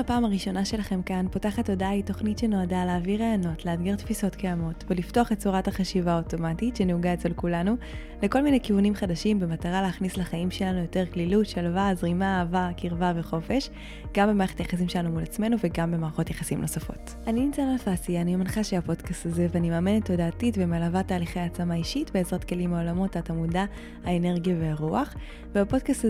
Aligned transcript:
הפעם 0.00 0.24
הראשונה 0.24 0.64
שלכם 0.64 1.02
כאן, 1.02 1.26
פותחת 1.30 1.66
תודעה 1.66 1.90
היא 1.90 2.04
תוכנית 2.04 2.38
שנועדה 2.38 2.84
להעביר 2.84 3.22
רעיונות, 3.22 3.64
לאתגר 3.64 3.96
תפיסות 3.96 4.34
קיימות 4.34 4.84
ולפתוח 4.88 5.32
את 5.32 5.38
צורת 5.38 5.68
החשיבה 5.68 6.12
האוטומטית 6.12 6.76
שנהוגה 6.76 7.14
אצל 7.14 7.32
כולנו 7.32 7.76
לכל 8.22 8.42
מיני 8.42 8.60
כיוונים 8.60 8.94
חדשים 8.94 9.40
במטרה 9.40 9.82
להכניס 9.82 10.16
לחיים 10.16 10.50
שלנו 10.50 10.78
יותר 10.78 11.04
כלילות, 11.12 11.46
שלווה, 11.46 11.94
זרימה, 11.94 12.38
אהבה, 12.38 12.70
קרבה 12.76 13.12
וחופש, 13.16 13.70
גם 14.14 14.28
במערכת 14.28 14.58
היחסים 14.58 14.88
שלנו 14.88 15.10
מול 15.10 15.22
עצמנו 15.22 15.56
וגם 15.64 15.90
במערכות 15.92 16.30
יחסים 16.30 16.60
נוספות. 16.60 17.14
אני 17.26 17.46
ניצן 17.46 17.68
אלפסי, 17.72 18.20
אני 18.20 18.36
מנחה 18.36 18.64
של 18.64 18.76
הפודקאסט 18.76 19.26
הזה 19.26 19.46
ואני 19.52 19.70
מאמנת 19.70 20.04
תודעתית 20.04 20.54
ומלווה 20.58 21.02
תהליכי 21.02 21.40
העצמה 21.40 21.74
אישית 21.74 22.10
בעזרת 22.10 22.44
כלים 22.44 22.70
מעולמות 22.70 23.16
התמודה, 23.16 23.64
האנרגיה 24.04 24.54
והרוח. 24.60 25.14
ובפודקאסט 25.52 26.04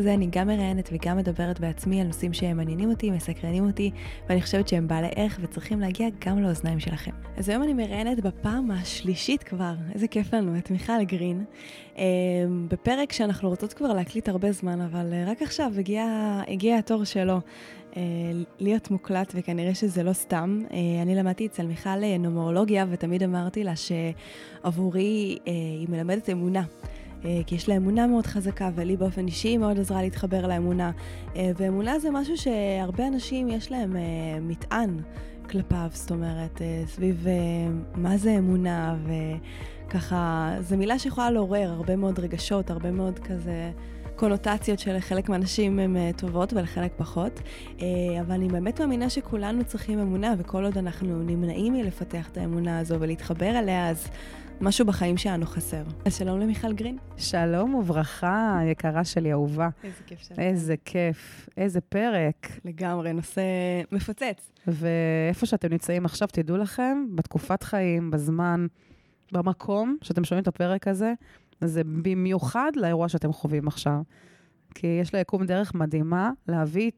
ואני 4.28 4.42
חושבת 4.42 4.68
שהם 4.68 4.88
בעלי 4.88 5.08
ערך 5.16 5.38
וצריכים 5.42 5.80
להגיע 5.80 6.08
גם 6.26 6.42
לאוזניים 6.42 6.80
שלכם. 6.80 7.10
אז 7.36 7.48
היום 7.48 7.62
אני 7.62 7.74
מראיינת 7.74 8.20
בפעם 8.20 8.70
השלישית 8.70 9.42
כבר, 9.42 9.74
איזה 9.94 10.08
כיף 10.08 10.34
לנו, 10.34 10.58
את 10.58 10.70
מיכל 10.70 11.02
גרין, 11.04 11.44
אה, 11.98 12.04
בפרק 12.68 13.12
שאנחנו 13.12 13.48
רוצות 13.48 13.72
כבר 13.72 13.92
להקליט 13.92 14.28
הרבה 14.28 14.52
זמן, 14.52 14.80
אבל 14.80 15.12
אה, 15.12 15.24
רק 15.26 15.42
עכשיו 15.42 15.72
הגיע, 15.78 16.04
הגיע 16.48 16.78
התור 16.78 17.04
שלו. 17.04 17.40
אה, 17.96 18.02
להיות 18.58 18.90
מוקלט, 18.90 19.32
וכנראה 19.36 19.74
שזה 19.74 20.02
לא 20.02 20.12
סתם. 20.12 20.62
אני 21.02 21.14
למדתי 21.14 21.46
אצל 21.46 21.66
מיכל 21.66 22.16
נומרולוגיה, 22.18 22.86
ותמיד 22.90 23.22
אמרתי 23.22 23.64
לה 23.64 23.72
שעבורי 23.76 25.38
היא 25.46 25.88
מלמדת 25.88 26.30
אמונה. 26.30 26.62
אה, 27.24 27.40
כי 27.46 27.54
יש 27.54 27.68
לה 27.68 27.76
אמונה 27.76 28.06
מאוד 28.06 28.26
חזקה, 28.26 28.70
ולי 28.74 28.96
באופן 28.96 29.26
אישי 29.26 29.56
מאוד 29.56 29.78
עזרה 29.78 30.02
להתחבר 30.02 30.46
לאמונה. 30.46 30.90
אה, 31.36 31.50
ואמונה 31.56 31.98
זה 31.98 32.10
משהו 32.10 32.36
שהרבה 32.36 33.06
אנשים 33.06 33.48
יש 33.48 33.72
להם 33.72 33.96
אה, 33.96 34.02
מטען 34.40 35.00
כלפיו, 35.50 35.88
זאת 35.92 36.10
אומרת, 36.10 36.60
סביב 36.86 37.26
מה 37.94 38.16
זה 38.16 38.30
אמונה, 38.38 38.96
וככה, 39.86 40.54
זו 40.60 40.76
מילה 40.76 40.98
שיכולה 40.98 41.30
לעורר 41.30 41.70
הרבה 41.70 41.96
מאוד 41.96 42.18
רגשות, 42.18 42.70
הרבה 42.70 42.90
מאוד 42.90 43.18
כזה... 43.18 43.70
קונוטציות 44.16 44.78
שלחלק 44.78 45.28
מהאנשים 45.28 45.78
הן 45.78 46.12
טובות 46.12 46.52
ולחלק 46.52 46.92
פחות, 46.96 47.40
אבל 48.20 48.34
אני 48.34 48.48
באמת 48.48 48.80
מאמינה 48.80 49.10
שכולנו 49.10 49.64
צריכים 49.64 49.98
אמונה, 49.98 50.34
וכל 50.38 50.64
עוד 50.64 50.78
אנחנו 50.78 51.22
נמנעים 51.22 51.72
מלפתח 51.72 52.28
את 52.28 52.36
האמונה 52.36 52.78
הזו 52.78 52.96
ולהתחבר 53.00 53.58
אליה, 53.58 53.88
אז 53.88 54.08
משהו 54.62 54.86
בחיים 54.86 55.16
שלנו 55.16 55.46
חסר. 55.46 55.82
אז 56.04 56.16
שלום 56.16 56.40
למיכל 56.40 56.72
גרין. 56.72 56.98
שלום 57.16 57.74
וברכה, 57.74 58.60
יקרה 58.70 59.04
שלי, 59.04 59.32
אהובה. 59.32 59.68
איזה 59.84 60.02
כיף 60.06 60.20
שלך. 60.20 60.38
איזה 60.38 60.74
כיף, 60.84 61.48
איזה 61.56 61.80
פרק. 61.80 62.46
לגמרי, 62.64 63.12
נושא 63.12 63.42
מפוצץ. 63.92 64.52
ואיפה 64.66 65.46
שאתם 65.46 65.68
נמצאים 65.68 66.04
עכשיו, 66.04 66.28
תדעו 66.32 66.56
לכם, 66.56 67.06
בתקופת 67.14 67.62
חיים, 67.62 68.10
בזמן, 68.10 68.66
במקום 69.32 69.96
שאתם 70.02 70.24
שומעים 70.24 70.42
את 70.42 70.48
הפרק 70.48 70.88
הזה, 70.88 71.12
זה 71.60 71.82
במיוחד 71.84 72.72
לאירוע 72.76 73.08
שאתם 73.08 73.32
חווים 73.32 73.68
עכשיו. 73.68 74.00
כי 74.74 74.86
יש 75.02 75.14
ליקום 75.14 75.46
דרך 75.46 75.74
מדהימה 75.74 76.30
להביא 76.48 76.90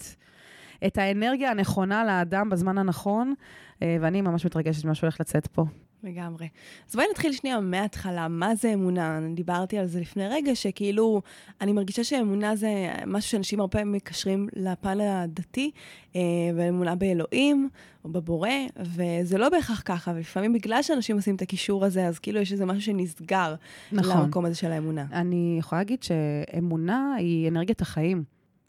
את 0.87 0.99
האנרגיה 0.99 1.51
הנכונה 1.51 2.05
לאדם 2.05 2.51
בזמן 2.51 2.79
הנכון, 2.79 3.35
אה, 3.83 3.97
ואני 4.01 4.21
ממש 4.21 4.47
מתרגשת 4.47 4.85
ממה 4.85 4.95
שהולך 4.95 5.21
לצאת 5.21 5.47
פה. 5.47 5.65
לגמרי. 6.05 6.49
אז 6.89 6.95
בואי 6.95 7.07
נתחיל 7.11 7.33
שנייה 7.33 7.61
מההתחלה, 7.61 8.29
מה 8.29 8.55
זה 8.55 8.75
אמונה? 8.75 9.19
אני 9.19 9.35
דיברתי 9.35 9.79
על 9.79 9.87
זה 9.87 10.01
לפני 10.01 10.29
רגע, 10.29 10.55
שכאילו, 10.55 11.23
אני 11.61 11.73
מרגישה 11.73 12.05
שאמונה 12.05 12.57
זה 12.57 12.69
משהו 13.07 13.31
שאנשים 13.31 13.61
הרבה 13.61 13.73
פעמים 13.73 13.93
מקשרים 13.93 14.49
לפן 14.57 15.01
הדתי, 15.01 15.71
אה, 16.17 16.21
ואמונה 16.57 16.95
באלוהים, 16.95 17.69
או 18.05 18.11
בבורא, 18.11 18.49
וזה 18.77 19.39
לא 19.39 19.49
בהכרח 19.49 19.83
ככה, 19.85 20.13
ולפעמים 20.15 20.53
בגלל 20.53 20.83
שאנשים 20.83 21.17
עושים 21.17 21.35
את 21.35 21.43
הקישור 21.43 21.85
הזה, 21.85 22.07
אז 22.07 22.19
כאילו 22.19 22.41
יש 22.41 22.53
איזה 22.53 22.67
משהו 22.67 22.83
שנסגר 22.83 23.55
נכון. 23.93 24.23
למקום 24.23 24.45
הזה 24.45 24.55
של 24.55 24.73
האמונה. 24.73 25.07
אני 25.13 25.57
יכולה 25.59 25.81
להגיד 25.81 26.03
שאמונה 26.03 27.15
היא 27.19 27.49
אנרגיית 27.49 27.81
החיים. 27.81 28.25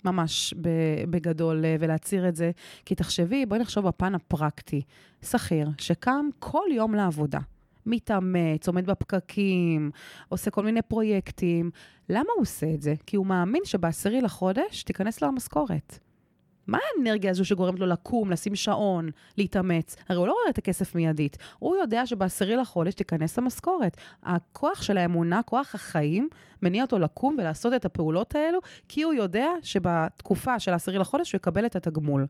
ממש 0.05 0.53
בגדול, 1.09 1.65
אה, 1.65 1.75
ולהצהיר 1.79 2.27
את 2.27 2.35
זה. 2.35 2.51
כי 2.85 2.95
תחשבי, 2.95 3.45
בואי 3.45 3.59
נחשוב 3.59 3.87
בפן 3.87 4.15
הפרקטי. 4.15 4.81
שכיר 5.21 5.69
שקם 5.77 6.29
כל 6.39 6.67
יום 6.71 6.95
לעבודה, 6.95 7.39
מתאמץ, 7.85 8.67
עומד 8.67 8.85
בפקקים, 8.85 9.91
עושה 10.29 10.51
כל 10.51 10.63
מיני 10.63 10.81
פרויקטים. 10.81 11.71
למה 12.09 12.29
הוא 12.35 12.41
עושה 12.41 12.73
את 12.73 12.81
זה? 12.81 12.93
כי 13.05 13.17
הוא 13.17 13.25
מאמין 13.25 13.61
שבעשירי 13.65 14.21
לחודש 14.21 14.83
תיכנס 14.83 15.21
לו 15.21 15.27
המשכורת. 15.27 15.99
מה 16.67 16.77
האנרגיה 16.97 17.31
הזו 17.31 17.45
שגורמת 17.45 17.79
לו 17.79 17.85
לקום, 17.85 18.31
לשים 18.31 18.55
שעון, 18.55 19.09
להתאמץ? 19.37 19.95
הרי 20.09 20.17
הוא 20.17 20.27
לא 20.27 20.31
רואה 20.31 20.49
את 20.49 20.57
הכסף 20.57 20.95
מיידית. 20.95 21.37
הוא 21.59 21.75
יודע 21.75 22.05
שבעשירי 22.05 22.55
לחודש 22.55 22.93
תיכנס 22.93 23.37
המשכורת. 23.37 23.97
הכוח 24.23 24.81
של 24.81 24.97
האמונה, 24.97 25.43
כוח 25.43 25.75
החיים, 25.75 26.29
מניע 26.61 26.83
אותו 26.83 26.99
לקום 26.99 27.35
ולעשות 27.39 27.73
את 27.73 27.85
הפעולות 27.85 28.35
האלו, 28.35 28.59
כי 28.87 29.03
הוא 29.03 29.13
יודע 29.13 29.47
שבתקופה 29.61 30.59
של 30.59 30.71
העשירי 30.71 30.97
לחודש 30.97 31.31
הוא 31.31 31.37
יקבל 31.37 31.65
את 31.65 31.75
התגמול. 31.75 32.25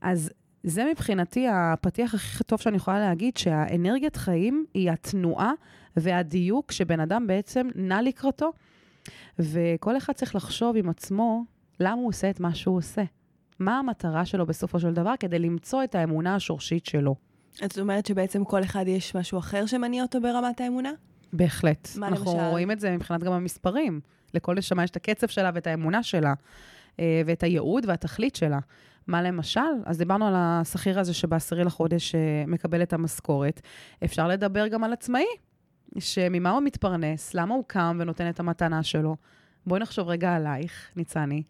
אז 0.00 0.30
זה 0.62 0.84
מבחינתי 0.90 1.46
הפתיח 1.48 2.14
הכי 2.14 2.44
טוב 2.44 2.60
שאני 2.60 2.76
יכולה 2.76 3.00
להגיד, 3.00 3.36
שהאנרגיית 3.36 4.16
חיים 4.16 4.64
היא 4.74 4.90
התנועה 4.90 5.52
והדיוק 5.96 6.72
שבן 6.72 7.00
אדם 7.00 7.26
בעצם 7.26 7.68
נע 7.74 8.02
לקראתו, 8.02 8.52
וכל 9.38 9.96
אחד 9.96 10.12
צריך 10.12 10.34
לחשוב 10.34 10.76
עם 10.76 10.88
עצמו 10.88 11.44
למה 11.80 11.92
הוא 11.92 12.08
עושה 12.08 12.30
את 12.30 12.40
מה 12.40 12.54
שהוא 12.54 12.76
עושה. 12.76 13.02
מה 13.58 13.78
המטרה 13.78 14.24
שלו 14.24 14.46
בסופו 14.46 14.80
של 14.80 14.94
דבר 14.94 15.14
כדי 15.20 15.38
למצוא 15.38 15.84
את 15.84 15.94
האמונה 15.94 16.34
השורשית 16.34 16.86
שלו. 16.86 17.14
את 17.64 17.78
אומרת 17.78 18.06
שבעצם 18.06 18.44
כל 18.44 18.62
אחד 18.62 18.84
יש 18.88 19.16
משהו 19.16 19.38
אחר 19.38 19.66
שמניע 19.66 20.02
אותו 20.02 20.20
ברמת 20.20 20.60
האמונה? 20.60 20.90
בהחלט. 21.32 21.88
מה 21.96 22.08
אנחנו 22.08 22.24
למשל? 22.24 22.36
אנחנו 22.38 22.50
רואים 22.50 22.70
את 22.70 22.80
זה 22.80 22.90
מבחינת 22.90 23.22
גם 23.22 23.32
המספרים. 23.32 24.00
לכל 24.34 24.54
נשמה 24.54 24.84
יש 24.84 24.90
את 24.90 24.96
הקצב 24.96 25.26
שלה 25.26 25.50
ואת 25.54 25.66
האמונה 25.66 26.02
שלה, 26.02 26.34
אה, 27.00 27.22
ואת 27.26 27.42
הייעוד 27.42 27.84
והתכלית 27.88 28.36
שלה. 28.36 28.58
מה 29.06 29.22
למשל? 29.22 29.60
אז 29.84 29.98
דיברנו 29.98 30.26
על 30.26 30.34
השכיר 30.36 31.00
הזה 31.00 31.14
שבעשירי 31.14 31.64
לחודש 31.64 32.14
אה, 32.14 32.44
מקבל 32.46 32.82
את 32.82 32.92
המשכורת. 32.92 33.60
אפשר 34.04 34.28
לדבר 34.28 34.68
גם 34.68 34.84
על 34.84 34.92
עצמאי, 34.92 35.24
שממה 35.98 36.50
הוא 36.50 36.62
מתפרנס, 36.62 37.34
למה 37.34 37.54
הוא 37.54 37.64
קם 37.66 37.96
ונותן 38.00 38.28
את 38.28 38.40
המתנה 38.40 38.82
שלו. 38.82 39.16
בואי 39.66 39.80
נחשוב 39.80 40.08
רגע 40.08 40.34
עלייך, 40.34 40.90
ניצני. 40.96 41.42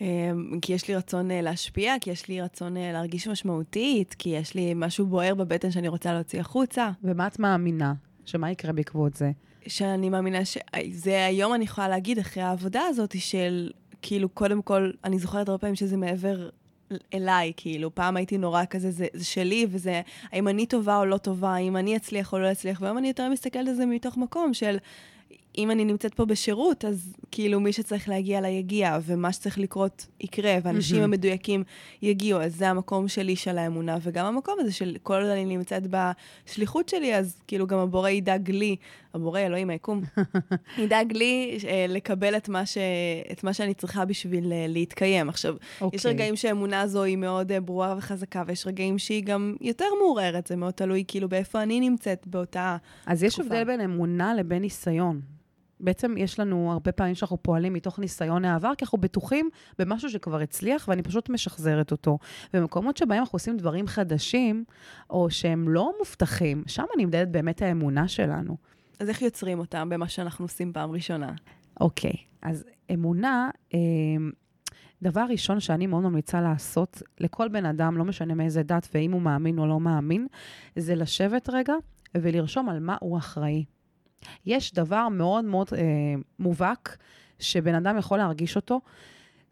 אמ, 0.00 0.58
כי 0.62 0.72
יש 0.72 0.88
לי 0.88 0.96
רצון 0.96 1.30
אה, 1.30 1.40
להשפיע, 1.40 1.94
כי 2.00 2.10
יש 2.10 2.28
לי 2.28 2.40
רצון 2.40 2.76
אה, 2.76 2.92
להרגיש 2.92 3.28
משמעותית, 3.28 4.14
כי 4.18 4.28
יש 4.28 4.54
לי 4.54 4.72
משהו 4.76 5.06
בוער 5.06 5.34
בבטן 5.34 5.70
שאני 5.70 5.88
רוצה 5.88 6.12
להוציא 6.12 6.40
החוצה. 6.40 6.90
ומה 7.04 7.26
את 7.26 7.38
מאמינה? 7.38 7.92
שמה 8.26 8.50
יקרה 8.50 8.72
בעקבות 8.72 9.16
זה? 9.16 9.30
שאני 9.66 10.10
מאמינה 10.10 10.38
שזה 10.44 11.26
היום 11.26 11.54
אני 11.54 11.64
יכולה 11.64 11.88
להגיד, 11.88 12.18
אחרי 12.18 12.42
העבודה 12.42 12.82
הזאת, 12.88 13.14
של 13.18 13.70
כאילו, 14.02 14.28
קודם 14.28 14.62
כל, 14.62 14.90
אני 15.04 15.18
זוכרת 15.18 15.48
הרבה 15.48 15.58
פעמים 15.58 15.74
שזה 15.76 15.96
מעבר 15.96 16.48
אליי, 17.14 17.52
כאילו, 17.56 17.94
פעם 17.94 18.16
הייתי 18.16 18.38
נורא 18.38 18.62
כזה, 18.70 18.90
זה, 18.90 19.06
זה 19.12 19.24
שלי, 19.24 19.66
וזה, 19.70 20.00
האם 20.32 20.48
אני 20.48 20.66
טובה 20.66 20.96
או 20.96 21.04
לא 21.04 21.16
טובה, 21.16 21.54
האם 21.54 21.76
אני 21.76 21.96
אצליח 21.96 22.32
או 22.32 22.38
לא 22.38 22.52
אצליח, 22.52 22.80
והיום 22.80 22.98
אני 22.98 23.08
יותר 23.08 23.28
מסתכלת 23.28 23.68
על 23.68 23.74
זה 23.74 23.86
מתוך 23.86 24.16
מקום 24.16 24.54
של, 24.54 24.76
אם 25.58 25.70
אני 25.70 25.84
נמצאת 25.84 26.14
פה 26.14 26.24
בשירות, 26.24 26.84
אז 26.84 27.12
כאילו 27.30 27.60
מי 27.60 27.72
שצריך 27.72 28.08
להגיע 28.08 28.38
אליי 28.38 28.52
יגיע, 28.52 28.98
ומה 29.02 29.32
שצריך 29.32 29.58
לקרות 29.58 30.06
יקרה, 30.20 30.56
ואנשים 30.62 31.00
mm-hmm. 31.00 31.04
המדויקים 31.04 31.64
יגיעו, 32.02 32.40
אז 32.40 32.56
זה 32.56 32.68
המקום 32.68 33.08
שלי 33.08 33.36
של 33.36 33.58
האמונה, 33.58 33.96
וגם 34.02 34.26
המקום 34.26 34.54
הזה 34.60 34.72
של 34.72 34.96
כל 35.02 35.20
עוד 35.22 35.30
אני 35.30 35.44
נמצאת 35.44 35.82
בשליחות 35.86 36.88
שלי, 36.88 37.16
אז 37.16 37.42
כאילו 37.46 37.66
גם 37.66 37.78
הבורא 37.78 38.08
ידאג 38.08 38.50
לי, 38.50 38.76
הבורא, 39.14 39.40
אלוהים 39.40 39.70
היקום, 39.70 40.02
ידאג 40.82 41.12
לי 41.12 41.58
אה, 41.68 41.86
לקבל 41.88 42.36
את 42.36 42.48
מה, 42.48 42.66
ש, 42.66 42.78
את 43.32 43.44
מה 43.44 43.52
שאני 43.52 43.74
צריכה 43.74 44.04
בשביל 44.04 44.52
אה, 44.52 44.66
להתקיים. 44.68 45.28
עכשיו, 45.28 45.54
okay. 45.54 45.84
יש 45.92 46.06
אוקיי. 46.06 46.10
רגעים 46.10 46.36
שהאמונה 46.36 46.80
הזו 46.80 47.02
היא 47.02 47.16
מאוד 47.16 47.52
אה, 47.52 47.60
ברורה 47.60 47.94
וחזקה, 47.98 48.42
ויש 48.46 48.66
רגעים 48.66 48.98
שהיא 48.98 49.24
גם 49.24 49.54
יותר 49.60 49.86
מעורערת, 49.98 50.46
זה 50.46 50.56
מאוד 50.56 50.72
תלוי 50.72 51.04
כאילו 51.08 51.28
באיפה 51.28 51.62
אני 51.62 51.80
נמצאת 51.80 52.26
באותה 52.26 52.76
אז 52.80 52.80
תקופה. 52.80 53.12
אז 53.12 53.22
יש 53.22 53.40
הבדל 53.40 53.64
בין 53.64 53.80
אמונה 53.80 54.34
לבין 54.34 54.62
ניסיון. 54.62 55.20
בעצם 55.80 56.14
יש 56.18 56.40
לנו 56.40 56.72
הרבה 56.72 56.92
פעמים 56.92 57.14
שאנחנו 57.14 57.42
פועלים 57.42 57.72
מתוך 57.72 57.98
ניסיון 57.98 58.44
העבר, 58.44 58.72
כי 58.78 58.84
אנחנו 58.84 58.98
בטוחים 58.98 59.50
במשהו 59.78 60.10
שכבר 60.10 60.40
הצליח, 60.40 60.88
ואני 60.88 61.02
פשוט 61.02 61.28
משחזרת 61.28 61.92
אותו. 61.92 62.18
במקומות 62.52 62.96
שבהם 62.96 63.18
אנחנו 63.20 63.36
עושים 63.36 63.56
דברים 63.56 63.86
חדשים, 63.86 64.64
או 65.10 65.30
שהם 65.30 65.68
לא 65.68 65.92
מובטחים, 65.98 66.62
שם 66.66 66.84
נמדדת 66.98 67.28
באמת 67.28 67.62
האמונה 67.62 68.08
שלנו. 68.08 68.56
אז 69.00 69.08
איך 69.08 69.22
יוצרים 69.22 69.58
אותם 69.58 69.88
במה 69.88 70.08
שאנחנו 70.08 70.44
עושים 70.44 70.72
פעם 70.72 70.90
ראשונה? 70.90 71.32
אוקיי, 71.80 72.14
אז 72.42 72.64
אמונה, 72.94 73.50
אה, 73.74 73.78
דבר 75.02 75.24
ראשון 75.28 75.60
שאני 75.60 75.86
מאוד 75.86 76.02
ממליצה 76.02 76.40
לעשות 76.40 77.02
לכל 77.20 77.48
בן 77.48 77.66
אדם, 77.66 77.96
לא 77.96 78.04
משנה 78.04 78.34
מאיזה 78.34 78.62
דת 78.62 78.88
ואם 78.94 79.12
הוא 79.12 79.22
מאמין 79.22 79.58
או 79.58 79.66
לא 79.66 79.80
מאמין, 79.80 80.26
זה 80.76 80.94
לשבת 80.94 81.48
רגע 81.52 81.74
ולרשום 82.14 82.68
על 82.68 82.80
מה 82.80 82.96
הוא 83.00 83.18
אחראי. 83.18 83.64
יש 84.46 84.74
דבר 84.74 85.08
מאוד 85.08 85.44
מאוד 85.44 85.66
אה, 85.76 85.82
מובהק 86.38 86.96
שבן 87.38 87.74
אדם 87.74 87.98
יכול 87.98 88.18
להרגיש 88.18 88.56
אותו 88.56 88.80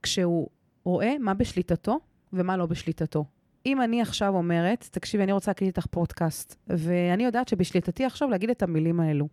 כשהוא 0.03 0.49
רואה 0.85 1.19
מה 1.21 1.35
בשליטתו 1.35 1.99
ומה 2.33 2.57
לא 2.57 2.67
בשליטתו. 2.67 3.25
אם 3.67 3.83
אני 3.83 4.03
עכשיו 4.03 4.35
אומרת, 4.35 4.89
תקשיבי, 4.91 5.23
אני 5.23 5.33
רוצה 5.33 5.51
להקליט 5.51 5.77
איתך 5.77 5.87
פודקאסט, 5.91 6.57
ואני 6.67 7.25
יודעת 7.25 7.49
שבשליטתי 7.49 8.05
עכשיו 8.05 8.31
להגיד 8.31 8.51
את 8.51 8.63
המילים 8.63 9.01
האלו. 9.01 9.29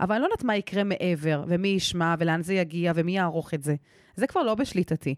אבל 0.00 0.14
אני 0.14 0.22
לא 0.22 0.26
יודעת 0.26 0.44
מה 0.44 0.56
יקרה 0.56 0.84
מעבר, 0.84 1.44
ומי 1.48 1.68
ישמע, 1.68 2.14
ולאן 2.18 2.42
זה 2.42 2.54
יגיע, 2.54 2.92
ומי 2.94 3.16
יערוך 3.16 3.54
את 3.54 3.62
זה. 3.62 3.74
זה 4.16 4.26
כבר 4.26 4.42
לא 4.42 4.54
בשליטתי. 4.54 5.14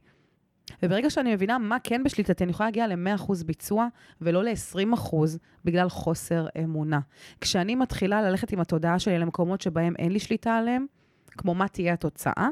וברגע 0.82 1.10
שאני 1.10 1.34
מבינה 1.34 1.58
מה 1.58 1.76
כן 1.84 2.02
בשליטתי, 2.04 2.44
אני 2.44 2.50
יכולה 2.50 2.66
להגיע 2.66 2.86
ל-100% 2.86 3.44
ביצוע, 3.46 3.86
ולא 4.20 4.44
ל-20% 4.44 5.16
בגלל 5.64 5.88
חוסר 5.88 6.46
אמונה. 6.64 7.00
כשאני 7.40 7.74
מתחילה 7.74 8.22
ללכת 8.22 8.52
עם 8.52 8.60
התודעה 8.60 8.98
שלי 8.98 9.18
למקומות 9.18 9.60
שבהם 9.60 9.94
אין 9.98 10.12
לי 10.12 10.18
שליטה 10.18 10.56
עליהם, 10.56 10.86
כמו 11.30 11.54
מה 11.54 11.68
תהיה 11.68 11.92
התוצאה, 11.92 12.48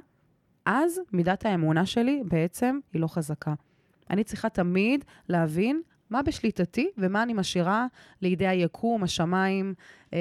אז 0.67 1.00
מידת 1.12 1.46
האמונה 1.46 1.87
שלי 1.87 2.22
בעצם 2.25 2.78
היא 2.93 3.00
לא 3.00 3.06
חזקה. 3.06 3.55
אני 4.11 4.25
צריכה 4.25 4.49
תמיד 4.49 5.05
להבין 5.28 5.82
מה 6.11 6.22
בשליטתי 6.22 6.90
ומה 6.99 7.22
אני 7.22 7.32
משאירה 7.32 7.87
לידי 8.22 8.46
היקום, 8.46 9.02
השמיים 9.02 9.75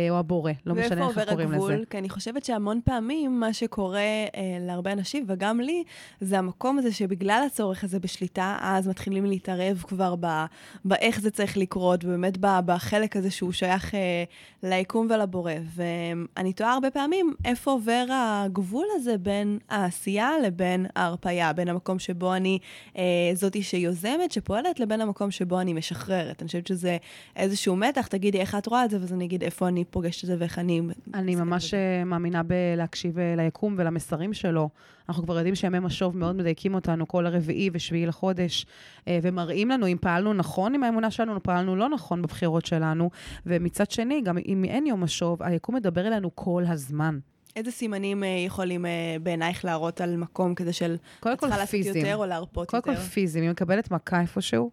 או 0.10 0.18
הבורא. 0.18 0.52
לא 0.66 0.76
משנה 0.76 1.08
איך 1.08 1.14
קוראים 1.14 1.28
לזה. 1.28 1.38
ואיפה 1.38 1.56
עובר 1.56 1.66
הגבול? 1.66 1.86
כי 1.90 1.98
אני 1.98 2.10
חושבת 2.10 2.46
שהמון 2.46 2.80
פעמים 2.84 3.40
מה 3.40 3.54
שקורה 3.54 4.00
אה, 4.00 4.28
להרבה 4.60 4.92
אנשים, 4.92 5.26
וגם 5.28 5.60
לי, 5.60 5.84
זה 6.22 6.40
המקום 6.40 6.78
הזה 6.78 6.92
שבגלל 6.92 7.44
הצורך 7.48 7.84
הזה 7.84 8.00
בשליטה, 8.00 8.58
אז 8.62 8.88
מתחילים 8.88 9.26
להתערב 9.26 9.84
כבר 9.88 10.16
ב, 10.20 10.46
באיך 10.86 11.22
זה 11.22 11.32
צריך 11.32 11.58
לקרות, 11.58 12.06
ובאמת 12.06 12.38
בחלק 12.42 13.16
הזה 13.16 13.32
שהוא 13.32 13.52
שייך 13.52 13.96
אה, 13.96 14.24
ליקום 14.64 15.08
ולבורא. 15.10 15.54
ואני 15.76 16.54
תוהה 16.54 16.74
הרבה 16.74 16.92
פעמים 16.92 17.34
איפה 17.46 17.72
עובר 17.72 18.06
הגבול 18.10 18.86
הזה 18.96 19.18
בין 19.18 19.60
העשייה 19.70 20.32
לבין 20.44 20.86
ההרפייה, 20.96 21.54
בין 21.54 21.68
המקום 21.68 22.00
שבו 22.00 22.34
אני 22.34 22.60
אה, 22.98 23.04
זאתי 23.34 23.64
שיוזמת, 23.64 24.32
שפועלת, 24.32 24.80
לבין 24.80 25.02
המקום 25.02 25.32
שבו 25.32 25.60
אני 25.60 25.74
משחררת. 25.74 26.42
אני 26.42 26.48
חושבת 26.48 26.68
שזה 26.68 26.98
איזשהו 27.36 27.76
מתח, 27.76 28.08
תגידי 28.08 28.40
איך 28.40 28.56
את 28.56 28.68
רואה 28.68 28.86
את 28.86 28.90
זה, 28.90 29.00
ואז 29.00 29.14
אני 29.14 29.26
אגיד 29.26 29.44
איפה 29.44 29.68
אני 29.68 29.79
פוגשת 29.90 30.24
את 30.24 30.28
זה 30.28 30.36
ואיך 30.40 30.60
אני... 30.60 30.82
אני 31.14 31.36
ממש 31.36 31.74
אה, 31.74 32.04
מאמינה 32.04 32.42
בלהקשיב 32.44 33.20
אה, 33.20 33.34
ליקום 33.38 33.76
ולמסרים 33.78 34.34
שלו. 34.34 34.70
אנחנו 35.10 35.24
כבר 35.24 35.38
יודעים 35.38 35.56
שימי 35.56 35.80
משוב 35.80 36.18
מאוד 36.18 36.36
מדייקים 36.36 36.76
אותנו 36.76 37.08
כל 37.08 37.26
הרביעי 37.26 37.70
ושביעי 37.74 38.06
לחודש, 38.06 38.66
אה, 39.08 39.20
ומראים 39.22 39.70
לנו 39.70 39.88
אם 39.88 39.98
פעלנו 40.02 40.34
נכון 40.34 40.76
עם 40.76 40.84
האמונה 40.84 41.12
שלנו, 41.12 41.36
או 41.36 41.44
פעלנו 41.44 41.76
לא 41.76 41.90
נכון 41.90 42.22
בבחירות 42.22 42.66
שלנו. 42.66 43.10
ומצד 43.46 43.92
שני, 43.92 44.22
גם 44.22 44.38
אם 44.38 44.66
אין 44.66 44.86
יום 44.86 45.04
משוב, 45.04 45.44
היקום 45.44 45.76
מדבר 45.76 46.08
אלינו 46.08 46.36
כל 46.36 46.64
הזמן. 46.68 47.20
איזה 47.56 47.72
סימנים 47.72 48.24
יכולים 48.46 48.86
בעינייך 49.24 49.66
להראות 49.66 50.02
על 50.02 50.18
מקום 50.18 50.56
כזה 50.56 50.74
של... 50.74 50.98
קודם 51.20 51.38
כל 51.38 51.66
פיזיים. 51.66 51.96
יותר 51.96 52.16
או 52.18 52.26
להרפות 52.26 52.70
קודם 52.70 52.80
יותר? 52.80 52.92
קודם 52.92 52.98
כל 52.98 53.12
פיזיים. 53.14 53.46
אם 53.46 53.52
מקבלת 53.52 53.92
מכה 53.92 54.22
איפשהו, 54.22 54.72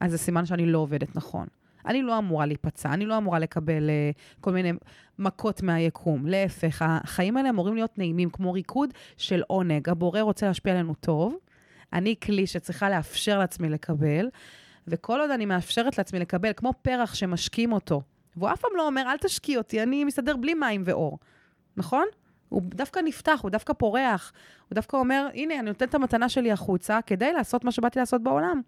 אז 0.00 0.10
זה 0.10 0.18
סימן 0.18 0.46
שאני 0.46 0.66
לא 0.66 0.78
עובדת 0.78 1.16
נכון. 1.16 1.46
אני 1.86 2.02
לא 2.02 2.18
אמורה 2.18 2.46
להיפצע, 2.46 2.92
אני 2.92 3.06
לא 3.06 3.16
אמורה 3.16 3.38
לקבל 3.38 3.90
uh, 3.90 4.40
כל 4.40 4.52
מיני 4.52 4.72
מכות 5.18 5.62
מהיקום. 5.62 6.26
להפך, 6.26 6.82
החיים 6.82 7.36
האלה 7.36 7.50
אמורים 7.50 7.74
להיות 7.74 7.98
נעימים, 7.98 8.30
כמו 8.30 8.52
ריקוד 8.52 8.90
של 9.16 9.42
עונג. 9.46 9.88
הבורא 9.88 10.20
רוצה 10.20 10.46
להשפיע 10.46 10.72
עלינו 10.72 10.94
טוב, 10.94 11.36
אני 11.92 12.14
כלי 12.22 12.46
שצריכה 12.46 12.90
לאפשר 12.90 13.38
לעצמי 13.38 13.68
לקבל, 13.68 14.28
וכל 14.88 15.20
עוד 15.20 15.30
אני 15.30 15.46
מאפשרת 15.46 15.98
לעצמי 15.98 16.18
לקבל, 16.18 16.52
כמו 16.56 16.72
פרח 16.82 17.14
שמשקים 17.14 17.72
אותו, 17.72 18.02
והוא 18.36 18.52
אף 18.52 18.60
פעם 18.60 18.70
לא 18.76 18.86
אומר, 18.86 19.02
אל 19.06 19.16
תשקי 19.16 19.56
אותי, 19.56 19.82
אני 19.82 20.04
מסתדר 20.04 20.36
בלי 20.36 20.54
מים 20.54 20.82
ואור, 20.84 21.18
נכון? 21.76 22.04
הוא 22.48 22.62
דווקא 22.64 23.00
נפתח, 23.04 23.40
הוא 23.42 23.50
דווקא 23.50 23.72
פורח, 23.72 24.32
הוא 24.68 24.74
דווקא 24.74 24.96
אומר, 24.96 25.28
הנה, 25.34 25.54
אני 25.54 25.62
נותן 25.62 25.84
את 25.84 25.94
המתנה 25.94 26.28
שלי 26.28 26.52
החוצה 26.52 26.98
כדי 27.06 27.32
לעשות 27.32 27.64
מה 27.64 27.72
שבאתי 27.72 27.98
לעשות 27.98 28.22
בעולם. 28.22 28.60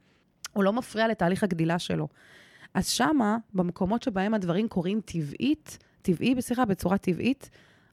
הוא 0.52 0.64
לא 0.64 0.72
מפריע 0.72 1.08
לתהליך 1.08 1.42
הגדילה 1.42 1.78
שלו. 1.78 2.08
אז 2.74 2.88
שמה, 2.88 3.36
במקומות 3.54 4.02
שבהם 4.02 4.34
הדברים 4.34 4.68
קורים 4.68 5.00
טבעית, 5.04 5.78
טבעי, 6.02 6.42
סליחה, 6.42 6.64
בצורה 6.64 6.98
טבעית, 6.98 7.50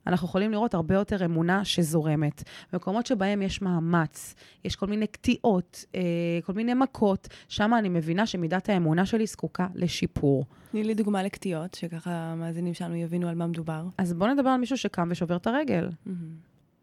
אנחנו 0.07 0.27
יכולים 0.27 0.51
לראות 0.51 0.74
הרבה 0.74 0.95
יותר 0.95 1.25
אמונה 1.25 1.66
שזורמת. 1.66 2.44
במקומות 2.74 3.06
שבהם 3.06 3.42
יש 3.42 3.62
מאמץ, 3.62 4.36
יש 4.66 4.75
כל 4.75 4.88
מיני 4.88 5.07
קטיעות, 5.07 5.86
אה, 5.95 6.01
כל 6.45 6.54
מיני 6.54 6.74
מכות, 6.74 7.27
שם 7.48 7.74
אני 7.74 7.89
מבינה 7.89 8.25
שמידת 8.25 8.69
האמונה 8.69 9.06
שלי 9.06 9.25
זקוקה 9.25 9.68
לשיפור. 9.75 10.45
תני 10.72 10.83
לי 10.83 10.94
דוגמה 10.94 11.24
לקטיעות, 11.24 11.74
שככה 11.74 12.12
המאזינים 12.12 12.74
שלנו 12.74 12.95
יבינו 12.95 13.27
על 13.27 13.36
מה 13.36 13.48
מדובר. 13.48 13.86
אז 13.98 14.13
בואו 14.13 14.33
נדבר 14.33 14.50
על 14.50 14.60
מישהו 14.60 14.77
שקם 14.77 15.07
ושובר 15.12 15.36
את 15.36 15.48
הרגל. 15.48 15.89
Mm-hmm. 15.89 16.12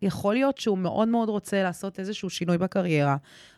יכול 0.03 0.35
להיות 0.35 0.59
שהוא 0.59 0.79
מאוד 0.79 1.09
מאוד 1.09 1.29
רוצה 1.29 1.63
לעשות 1.63 1.99
איזשהו 1.99 2.31
שינוי 2.31 2.59
בקריירה, 2.59 3.17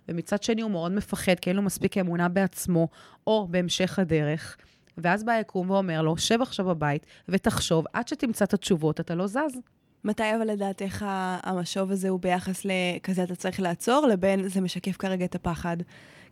ומצד 0.09 0.43
שני 0.43 0.63
הוא 0.63 0.71
מאוד 0.71 0.93
מפחד, 0.93 1.35
כי 1.41 1.51
אין 1.51 1.57
לו 1.57 1.63
מספיק 1.63 1.99
אמונה 1.99 2.29
בעצמו, 2.29 2.89
או 3.27 3.47
בהמשך 3.51 3.99
הדרך. 3.99 4.57
ואז 4.99 5.25
בא 5.25 5.33
היקום 5.33 5.71
ואומר 5.71 6.03
לו, 6.03 6.17
שב 6.17 6.43
עכשיו 6.43 6.67
בבית 6.67 7.07
ותחשוב, 7.29 7.85
עד 7.93 8.09
שתמצא 8.09 8.45
את 8.45 8.55
התשובות, 8.55 9.01
אתה 9.01 9.15
לא 9.15 9.27
זז. 9.27 9.59
מתי 10.05 10.37
אבל 10.37 10.51
לדעתך 10.51 11.05
המשוב 11.43 11.91
הזה 11.91 12.09
הוא 12.09 12.21
ביחס 12.21 12.65
לכזה 12.65 13.23
אתה 13.23 13.35
צריך 13.35 13.61
לעצור, 13.61 14.07
לבין 14.07 14.49
זה 14.49 14.61
משקף 14.61 14.97
כרגע 14.97 15.25
את 15.25 15.35
הפחד? 15.35 15.77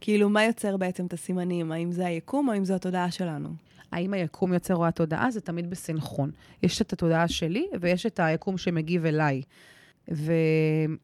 כאילו, 0.01 0.29
מה 0.29 0.45
יוצר 0.45 0.77
בעצם 0.77 1.07
את 1.07 1.13
הסימנים? 1.13 1.73
האם 1.73 1.93
זה 1.93 2.07
היקום 2.07 2.49
או 2.49 2.53
האם 2.53 2.65
זו 2.65 2.75
התודעה 2.75 3.11
שלנו? 3.11 3.49
האם 3.93 4.15
היקום 4.15 4.53
יוצר 4.53 4.77
או 4.77 4.87
התודעה? 4.87 5.31
זה 5.31 5.41
תמיד 5.41 5.71
בסנכרון. 5.71 6.31
יש 6.63 6.83
את 6.83 6.93
התודעה 6.93 7.29
שלי 7.29 7.67
ויש 7.81 8.07
את 8.07 8.21
היקום 8.21 8.59
שמגיב 8.59 9.07
אליי. 9.07 9.43
ואני 10.09 10.99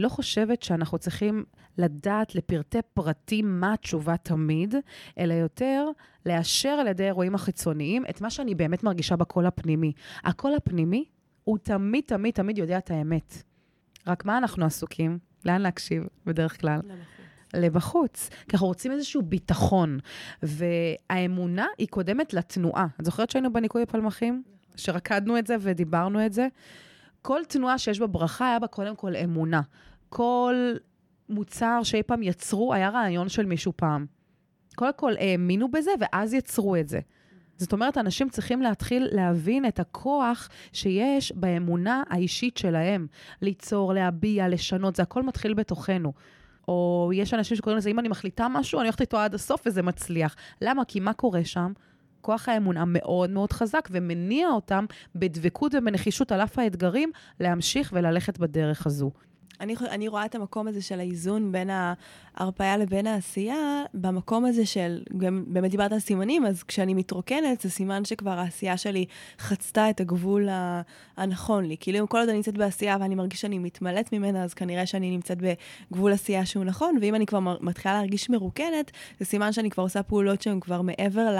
לא 0.00 0.08
חושבת 0.08 0.62
שאנחנו 0.62 0.98
צריכים 0.98 1.44
לדעת 1.78 2.34
לפרטי 2.34 2.78
פרטים 2.94 3.60
מה 3.60 3.72
התשובה 3.72 4.16
תמיד, 4.16 4.74
אלא 5.18 5.34
יותר 5.34 5.86
לאשר 6.26 6.68
על 6.68 6.86
ידי 6.86 7.02
האירועים 7.02 7.34
החיצוניים 7.34 8.04
את 8.10 8.20
מה 8.20 8.30
שאני 8.30 8.54
באמת 8.54 8.82
מרגישה 8.84 9.16
בקול 9.16 9.46
הפנימי. 9.46 9.92
הקול 10.24 10.54
הפנימי 10.54 11.04
הוא 11.44 11.58
תמיד, 11.58 12.04
תמיד, 12.06 12.34
תמיד 12.34 12.58
יודע 12.58 12.78
את 12.78 12.90
האמת. 12.90 13.42
רק 14.06 14.24
מה 14.24 14.38
אנחנו 14.38 14.64
עסוקים? 14.64 15.18
לאן 15.44 15.60
להקשיב 15.60 16.04
בדרך 16.26 16.60
כלל? 16.60 16.80
לבחוץ, 17.54 18.28
כי 18.48 18.50
אנחנו 18.52 18.66
רוצים 18.66 18.92
איזשהו 18.92 19.22
ביטחון. 19.22 19.98
והאמונה 20.42 21.66
היא 21.78 21.88
קודמת 21.88 22.34
לתנועה. 22.34 22.86
את 23.00 23.04
זוכרת 23.04 23.30
שהיינו 23.30 23.52
בניקוי 23.52 23.82
הפלמחים? 23.82 24.42
שרקדנו 24.76 25.38
את 25.38 25.46
זה 25.46 25.56
ודיברנו 25.60 26.26
את 26.26 26.32
זה? 26.32 26.48
כל 27.22 27.40
תנועה 27.48 27.78
שיש 27.78 28.00
בה 28.00 28.06
ברכה, 28.06 28.48
היה 28.48 28.58
בה 28.58 28.66
קודם 28.66 28.96
כל 28.96 29.16
אמונה. 29.16 29.60
כל 30.08 30.74
מוצר 31.28 31.80
שאי 31.82 32.02
פעם 32.02 32.22
יצרו, 32.22 32.74
היה 32.74 32.90
רעיון 32.90 33.28
של 33.28 33.46
מישהו 33.46 33.72
פעם. 33.76 34.06
קודם 34.74 34.92
כל 34.96 35.12
האמינו 35.18 35.70
בזה, 35.70 35.90
ואז 36.00 36.34
יצרו 36.34 36.76
את 36.76 36.88
זה. 36.88 37.00
זאת 37.56 37.72
אומרת, 37.72 37.98
אנשים 37.98 38.28
צריכים 38.28 38.62
להתחיל 38.62 39.08
להבין 39.12 39.66
את 39.66 39.80
הכוח 39.80 40.48
שיש 40.72 41.32
באמונה 41.32 42.02
האישית 42.10 42.56
שלהם. 42.56 43.06
ליצור, 43.42 43.94
להביע, 43.94 44.48
לשנות, 44.48 44.96
זה 44.96 45.02
הכל 45.02 45.22
מתחיל 45.22 45.54
בתוכנו. 45.54 46.12
או 46.68 47.10
יש 47.14 47.34
אנשים 47.34 47.56
שקוראים 47.56 47.78
לזה, 47.78 47.90
אם 47.90 47.98
אני 47.98 48.08
מחליטה 48.08 48.48
משהו, 48.48 48.80
אני 48.80 48.86
הולכת 48.86 49.00
איתו 49.00 49.18
עד 49.18 49.34
הסוף 49.34 49.62
וזה 49.66 49.82
מצליח. 49.82 50.36
למה? 50.62 50.84
כי 50.84 51.00
מה 51.00 51.12
קורה 51.12 51.44
שם? 51.44 51.72
כוח 52.22 52.48
האמונה 52.48 52.84
מאוד 52.86 53.30
מאוד 53.30 53.52
חזק 53.52 53.88
ומניע 53.90 54.48
אותם 54.48 54.84
בדבקות 55.14 55.74
ובנחישות 55.74 56.32
על 56.32 56.40
אף 56.40 56.58
האתגרים 56.58 57.10
להמשיך 57.40 57.90
וללכת 57.96 58.38
בדרך 58.38 58.86
הזו. 58.86 59.10
אני, 59.62 59.74
אני 59.90 60.08
רואה 60.08 60.24
את 60.24 60.34
המקום 60.34 60.68
הזה 60.68 60.82
של 60.82 61.00
האיזון 61.00 61.52
בין 61.52 61.70
ההרפאיה 62.36 62.76
לבין 62.76 63.06
העשייה, 63.06 63.82
במקום 63.94 64.44
הזה 64.44 64.66
של, 64.66 65.02
גם 65.16 65.44
באמת 65.46 65.70
דיברת 65.70 65.92
על 65.92 65.98
סימנים, 65.98 66.46
אז 66.46 66.62
כשאני 66.62 66.94
מתרוקנת, 66.94 67.60
זה 67.60 67.70
סימן 67.70 68.04
שכבר 68.04 68.30
העשייה 68.30 68.76
שלי 68.76 69.06
חצתה 69.38 69.90
את 69.90 70.00
הגבול 70.00 70.48
הנכון 71.16 71.64
לי. 71.64 71.76
כאילו, 71.80 72.08
כל 72.08 72.18
עוד 72.18 72.28
אני 72.28 72.36
נמצאת 72.36 72.58
בעשייה 72.58 72.96
ואני 73.00 73.14
מרגיש 73.14 73.40
שאני 73.40 73.58
מתמלאת 73.58 74.12
ממנה, 74.12 74.44
אז 74.44 74.54
כנראה 74.54 74.86
שאני 74.86 75.10
נמצאת 75.10 75.38
בגבול 75.90 76.12
עשייה 76.12 76.46
שהוא 76.46 76.64
נכון, 76.64 76.98
ואם 77.00 77.14
אני 77.14 77.26
כבר 77.26 77.40
מתחילה 77.40 77.94
להרגיש 77.94 78.30
מרוקנת, 78.30 78.90
זה 79.18 79.24
סימן 79.24 79.52
שאני 79.52 79.70
כבר 79.70 79.82
עושה 79.82 80.02
פעולות 80.02 80.42
שהן 80.42 80.60
כבר 80.60 80.82
מעבר 80.82 81.36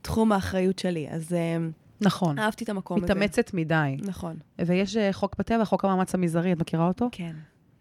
לתחום 0.00 0.32
האחריות 0.32 0.78
שלי. 0.78 1.08
אז... 1.10 1.32
אה, 1.32 1.56
נכון. 2.00 2.38
אהבתי 2.38 2.64
את 2.64 2.68
המקום 2.68 2.96
מתאמצת 2.98 3.16
הזה. 3.16 3.24
מתאמצת 3.24 3.54
מדי. 3.54 4.08
נכון. 4.08 4.36
ויש 4.58 4.96
אה, 4.96 5.12
חוק 5.12 5.36
בטבע, 5.38 5.64
חוק 5.64 5.84
המאמץ 5.84 6.14
המזערי, 6.14 6.52
את 6.52 6.58
מכירה 6.60 6.88
אותו? 6.88 7.08
כן. 7.12 7.32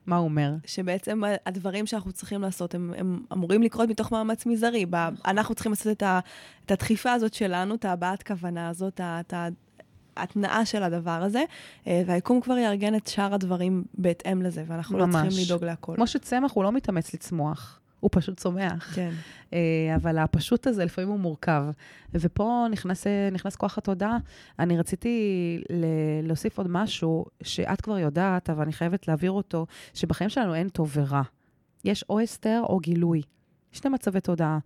מה 0.07 0.15
הוא 0.15 0.25
אומר? 0.25 0.51
שבעצם 0.65 1.21
הדברים 1.45 1.85
שאנחנו 1.85 2.11
צריכים 2.11 2.41
לעשות, 2.41 2.75
הם, 2.75 2.93
הם 2.97 3.23
אמורים 3.33 3.63
לקרות 3.63 3.89
מתוך 3.89 4.11
מאמץ 4.11 4.45
מזערי. 4.45 4.85
נכון. 4.85 5.15
אנחנו 5.25 5.55
צריכים 5.55 5.71
לעשות 5.71 5.87
את, 5.97 6.03
ה, 6.03 6.19
את 6.65 6.71
הדחיפה 6.71 7.13
הזאת 7.13 7.33
שלנו, 7.33 7.75
את 7.75 7.85
הבעת 7.85 8.23
כוונה 8.23 8.69
הזאת, 8.69 9.01
את 9.03 9.33
ההתנעה 10.17 10.65
של 10.65 10.83
הדבר 10.83 11.11
הזה, 11.23 11.43
אה, 11.87 12.03
והיקום 12.05 12.41
כבר 12.41 12.57
יארגן 12.57 12.95
את 12.95 13.07
שאר 13.07 13.33
הדברים 13.33 13.83
בהתאם 13.93 14.41
לזה, 14.41 14.63
ואנחנו 14.67 14.97
ממש. 14.97 15.15
לא 15.15 15.21
צריכים 15.21 15.45
לדאוג 15.45 15.63
להכל. 15.63 15.95
כמו 15.95 16.07
שצמח 16.07 16.51
הוא 16.51 16.63
לא 16.63 16.71
מתאמץ 16.71 17.13
לצמוח. 17.13 17.79
הוא 17.99 18.09
פשוט 18.13 18.37
צומח. 18.37 18.95
כן. 18.95 19.11
Uh, 19.51 19.55
אבל 19.95 20.17
הפשוט 20.17 20.67
הזה 20.67 20.85
לפעמים 20.85 21.09
הוא 21.09 21.19
מורכב. 21.19 21.65
ופה 22.13 22.65
נכנס, 22.71 23.07
נכנס 23.31 23.55
כוח 23.55 23.77
התודעה. 23.77 24.17
אני 24.59 24.77
רציתי 24.77 25.17
ל- 25.69 26.27
להוסיף 26.27 26.57
עוד 26.57 26.67
משהו 26.69 27.25
שאת 27.43 27.81
כבר 27.81 27.99
יודעת, 27.99 28.49
אבל 28.49 28.63
אני 28.63 28.73
חייבת 28.73 29.07
להעביר 29.07 29.31
אותו, 29.31 29.65
שבחיים 29.93 30.29
שלנו 30.29 30.55
אין 30.55 30.69
טוב 30.69 30.91
ורע. 30.95 31.21
יש 31.85 32.05
או 32.09 32.19
הסתר 32.19 32.61
או 32.69 32.79
גילוי. 32.79 33.21
שני 33.71 33.89
מצבי 33.89 34.21
תודעה. 34.21 34.59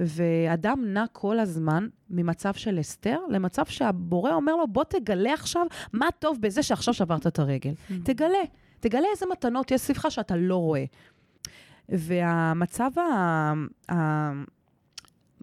ואדם 0.00 0.84
נע 0.86 1.04
כל 1.12 1.38
הזמן 1.38 1.88
ממצב 2.10 2.54
של 2.54 2.78
הסתר 2.78 3.18
למצב 3.30 3.66
שהבורא 3.66 4.32
אומר 4.32 4.56
לו, 4.56 4.68
בוא 4.68 4.84
תגלה 4.84 5.32
עכשיו 5.32 5.66
מה 5.92 6.06
טוב 6.18 6.38
בזה 6.40 6.62
שעכשיו 6.62 6.94
שברת 6.94 7.26
את 7.26 7.38
הרגל. 7.38 7.72
Mm-hmm. 7.72 7.94
תגלה, 8.04 8.38
תגלה 8.80 9.06
איזה 9.12 9.26
מתנות 9.32 9.70
יש 9.70 9.80
סביבך 9.80 10.06
שאתה 10.10 10.36
לא 10.36 10.56
רואה. 10.56 10.84
והמצב 11.90 12.90
ה... 12.98 13.52
ה... 13.92 14.32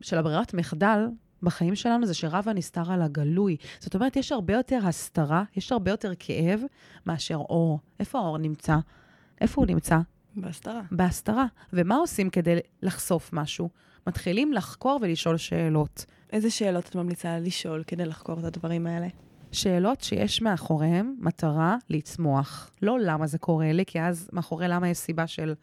של 0.02 0.18
הברירת 0.18 0.54
מחדל 0.54 1.08
בחיים 1.44 1.76
שלנו 1.76 2.06
זה 2.06 2.14
שרב 2.14 2.50
הנסתר 2.50 2.92
על 2.92 3.02
הגלוי. 3.02 3.58
זאת 3.80 3.96
אומרת, 3.96 4.16
יש 4.16 4.32
הרבה 4.32 4.54
יותר 4.54 4.80
הסתרה, 4.84 5.44
יש 5.56 5.72
הרבה 5.72 5.92
יותר 5.92 6.12
כאב 6.20 6.62
מאשר 7.06 7.36
אור. 7.36 7.80
איפה 8.00 8.20
האור 8.20 8.38
נמצא? 8.38 8.78
איפה 9.42 9.62
הוא 9.62 9.68
נמצא? 9.68 9.98
בהסתרה. 10.36 10.82
בהסתרה. 10.92 11.46
ומה 11.74 11.96
עושים 11.96 12.30
כדי 12.30 12.60
לחשוף 12.82 13.30
משהו? 13.34 13.70
מתחילים 14.08 14.54
לחקור 14.54 15.00
ולשאול 15.02 15.38
שאלות. 15.38 16.06
איזה 16.34 16.50
שאלות 16.50 16.90
את 16.90 16.96
ממליצה 16.96 17.40
לשאול 17.40 17.84
כדי 17.88 18.06
לחקור 18.06 18.40
את 18.40 18.44
הדברים 18.44 18.88
האלה? 18.88 19.08
שאלות 19.52 20.02
שיש 20.02 20.42
מאחוריהן 20.42 21.16
מטרה 21.20 21.78
לצמוח. 21.90 22.72
לא 22.82 23.00
למה 23.00 23.28
זה 23.28 23.38
קורה 23.38 23.72
לי, 23.72 23.86
כי 23.86 24.02
אז 24.02 24.30
מאחורי 24.34 24.68
למה 24.68 24.90
יש 24.90 24.98
סיבה 24.98 25.28
של 25.28 25.54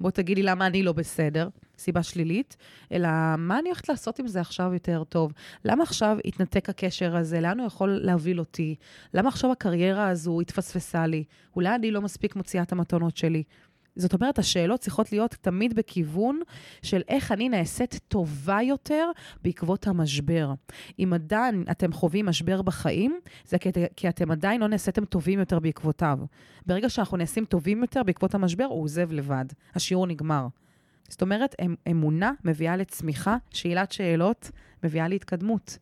בוא 0.00 0.10
תגידי 0.10 0.42
למה 0.42 0.66
אני 0.66 0.82
לא 0.82 0.92
בסדר, 0.92 1.48
סיבה 1.78 2.02
שלילית, 2.02 2.56
אלא 2.92 3.08
מה 3.38 3.58
אני 3.58 3.68
הולכת 3.68 3.88
לעשות 3.88 4.18
עם 4.18 4.28
זה 4.28 4.40
עכשיו 4.40 4.74
יותר 4.74 5.04
טוב? 5.04 5.32
למה 5.64 5.82
עכשיו 5.82 6.18
התנתק 6.24 6.68
הקשר 6.68 7.16
הזה? 7.16 7.40
לאן 7.40 7.58
הוא 7.60 7.66
יכול 7.66 8.00
להוביל 8.02 8.38
אותי? 8.38 8.74
למה 9.14 9.28
עכשיו 9.28 9.52
הקריירה 9.52 10.08
הזו 10.08 10.40
התפספסה 10.40 11.06
לי? 11.06 11.24
אולי 11.56 11.74
אני 11.74 11.90
לא 11.90 12.02
מספיק 12.02 12.36
מוציאה 12.36 12.62
את 12.62 12.72
המתונות 12.72 13.16
שלי? 13.16 13.42
זאת 13.96 14.14
אומרת, 14.14 14.38
השאלות 14.38 14.80
צריכות 14.80 15.12
להיות 15.12 15.36
תמיד 15.40 15.74
בכיוון 15.74 16.40
של 16.82 17.02
איך 17.08 17.32
אני 17.32 17.48
נעשית 17.48 18.00
טובה 18.08 18.58
יותר 18.62 19.10
בעקבות 19.42 19.86
המשבר. 19.86 20.52
אם 20.98 21.12
עדיין 21.12 21.64
אתם 21.70 21.92
חווים 21.92 22.26
משבר 22.26 22.62
בחיים, 22.62 23.20
זה 23.44 23.58
כי, 23.58 23.68
כי 23.96 24.08
אתם 24.08 24.30
עדיין 24.30 24.60
לא 24.60 24.68
נעשיתם 24.68 25.04
טובים 25.04 25.38
יותר 25.38 25.58
בעקבותיו. 25.58 26.18
ברגע 26.66 26.88
שאנחנו 26.88 27.16
נעשים 27.16 27.44
טובים 27.44 27.82
יותר 27.82 28.02
בעקבות 28.02 28.34
המשבר, 28.34 28.64
הוא 28.64 28.82
עוזב 28.82 29.12
לבד. 29.12 29.44
השיעור 29.74 30.06
נגמר. 30.06 30.46
זאת 31.08 31.22
אומרת, 31.22 31.54
אמונה 31.90 32.32
מביאה 32.44 32.76
לצמיחה, 32.76 33.36
שאלת 33.50 33.92
שאלות 33.92 34.50
מביאה 34.84 35.08
להתקדמות. 35.08 35.78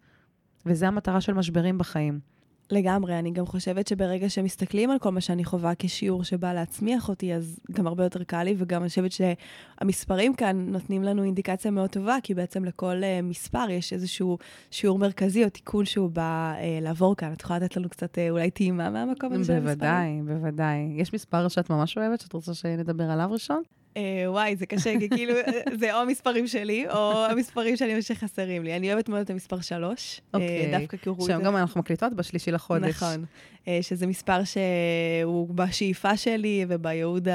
וזו 0.67 0.87
המטרה 0.87 1.21
של 1.21 1.35
משברים 1.35 1.79
בחיים. 1.79 2.34
לגמרי, 2.71 3.19
אני 3.19 3.31
גם 3.31 3.47
חושבת 3.47 3.87
שברגע 3.87 4.29
שמסתכלים 4.29 4.91
על 4.91 4.99
כל 4.99 5.11
מה 5.11 5.21
שאני 5.21 5.45
חווה 5.45 5.73
כשיעור 5.79 6.25
שבא 6.25 6.53
להצמיח 6.53 7.09
אותי, 7.09 7.35
אז 7.35 7.61
גם 7.73 7.87
הרבה 7.87 8.05
יותר 8.05 8.25
קל 8.25 8.43
לי, 8.43 8.55
וגם 8.59 8.81
אני 8.81 8.89
חושבת 8.89 9.11
שהמספרים 9.13 10.35
כאן 10.35 10.67
נותנים 10.71 11.03
לנו 11.03 11.23
אינדיקציה 11.23 11.71
מאוד 11.71 11.91
טובה, 11.91 12.17
כי 12.23 12.35
בעצם 12.35 12.65
לכל 12.65 13.01
uh, 13.01 13.23
מספר 13.23 13.71
יש 13.71 13.93
איזשהו 13.93 14.39
שיעור 14.71 14.99
מרכזי 14.99 15.45
או 15.45 15.49
תיקון 15.49 15.85
שהוא 15.85 16.11
בא 16.11 16.55
uh, 16.57 16.85
לעבור 16.85 17.17
כאן. 17.17 17.33
את 17.33 17.43
יכולה 17.43 17.59
לתת 17.59 17.77
לנו 17.77 17.89
קצת 17.89 18.15
uh, 18.15 18.21
אולי 18.31 18.51
טעימה 18.51 18.91
מהמקום 18.91 19.33
הזה 19.33 19.45
של 19.45 19.53
המספרים? 19.53 20.25
בוודאי, 20.25 20.39
בוודאי. 20.41 20.93
יש 20.97 21.15
מספר 21.15 21.49
שאת 21.49 21.71
ממש 21.71 21.99
אוהבת, 21.99 22.21
שאת 22.21 22.33
רוצה 22.33 22.55
שנדבר 22.55 23.11
עליו 23.11 23.29
ראשון? 23.33 23.63
אה, 23.97 24.25
וואי, 24.27 24.57
זה 24.57 24.67
קשה, 24.67 24.99
כי 24.99 25.09
כאילו, 25.09 25.35
זה 25.81 25.95
או 25.95 26.01
המספרים 26.01 26.47
שלי, 26.47 26.89
או 26.91 27.27
המספרים 27.31 27.77
שאני 27.77 28.01
חושב 28.01 28.15
שחסרים 28.15 28.65
לי. 28.65 28.77
אני 28.77 28.93
אוהבת 28.93 29.09
מאוד 29.09 29.21
את 29.21 29.31
המספר 29.31 29.61
שלוש, 29.61 30.21
אה, 30.35 30.41
אוקיי. 30.41 30.79
דווקא 30.79 30.97
כי 30.97 31.09
הוא... 31.09 31.27
שם 31.27 31.43
גם 31.43 31.57
אנחנו 31.57 31.81
מקליטות 31.81 32.15
בשלישי 32.15 32.51
לחודש. 32.51 32.89
נכון. 32.89 33.25
אה, 33.69 33.79
שזה 33.83 34.07
מספר 34.07 34.45
שהוא 34.45 35.49
בשאיפה 35.55 36.17
שלי 36.17 36.67
ובייעוד, 36.69 37.29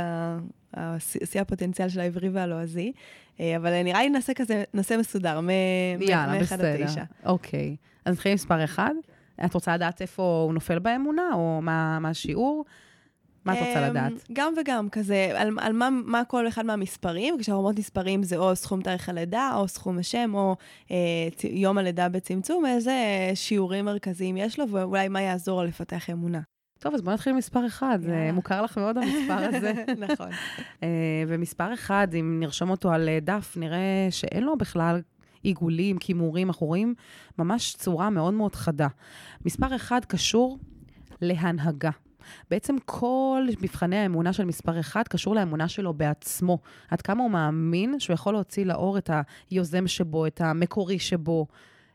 שיא 1.00 1.42
הפוטנציאל 1.42 1.90
של 1.90 2.00
העברי 2.00 2.30
והלועזי. 2.30 2.92
אבל 3.40 3.84
נראה 3.84 4.02
לי 4.02 4.10
נעשה 4.10 4.34
כזה, 4.34 4.64
נעשה 4.74 4.98
מסודר, 4.98 5.42
מ-1 5.42 6.14
עד 6.14 6.40
9. 6.46 6.60
יאללה, 6.60 6.86
אוקיי. 7.26 7.76
אז 8.06 8.14
נתחיל 8.14 8.32
עם 8.32 8.36
מספר 8.36 8.64
1. 8.64 8.84
את 9.46 9.54
רוצה 9.54 9.76
לדעת 9.76 10.02
איפה 10.02 10.44
הוא 10.46 10.54
נופל 10.54 10.80
באמונה, 10.80 11.30
או 11.34 11.60
מה 11.62 12.00
השיעור? 12.10 12.66
מה 13.46 13.54
את 13.54 13.58
רוצה 13.60 13.88
אמ, 13.88 13.90
לדעת? 13.90 14.12
גם 14.34 14.54
וגם, 14.62 14.90
כזה, 14.90 15.32
על, 15.36 15.50
על 15.60 15.74
מה, 15.74 15.90
מה 15.90 16.26
כל 16.26 16.48
אחד 16.48 16.66
מהמספרים, 16.66 17.38
כשאנחנו 17.40 17.58
אומרות 17.58 17.80
מספרים 17.80 18.24
זה 18.24 18.38
או 18.38 18.56
סכום 18.56 18.82
תאריך 18.82 19.10
הלידה, 19.10 19.52
או 19.56 19.68
סכום 19.68 20.00
השם, 20.00 20.32
או 20.34 20.56
אה, 20.92 20.98
יום 21.50 21.78
הלידה 21.78 22.10
בצמצום, 22.10 22.66
איזה 22.66 22.96
שיעורים 23.36 23.86
מרכזיים 23.86 24.38
יש 24.38 24.60
לו, 24.60 24.70
ואולי 24.70 25.08
מה 25.08 25.22
יעזור 25.22 25.62
לו 25.62 25.68
לפתח 25.68 26.10
אמונה. 26.10 26.40
טוב, 26.80 26.94
אז 26.94 27.02
בואו 27.02 27.14
נתחיל 27.14 27.32
עם 27.32 27.38
מספר 27.38 27.66
אחד, 27.66 28.00
זה 28.02 28.30
מוכר 28.34 28.62
לך 28.62 28.78
מאוד 28.78 28.98
המספר 28.98 29.38
הזה. 29.56 29.74
נכון. 29.98 30.30
uh, 30.32 30.84
ומספר 31.28 31.74
אחד, 31.74 32.08
אם 32.20 32.38
נרשום 32.40 32.70
אותו 32.70 32.92
על 32.92 33.10
אה, 33.10 33.20
דף, 33.22 33.58
נראה 33.58 34.08
שאין 34.10 34.44
לו 34.44 34.58
בכלל 34.58 35.02
עיגולים, 35.44 35.98
כימורים, 35.98 36.48
אנחנו 36.48 36.68
רואים 36.68 36.94
ממש 37.38 37.76
צורה 37.76 38.10
מאוד 38.10 38.34
מאוד 38.34 38.56
חדה. 38.56 38.88
מספר 39.46 39.76
אחד 39.76 40.06
קשור 40.06 40.60
להנהגה. 41.22 41.92
בעצם 42.50 42.76
כל 42.86 43.48
מבחני 43.62 43.96
האמונה 43.96 44.34
של 44.34 44.46
מספר 44.46 44.80
אחד 44.80 45.04
קשור 45.08 45.36
לאמונה 45.36 45.68
שלו 45.68 45.94
בעצמו. 45.94 46.60
עד 46.90 47.02
כמה 47.02 47.24
הוא 47.24 47.32
מאמין 47.32 48.00
שהוא 48.00 48.14
יכול 48.14 48.34
להוציא 48.34 48.66
לאור 48.66 48.98
את 48.98 49.10
היוזם 49.52 49.88
שבו, 49.88 50.26
את 50.26 50.42
המקורי 50.42 51.00
שבו, 51.00 51.48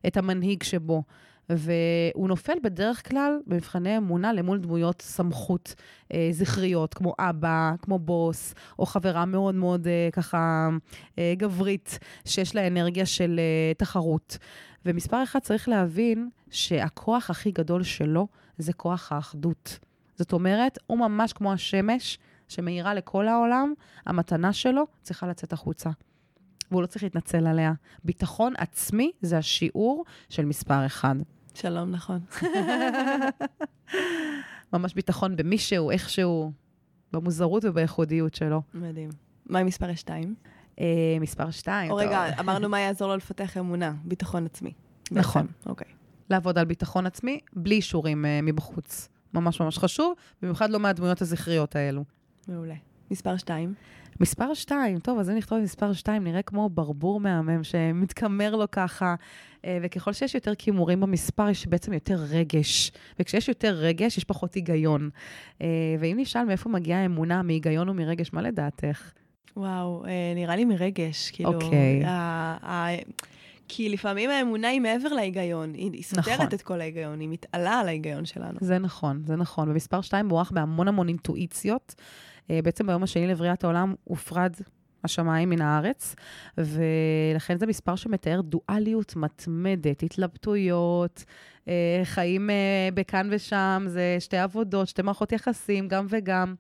את 0.07 0.17
המנהיג 0.17 0.63
שבו. 0.63 1.03
והוא 1.49 2.29
נופל 2.29 2.53
בדרך 2.63 3.09
כלל 3.09 3.39
במבחני 3.47 3.97
אמונה 3.97 4.33
למול 4.33 4.59
דמויות 4.59 5.03
סמכות 5.03 5.75
אה, 6.13 6.29
זכריות, 6.31 6.95
כמו 6.95 7.15
אבא, 7.19 7.73
כמו 7.83 7.99
בוס, 7.99 8.55
או 8.79 8.87
חברה 8.87 9.25
מאוד 9.25 9.55
מאוד 9.55 9.87
אה, 9.87 10.09
ככה 10.13 10.69
אה, 11.19 11.35
גברית, 11.37 11.99
שיש 12.25 12.55
לה 12.55 12.67
אנרגיה 12.67 13.07
של 13.07 13.39
אה, 13.39 13.75
תחרות. 13.75 14.39
ומספר 14.87 15.23
אחד 15.23 15.39
צריך 15.39 15.69
להבין 15.69 16.29
שהכוח 16.51 17.31
הכי 17.31 17.51
גדול 17.51 17.83
שלו 17.83 18.29
זה 18.59 18.73
כוח 18.73 19.13
האחדות. 19.13 19.79
זאת 20.17 20.33
אומרת, 20.33 20.79
הוא 20.87 20.99
ממש 20.99 21.33
כמו 21.33 21.53
השמש 21.53 22.19
שמאירה 22.49 22.95
לכל 22.95 23.29
העולם, 23.29 23.73
המתנה 24.07 24.53
שלו 24.53 24.87
צריכה 25.03 25.27
לצאת 25.27 25.53
החוצה. 25.53 25.91
והוא 26.71 26.83
לא 26.83 26.87
צריך 26.87 27.05
להתנצל 27.05 27.47
עליה. 27.47 27.73
ביטחון 28.05 28.53
עצמי 28.59 29.13
זה 29.23 29.39
השיעור 29.39 30.05
של 30.29 30.45
מספר 30.45 30.87
אחד. 30.87 31.15
שלום, 31.55 31.91
נכון. 31.91 32.21
ממש 34.73 34.95
ביטחון 34.95 35.37
במישהו, 35.37 35.91
איכשהו, 35.91 36.53
במוזרות 37.13 37.65
ובייחודיות 37.65 38.35
שלו. 38.35 38.63
מדהים. 38.75 39.11
מה 39.47 39.59
עם 39.59 39.67
מספר 39.67 39.95
שתיים? 39.95 40.35
אה, 40.81 41.17
מספר 41.21 41.51
שתיים, 41.51 41.91
או 41.91 41.97
רגע, 41.97 42.41
אמרנו 42.41 42.69
מה 42.69 42.81
יעזור 42.85 43.09
לו 43.09 43.17
לפתח 43.17 43.57
אמונה, 43.57 43.93
ביטחון 44.05 44.47
עצמי. 44.47 44.73
נכון. 45.11 45.47
אוקיי. 45.67 45.89
לעבוד 46.31 46.59
על 46.59 46.65
ביטחון 46.65 47.07
עצמי 47.07 47.41
בלי 47.53 47.75
אישורים 47.75 48.25
uh, 48.25 48.29
מבחוץ. 48.43 49.09
ממש 49.35 49.61
ממש 49.61 49.79
חשוב, 49.79 50.15
במיוחד 50.43 50.71
לא 50.71 50.81
מהדמויות 50.81 51.23
הזכריות 51.23 51.77
האלו. 51.77 52.05
מעולה. 52.49 52.75
מספר 53.11 53.37
שתיים. 53.37 53.75
מספר 54.21 54.55
שתיים, 54.55 54.99
טוב, 54.99 55.19
אז 55.19 55.31
אני 55.31 55.41
אכתוב 55.41 55.59
מספר 55.59 55.93
שתיים, 55.93 56.25
נראה 56.25 56.43
כמו 56.43 56.69
ברבור 56.69 57.21
מהמם 57.21 57.65
שמתקמר 57.65 58.57
לו 58.57 58.71
ככה. 58.73 59.15
אה, 59.65 59.79
וככל 59.83 60.13
שיש 60.13 60.35
יותר 60.35 60.55
כימורים 60.55 61.01
במספר, 61.01 61.49
יש 61.49 61.67
בעצם 61.67 61.93
יותר 61.93 62.17
רגש. 62.31 62.93
וכשיש 63.19 63.49
יותר 63.49 63.75
רגש, 63.75 64.19
יש 64.19 64.25
פחות 64.25 64.55
היגיון. 64.55 65.11
אה, 65.63 65.67
ואם 66.01 66.17
נשאל 66.21 66.45
מאיפה 66.45 66.69
מגיעה 66.69 67.03
האמונה, 67.03 67.43
מהיגיון 67.43 67.89
ומרגש, 67.89 68.33
מה 68.33 68.43
לדעתך? 68.43 69.13
וואו, 69.57 70.05
אה, 70.05 70.33
נראה 70.35 70.57
לי 70.57 70.65
מרגש. 70.65 71.31
כאילו, 71.31 71.55
אוקיי. 71.55 72.03
כי 73.69 73.89
לפעמים 73.89 74.31
האמונה 74.31 74.69
היא 74.69 74.81
מעבר 74.81 75.09
להיגיון, 75.09 75.75
היא, 75.75 76.03
סותרת 76.03 76.29
נכון. 76.29 76.47
את 76.55 76.63
כל 76.63 76.81
ההיגיון, 76.81 77.21
היא 77.21 77.29
מתעלה 77.29 77.81
על 77.81 77.89
ההיגיון 77.89 78.25
שלנו. 78.25 78.59
זה 78.61 78.79
נכון, 78.79 79.23
זה 79.27 79.37
נכון. 79.37 79.69
ומספר 79.69 80.01
2 80.01 80.27
מוערך 80.27 80.51
בהמון 80.51 80.89
המון 80.89 81.09
אינטואיציות. 81.09 81.95
Uh, 81.99 82.47
בעצם 82.65 82.87
ביום 82.87 83.03
השני 83.03 83.27
לבריאת 83.27 83.65
העולם 83.65 83.95
הופרד 84.05 84.53
השמיים 85.05 85.51
מן 85.51 85.63
הארץ, 85.63 86.15
ולכן 86.59 87.59
זה 87.59 87.67
מספר 87.67 87.97
שמתאר 87.97 88.41
דואליות 88.41 89.17
מתמדת, 89.17 90.03
התלבטויות, 90.03 91.25
uh, 91.65 91.69
חיים 92.05 92.51
uh, 92.51 92.95
בכאן 92.95 93.29
ושם, 93.31 93.85
זה 93.87 94.17
שתי 94.19 94.37
עבודות, 94.37 94.89
שתי 94.89 95.03
מערכות 95.03 95.33
יחסים, 95.33 95.89
גם 95.89 96.07
וגם. 96.09 96.55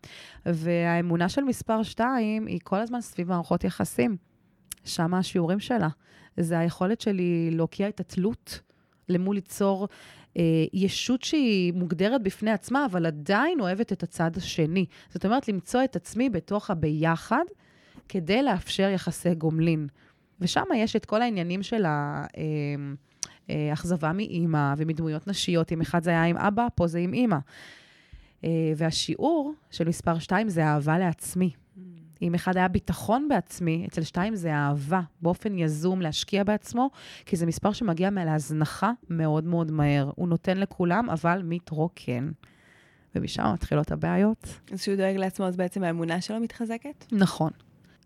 והאמונה 0.46 1.28
של 1.28 1.44
מספר 1.44 1.82
2 1.82 2.46
היא 2.46 2.60
כל 2.62 2.80
הזמן 2.80 3.00
סביב 3.00 3.28
מערכות 3.28 3.64
יחסים. 3.64 4.16
שם 4.84 5.14
השיעורים 5.14 5.60
שלה. 5.60 5.88
זה 6.36 6.58
היכולת 6.58 7.00
שלי 7.00 7.50
להוקיע 7.52 7.88
את 7.88 8.00
התלות 8.00 8.60
למול 9.08 9.34
ליצור 9.34 9.88
אה, 10.36 10.42
ישות 10.72 11.22
שהיא 11.22 11.72
מוגדרת 11.72 12.22
בפני 12.22 12.50
עצמה, 12.50 12.86
אבל 12.86 13.06
עדיין 13.06 13.60
אוהבת 13.60 13.92
את 13.92 14.02
הצד 14.02 14.30
השני. 14.36 14.86
זאת 15.08 15.24
אומרת, 15.24 15.48
למצוא 15.48 15.84
את 15.84 15.96
עצמי 15.96 16.30
בתוך 16.30 16.70
הביחד, 16.70 17.44
כדי 18.08 18.42
לאפשר 18.42 18.88
יחסי 18.88 19.34
גומלין. 19.34 19.86
ושם 20.40 20.64
יש 20.76 20.96
את 20.96 21.04
כל 21.04 21.22
העניינים 21.22 21.62
של 21.62 21.84
האכזבה 23.48 24.12
מאימא 24.12 24.74
ומדמויות 24.76 25.26
נשיות. 25.26 25.72
אם 25.72 25.80
אחד 25.80 26.02
זה 26.02 26.10
היה 26.10 26.24
עם 26.24 26.36
אבא, 26.36 26.66
פה 26.74 26.86
זה 26.86 26.98
עם 26.98 27.12
אימא. 27.12 27.38
והשיעור 28.76 29.54
של 29.70 29.88
מספר 29.88 30.18
2 30.18 30.48
זה 30.48 30.64
אהבה 30.64 30.98
לעצמי. 30.98 31.50
אם 32.24 32.34
אחד 32.34 32.56
היה 32.56 32.68
ביטחון 32.68 33.28
בעצמי, 33.28 33.84
אצל 33.88 34.02
שתיים 34.02 34.36
זה 34.36 34.54
אהבה, 34.54 35.00
באופן 35.22 35.58
יזום 35.58 36.00
להשקיע 36.00 36.44
בעצמו, 36.44 36.90
כי 37.26 37.36
זה 37.36 37.46
מספר 37.46 37.72
שמגיע 37.72 38.10
מהזנחה 38.10 38.92
מאוד 39.10 39.44
מאוד 39.44 39.70
מהר. 39.70 40.10
הוא 40.14 40.28
נותן 40.28 40.56
לכולם, 40.56 41.10
אבל 41.10 41.42
מתרוקן. 41.44 42.30
ומשם 43.14 43.44
מתחילות 43.54 43.92
הבעיות. 43.92 44.48
אז 44.72 44.80
כשהוא 44.80 44.96
דואג 44.96 45.16
לעצמו, 45.16 45.46
אז 45.46 45.56
בעצם 45.56 45.82
האמונה 45.82 46.20
שלו 46.20 46.40
מתחזקת? 46.40 47.06
נכון. 47.12 47.50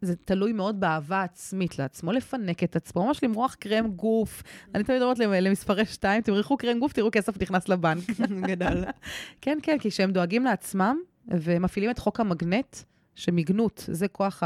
זה 0.00 0.16
תלוי 0.16 0.52
מאוד 0.52 0.80
באהבה 0.80 1.22
עצמית 1.22 1.78
לעצמו, 1.78 2.12
לפנק 2.12 2.64
את 2.64 2.76
עצמו, 2.76 3.06
ממש 3.06 3.24
למרוח 3.24 3.54
קרם 3.54 3.88
גוף. 3.88 4.42
אני 4.74 4.84
תמיד 4.84 5.02
אומרת 5.02 5.18
למספרי 5.18 5.86
שתיים, 5.86 6.22
תמרחו 6.22 6.56
קרם 6.56 6.78
גוף, 6.78 6.92
תראו 6.92 7.08
כסף 7.12 7.42
נכנס 7.42 7.68
לבנק. 7.68 8.04
גדול. 8.50 8.84
כן, 9.42 9.58
כן, 9.62 9.78
כי 9.78 9.90
כשהם 9.90 10.10
דואגים 10.10 10.44
לעצמם 10.44 10.96
ומפעילים 11.28 11.90
את 11.90 11.98
חוק 11.98 12.20
המגנט, 12.20 12.76
שמיגנות 13.18 13.84
זה 13.92 14.08
כוח 14.08 14.42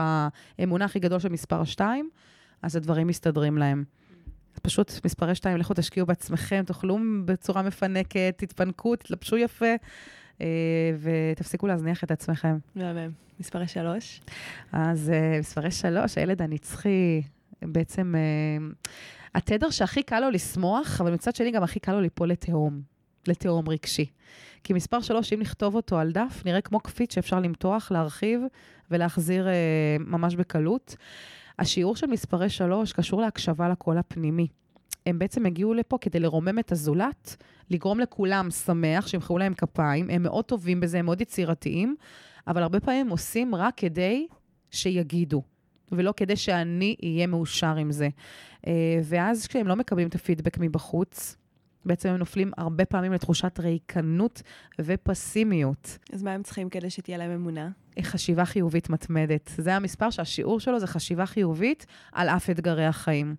האמונה 0.59 0.85
הכי 0.85 0.99
גדול 0.99 1.19
של 1.19 1.29
מספר 1.29 1.65
2, 1.65 2.11
אז 2.63 2.77
הדברים 2.77 3.07
מסתדרים 3.07 3.59
להם. 3.59 3.85
פשוט 4.63 4.93
מספרי 5.05 5.35
2, 5.35 5.57
לכו 5.57 5.75
תשקיעו 5.75 6.07
בעצמכם, 6.07 6.63
תאכלו 6.67 6.99
בצורה 7.25 7.63
מפנקת, 7.63 8.35
תתפנקו, 8.37 8.97
תתלבשו 8.97 9.37
יפה. 9.37 9.75
אה, 10.41 10.47
ותפסיקו 11.01 11.67
להזניח 11.67 12.05
את 12.05 12.11
עצמכם. 12.11 12.59
מהמם. 12.75 13.11
מספרי 13.41 13.69
שלוש? 13.69 14.21
אז 14.73 15.11
אה, 15.11 15.39
מספרי 15.39 15.71
שלוש, 15.71 16.19
הילד 16.19 16.43
הנצחי, 16.43 17.23
בעצם 17.63 18.15
אה, 18.17 18.67
התדר 19.35 19.71
שהכי 19.71 20.03
קל 20.03 20.21
לו 20.21 20.31
לשמוח, 20.31 21.01
אבל 21.01 21.13
מצד 21.13 21.37
שני 21.37 21.51
גם 21.51 21.63
הכי 21.63 21.81
קל 21.81 21.93
לו 21.93 22.01
ליפול 22.01 22.29
לתהום, 22.29 22.83
לתהום 23.29 23.69
רגשי. 23.69 24.07
כי 24.65 24.73
מספר 24.73 25.01
שלוש, 25.01 25.33
אם 25.33 25.41
נכתוב 25.41 25.75
אותו 25.75 25.99
על 25.99 26.13
דף, 26.13 26.43
נראה 26.45 26.61
כמו 26.61 26.81
קפיץ 26.81 27.15
שאפשר 27.15 27.41
למתוח, 27.41 27.93
להרחיב 27.93 28.41
ולהחזיר 28.91 29.49
אה, 29.49 29.53
ממש 30.01 30.35
בקלות. 30.35 30.97
השיעור 31.59 31.97
של 31.97 32.07
מספרי 32.07 32.49
שלוש 32.49 32.93
קשור 32.93 33.21
להקשבה 33.21 33.69
לקול 33.69 33.99
הפנימי. 33.99 34.47
הם 35.07 35.19
בעצם 35.19 35.47
הגיעו 35.47 35.75
לפה 35.75 35.99
כדי 36.01 36.21
לרומם 36.21 36.59
את 36.59 36.73
הזולת, 36.73 37.37
לגרום 37.71 38.01
לכולם 38.01 38.51
שמח, 38.51 39.07
שימחאו 39.07 39.39
להם 39.39 39.55
כפיים. 39.55 40.11
הם 40.11 40.23
מאוד 40.23 40.45
טובים 40.45 40.81
בזה, 40.81 40.99
הם 40.99 41.05
מאוד 41.05 41.21
יצירתיים, 41.21 41.97
אבל 42.47 42.63
הרבה 42.63 42.81
פעמים 42.81 43.09
עושים 43.09 43.55
רק 43.55 43.75
כדי 43.77 44.27
שיגידו, 44.71 45.43
ולא 45.93 46.15
כדי 46.17 46.37
שאני 46.37 46.97
אהיה 47.05 47.27
מאושר 47.27 47.77
עם 47.77 47.93
זה. 47.93 48.09
אה, 48.67 49.01
ואז 49.05 49.47
כשהם 49.47 49.67
לא 49.67 49.77
מקבלים 49.77 50.09
את 50.09 50.15
הפידבק 50.15 50.59
מבחוץ, 50.59 51.37
בעצם 51.85 52.09
הם 52.09 52.17
נופלים 52.17 52.51
הרבה 52.57 52.85
פעמים 52.85 53.13
לתחושת 53.13 53.61
ריקנות 53.61 54.43
ופסימיות. 54.79 55.99
אז 56.13 56.23
מה 56.23 56.33
הם 56.33 56.43
צריכים 56.43 56.69
כדי 56.69 56.91
שתהיה 56.91 57.19
להם 57.19 57.31
אמונה? 57.31 57.69
חשיבה 58.03 58.45
חיובית 58.45 58.91
מתמדת. 58.91 59.51
זה 59.57 59.77
המספר 59.77 60.11
שהשיעור 60.11 60.61
שלו 60.61 60.81
זה 60.81 60.87
חשיבה 60.87 61.27
חיובית 61.27 61.87
על 62.13 62.29
אף 62.29 62.51
אתגרי 62.51 62.87
החיים. 62.87 63.35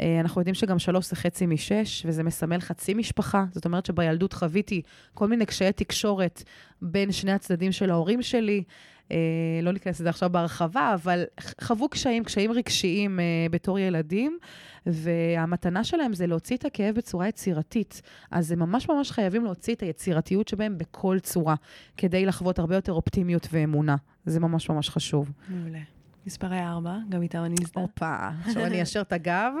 אה, 0.00 0.20
אנחנו 0.20 0.40
יודעים 0.40 0.54
שגם 0.54 0.78
שלוש 0.78 1.10
זה 1.10 1.16
חצי 1.16 1.46
משש, 1.46 2.06
וזה 2.06 2.22
מסמל 2.22 2.60
חצי 2.60 2.94
משפחה. 2.94 3.44
זאת 3.52 3.64
אומרת 3.64 3.86
שבילדות 3.86 4.32
חוויתי 4.32 4.82
כל 5.14 5.28
מיני 5.28 5.46
קשיי 5.46 5.72
תקשורת 5.72 6.42
בין 6.82 7.12
שני 7.12 7.32
הצדדים 7.32 7.72
של 7.72 7.90
ההורים 7.90 8.22
שלי. 8.22 8.62
אה, 9.10 9.16
לא 9.62 9.72
ניכנס 9.72 10.00
לזה 10.00 10.08
עכשיו 10.08 10.30
בהרחבה, 10.30 10.94
אבל 10.94 11.24
חוו 11.60 11.88
קשיים, 11.88 12.24
קשיים 12.24 12.52
רגשיים 12.52 13.20
אה, 13.20 13.24
בתור 13.50 13.78
ילדים, 13.78 14.38
והמתנה 14.86 15.84
שלהם 15.84 16.14
זה 16.14 16.26
להוציא 16.26 16.56
את 16.56 16.64
הכאב 16.64 16.94
בצורה 16.94 17.28
יצירתית. 17.28 18.02
אז 18.30 18.52
הם 18.52 18.58
ממש 18.58 18.88
ממש 18.88 19.10
חייבים 19.10 19.44
להוציא 19.44 19.74
את 19.74 19.80
היצירתיות 19.80 20.48
שבהם 20.48 20.78
בכל 20.78 21.18
צורה, 21.22 21.54
כדי 21.96 22.26
לחוות 22.26 22.58
הרבה 22.58 22.74
יותר 22.74 22.92
אופטימיות 22.92 23.48
ואמונה. 23.52 23.96
זה 24.26 24.40
ממש 24.40 24.70
ממש 24.70 24.90
חשוב. 24.90 25.32
מעולה. 25.48 25.80
מספרי 26.26 26.60
ארבע, 26.60 26.96
גם 27.08 27.22
איתם 27.22 27.44
אני 27.44 27.54
מזדהה. 27.60 27.82
הופה, 27.82 28.28
עכשיו 28.46 28.64
אני 28.64 28.82
אשר 28.82 29.00
את 29.00 29.12
הגב, 29.12 29.52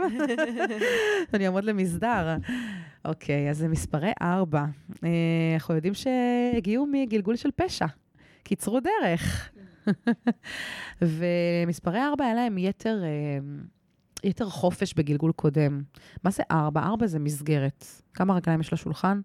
אני 1.34 1.46
אעמוד 1.46 1.64
למסדר. 1.64 2.36
אוקיי, 3.04 3.50
אז 3.50 3.58
זה 3.58 3.68
מספרי 3.68 4.12
ארבע. 4.22 4.64
אה, 5.04 5.08
אנחנו 5.54 5.74
יודעים 5.74 5.94
שהגיעו 5.94 6.86
מגלגול 6.86 7.36
של 7.36 7.48
פשע. 7.56 7.86
קיצרו 8.42 8.80
דרך. 8.80 9.50
ומספרי 11.02 12.02
ארבע 12.02 12.24
היה 12.24 12.34
להם 12.34 12.58
יתר, 12.58 13.02
אה, 13.04 13.38
יתר 14.24 14.48
חופש 14.48 14.94
בגלגול 14.94 15.32
קודם. 15.32 15.82
מה 16.24 16.30
זה 16.30 16.42
ארבע? 16.50 16.82
ארבע 16.82 17.06
זה 17.06 17.18
מסגרת. 17.18 17.86
כמה 18.14 18.34
רגליים 18.34 18.60
יש 18.60 18.72
לשולחן? 18.72 19.20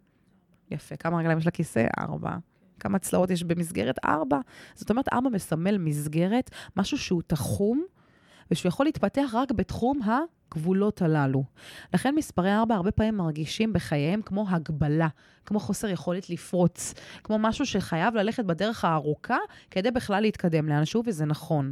יפה. 0.72 0.96
כמה 0.96 1.18
רגליים 1.18 1.38
יש 1.38 1.48
לכיסא? 1.48 1.88
ארבע. 2.00 2.38
כמה 2.80 3.00
צלעות 3.00 3.30
יש 3.30 3.44
במסגרת? 3.44 3.96
ארבע. 4.06 4.40
זאת 4.76 4.90
אומרת, 4.90 5.14
ארבע 5.14 5.30
מסמל 5.30 5.78
מסגרת, 5.78 6.50
משהו 6.78 6.98
שהוא 6.98 7.22
תחום, 7.28 7.86
ושהוא 8.52 8.70
יכול 8.70 8.86
להתפתח 8.86 9.30
רק 9.34 9.52
בתחום 9.52 10.00
הגבולות 10.04 11.02
הללו. 11.02 11.44
לכן 11.94 12.16
מספרי 12.16 12.54
ארבע 12.54 12.76
הרבה 12.76 12.92
פעמים 12.92 13.18
מרגישים 13.18 13.74
בחייהם 13.74 14.22
כמו 14.22 14.46
הגבלה, 14.50 15.08
כמו 15.46 15.60
חוסר 15.60 15.88
יכולת 15.88 16.30
לפרוץ, 16.30 16.94
כמו 17.24 17.40
משהו 17.40 17.66
שחייב 17.66 18.16
ללכת 18.16 18.46
בדרך 18.46 18.86
הארוכה 18.86 19.38
כדי 19.72 19.92
בכלל 19.92 20.22
להתקדם 20.22 20.70
לאנשהו, 20.70 21.04
וזה 21.06 21.26
נכון. 21.26 21.72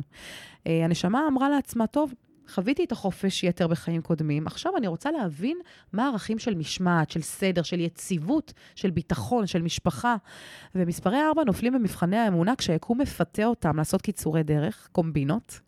אה, 0.68 0.86
הנשמה 0.86 1.28
אמרה 1.28 1.50
לעצמה, 1.50 1.88
טוב, 1.88 2.14
חוויתי 2.48 2.84
את 2.84 2.92
החופש 2.92 3.44
יתר 3.44 3.68
בחיים 3.68 4.02
קודמים, 4.02 4.48
עכשיו 4.48 4.78
אני 4.78 4.88
רוצה 4.88 5.12
להבין 5.12 5.58
מה 5.94 6.06
הערכים 6.06 6.40
של 6.40 6.56
משמעת, 6.56 7.12
של 7.12 7.22
סדר, 7.22 7.62
של 7.62 7.80
יציבות, 7.80 8.54
של 8.76 8.92
ביטחון, 8.92 9.48
של 9.48 9.62
משפחה. 9.62 10.16
ומספרי 10.76 11.22
ארבע 11.22 11.44
נופלים 11.44 11.74
במבחני 11.74 12.18
האמונה 12.18 12.56
כשהיקום 12.56 13.02
מפתה 13.02 13.46
אותם 13.46 13.78
לעשות 13.78 14.02
קיצורי 14.02 14.44
דרך, 14.44 14.88
קומבינות, 14.92 15.60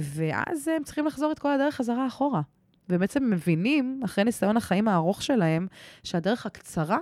ואז 0.00 0.68
הם 0.68 0.84
צריכים 0.84 1.06
לחזור 1.06 1.32
את 1.32 1.38
כל 1.38 1.52
הדרך 1.52 1.74
חזרה 1.74 2.06
אחורה. 2.06 2.40
ובעצם 2.88 3.30
מבינים, 3.30 4.00
אחרי 4.04 4.24
ניסיון 4.24 4.56
החיים 4.56 4.88
הארוך 4.88 5.22
שלהם, 5.22 5.66
שהדרך 6.02 6.46
הקצרה 6.46 6.98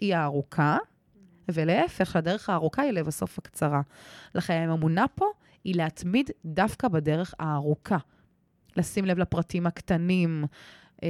היא 0.00 0.14
הארוכה, 0.14 0.76
ולהפך, 1.48 2.10
שהדרך 2.10 2.50
הארוכה 2.50 2.82
היא 2.82 2.92
לבסוף 2.92 3.38
הקצרה. 3.38 3.80
לכן 4.34 4.68
האמונה 4.70 5.08
פה 5.14 5.26
היא 5.64 5.74
להתמיד 5.76 6.30
דווקא 6.44 6.88
בדרך 6.88 7.34
הארוכה. 7.38 7.96
לשים 8.76 9.04
לב 9.04 9.18
לפרטים 9.18 9.66
הקטנים, 9.66 10.44
אה, 11.02 11.08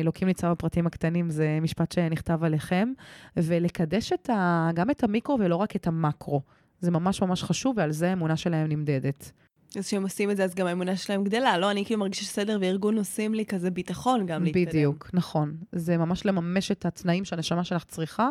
אלוקים 0.00 0.28
ניצב 0.28 0.50
בפרטים 0.50 0.86
הקטנים, 0.86 1.30
זה 1.30 1.58
משפט 1.62 1.92
שנכתב 1.92 2.44
עליכם, 2.44 2.92
ולקדש 3.36 4.12
את 4.12 4.30
ה, 4.30 4.70
גם 4.74 4.90
את 4.90 5.04
המיקרו 5.04 5.38
ולא 5.40 5.56
רק 5.56 5.76
את 5.76 5.86
המקרו. 5.86 6.42
זה 6.80 6.90
ממש 6.90 7.22
ממש 7.22 7.42
חשוב, 7.42 7.78
ועל 7.78 7.92
זה 7.92 8.10
האמונה 8.10 8.36
שלהם 8.36 8.68
נמדדת. 8.68 9.32
אז 9.78 9.86
כשהם 9.86 10.02
עושים 10.02 10.30
את 10.30 10.36
זה, 10.36 10.44
אז 10.44 10.54
גם 10.54 10.66
האמונה 10.66 10.96
שלהם 10.96 11.24
גדלה. 11.24 11.58
לא, 11.58 11.70
אני 11.70 11.84
כאילו 11.84 12.00
מרגישה 12.00 12.22
שסדר 12.22 12.58
וארגון 12.60 12.98
עושים 12.98 13.34
לי 13.34 13.46
כזה 13.46 13.70
ביטחון 13.70 14.26
גם 14.26 14.44
להתקדם. 14.44 14.64
בדיוק, 14.64 15.10
נכון. 15.12 15.56
זה 15.72 15.96
ממש 15.96 16.26
לממש 16.26 16.70
את 16.70 16.86
התנאים 16.86 17.24
שהנשמה 17.24 17.64
שלך 17.64 17.84
צריכה, 17.84 18.28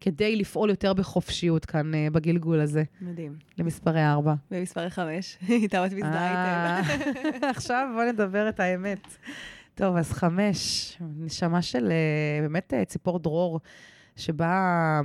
כדי 0.00 0.36
לפעול 0.36 0.70
יותר 0.70 0.92
בחופשיות 0.92 1.64
כאן 1.64 1.92
uh, 1.94 2.12
בגלגול 2.12 2.60
הזה. 2.60 2.82
מדהים. 3.00 3.36
למספרי 3.58 4.04
ארבע. 4.04 4.34
ומספרי 4.50 4.90
חמש, 4.90 5.38
איתם 5.48 5.82
את 5.86 5.92
מזדהה. 5.92 6.82
אה, 6.82 7.50
עכשיו 7.54 7.88
בוא 7.94 8.04
נדבר 8.04 8.48
את 8.48 8.60
האמת. 8.60 9.06
טוב, 9.74 9.96
אז 9.96 10.12
חמש, 10.12 10.96
נשמה 11.18 11.62
של 11.62 11.88
uh, 11.88 12.42
באמת 12.42 12.72
uh, 12.72 12.84
ציפור 12.84 13.18
דרור, 13.18 13.60
שבאה 14.16 15.00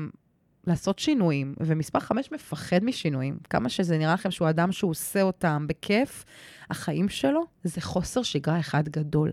לעשות 0.67 0.99
שינויים, 0.99 1.53
ומספר 1.59 1.99
חמש 1.99 2.31
מפחד 2.31 2.83
משינויים. 2.83 3.37
כמה 3.49 3.69
שזה 3.69 3.97
נראה 3.97 4.13
לכם 4.13 4.31
שהוא 4.31 4.49
אדם 4.49 4.71
שהוא 4.71 4.91
עושה 4.91 5.21
אותם 5.21 5.65
בכיף, 5.67 6.25
החיים 6.69 7.09
שלו 7.09 7.43
זה 7.63 7.81
חוסר 7.81 8.23
שגרה 8.23 8.59
אחד 8.59 8.89
גדול. 8.89 9.31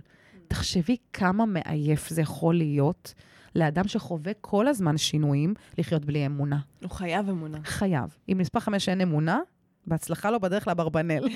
תחשבי 0.49 0.97
כמה 1.13 1.47
מעייף 1.47 2.09
זה 2.09 2.23
יכול 2.23 2.55
להיות. 2.55 3.15
לאדם 3.55 3.89
שחווה 3.89 4.33
כל 4.41 4.69
הזמן 4.69 4.97
שינויים, 4.97 5.55
לחיות 5.79 6.05
בלי 6.05 6.27
אמונה. 6.27 6.59
הוא 6.83 6.91
חייב 6.91 7.29
אמונה. 7.29 7.59
חייב. 7.65 8.17
אם 8.29 8.39
מספר 8.39 8.61
חמש 8.61 8.89
אין 8.89 9.01
אמונה, 9.01 9.41
בהצלחה 9.87 10.31
לו 10.31 10.41
בדרך 10.41 10.69
לאברבנל. 10.69 11.29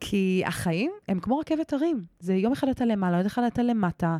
כי 0.00 0.42
החיים 0.46 0.92
הם 1.08 1.20
כמו 1.20 1.38
רכבת 1.38 1.72
הרים. 1.72 2.04
זה 2.20 2.34
יום 2.34 2.52
אחד 2.52 2.68
אתה 2.68 2.84
למעלה, 2.84 3.16
יום 3.16 3.26
אחד 3.26 3.42
אתה 3.42 3.62
למטה. 3.62 4.16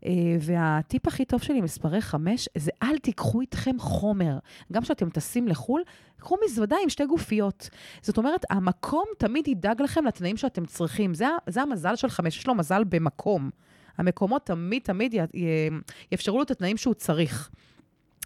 Uh, 0.00 0.08
והטיפ 0.40 1.08
הכי 1.08 1.24
טוב 1.24 1.42
שלי, 1.42 1.60
מספרי 1.60 2.00
חמש, 2.00 2.48
זה 2.56 2.70
אל 2.82 2.98
תיקחו 2.98 3.40
איתכם 3.40 3.78
חומר. 3.78 4.38
גם 4.72 4.82
כשאתם 4.82 5.10
טסים 5.10 5.48
לחו"ל, 5.48 5.82
קחו 6.18 6.36
מזוודה 6.44 6.76
עם 6.82 6.88
שתי 6.88 7.06
גופיות. 7.06 7.70
זאת 8.02 8.18
אומרת, 8.18 8.44
המקום 8.50 9.04
תמיד 9.18 9.48
ידאג 9.48 9.82
לכם 9.82 10.04
לתנאים 10.04 10.36
שאתם 10.36 10.66
צריכים. 10.66 11.14
זה, 11.14 11.26
זה 11.46 11.62
המזל 11.62 11.96
של 11.96 12.08
חמש, 12.08 12.38
יש 12.38 12.46
לו 12.46 12.54
מזל 12.54 12.84
במקום. 12.84 13.50
המקומות 13.98 14.46
תמיד 14.46 14.82
תמיד 14.82 15.14
י- 15.14 15.18
י- 15.38 15.68
יאפשרו 16.12 16.36
לו 16.36 16.42
את 16.42 16.50
התנאים 16.50 16.76
שהוא 16.76 16.94
צריך. 16.94 17.50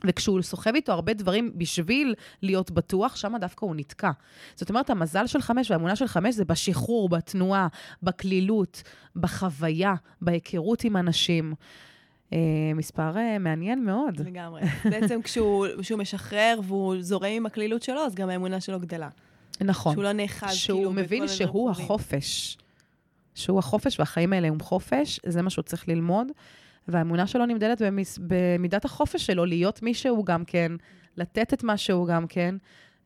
וכשהוא 0.07 0.43
סוחב 0.43 0.75
איתו 0.75 0.93
הרבה 0.93 1.15
דברים 1.15 1.53
בשביל 1.55 2.15
להיות 2.43 2.71
בטוח, 2.71 3.17
שם 3.17 3.33
דווקא 3.41 3.65
הוא 3.65 3.75
נתקע. 3.77 4.11
זאת 4.55 4.69
אומרת, 4.69 4.91
המזל 4.91 5.27
של 5.27 5.41
חמש 5.41 5.71
והאמונה 5.71 5.97
של 5.97 6.07
חמש 6.07 6.35
זה 6.35 6.45
בשחרור, 6.45 7.09
בתנועה, 7.09 7.69
בקלילות, 8.03 8.83
בחוויה, 9.17 9.95
בהיכרות 10.21 10.85
עם 10.85 10.97
אנשים. 10.97 11.55
אה, 12.33 12.39
מספר 12.75 13.17
אה, 13.17 13.39
מעניין 13.39 13.85
מאוד. 13.85 14.21
לגמרי. 14.21 14.63
בעצם 14.91 15.23
כשהוא, 15.23 15.67
כשהוא 15.81 15.99
משחרר 15.99 16.61
והוא 16.65 16.97
זורם 17.01 17.31
עם 17.31 17.47
הקלילות 17.47 17.83
שלו, 17.83 18.01
אז 18.01 18.15
גם 18.15 18.29
האמונה 18.29 18.61
שלו 18.61 18.81
גדלה. 18.81 19.09
נכון. 19.61 19.93
שהוא 19.93 20.05
לא 20.05 20.13
נאחז 20.13 20.55
שהוא 20.55 20.79
כאילו 20.79 20.93
מבין 20.93 21.29
שהוא. 21.29 21.71
החופש. 21.71 22.59
שהוא 23.35 23.59
החופש 23.59 23.99
והחיים 23.99 24.33
האלה 24.33 24.49
הם 24.49 24.61
חופש, 24.61 25.21
זה 25.27 25.43
מה 25.43 25.51
שהוא 25.51 25.63
צריך 25.63 25.89
ללמוד. 25.89 26.29
והאמונה 26.89 27.27
שלו 27.27 27.47
נמדדת 27.47 27.83
במס... 27.83 28.19
במידת 28.23 28.85
החופש 28.85 29.27
שלו, 29.27 29.45
להיות 29.45 29.83
מי 29.83 29.95
שהוא 29.95 30.27
גם 30.27 30.45
כן, 30.45 30.73
לתת 31.17 31.55
את 31.55 31.65
מה 31.65 31.77
שהוא 31.77 32.07
גם 32.07 32.27
כן, 32.27 32.55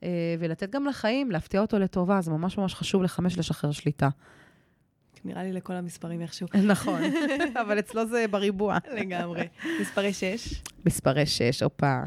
אה, 0.02 0.08
ולתת 0.38 0.70
גם 0.70 0.86
לחיים, 0.86 1.30
להפתיע 1.30 1.60
אותו 1.60 1.78
לטובה. 1.78 2.20
זה 2.20 2.30
ממש 2.30 2.58
ממש 2.58 2.74
חשוב 2.74 3.02
לחמש 3.02 3.38
לשחרר 3.38 3.70
שליטה. 3.70 4.08
נראה 5.24 5.42
לי 5.42 5.52
לכל 5.52 5.72
המספרים 5.72 6.20
איכשהו. 6.20 6.46
נכון, 6.72 7.00
אבל 7.60 7.78
אצלו 7.78 8.06
זה 8.06 8.24
בריבוע. 8.30 8.78
לגמרי. 8.94 9.48
מספרי 9.80 10.12
6. 10.12 10.62
מספרי 10.86 11.26
שש, 11.26 11.62
הופה. 11.62 12.00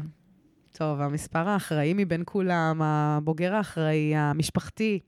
טוב, 0.72 1.00
המספר 1.00 1.48
האחראי 1.48 1.92
מבין 1.96 2.22
כולם, 2.26 2.82
הבוגר 2.82 3.54
האחראי, 3.54 4.16
המשפחתי, 4.16 5.00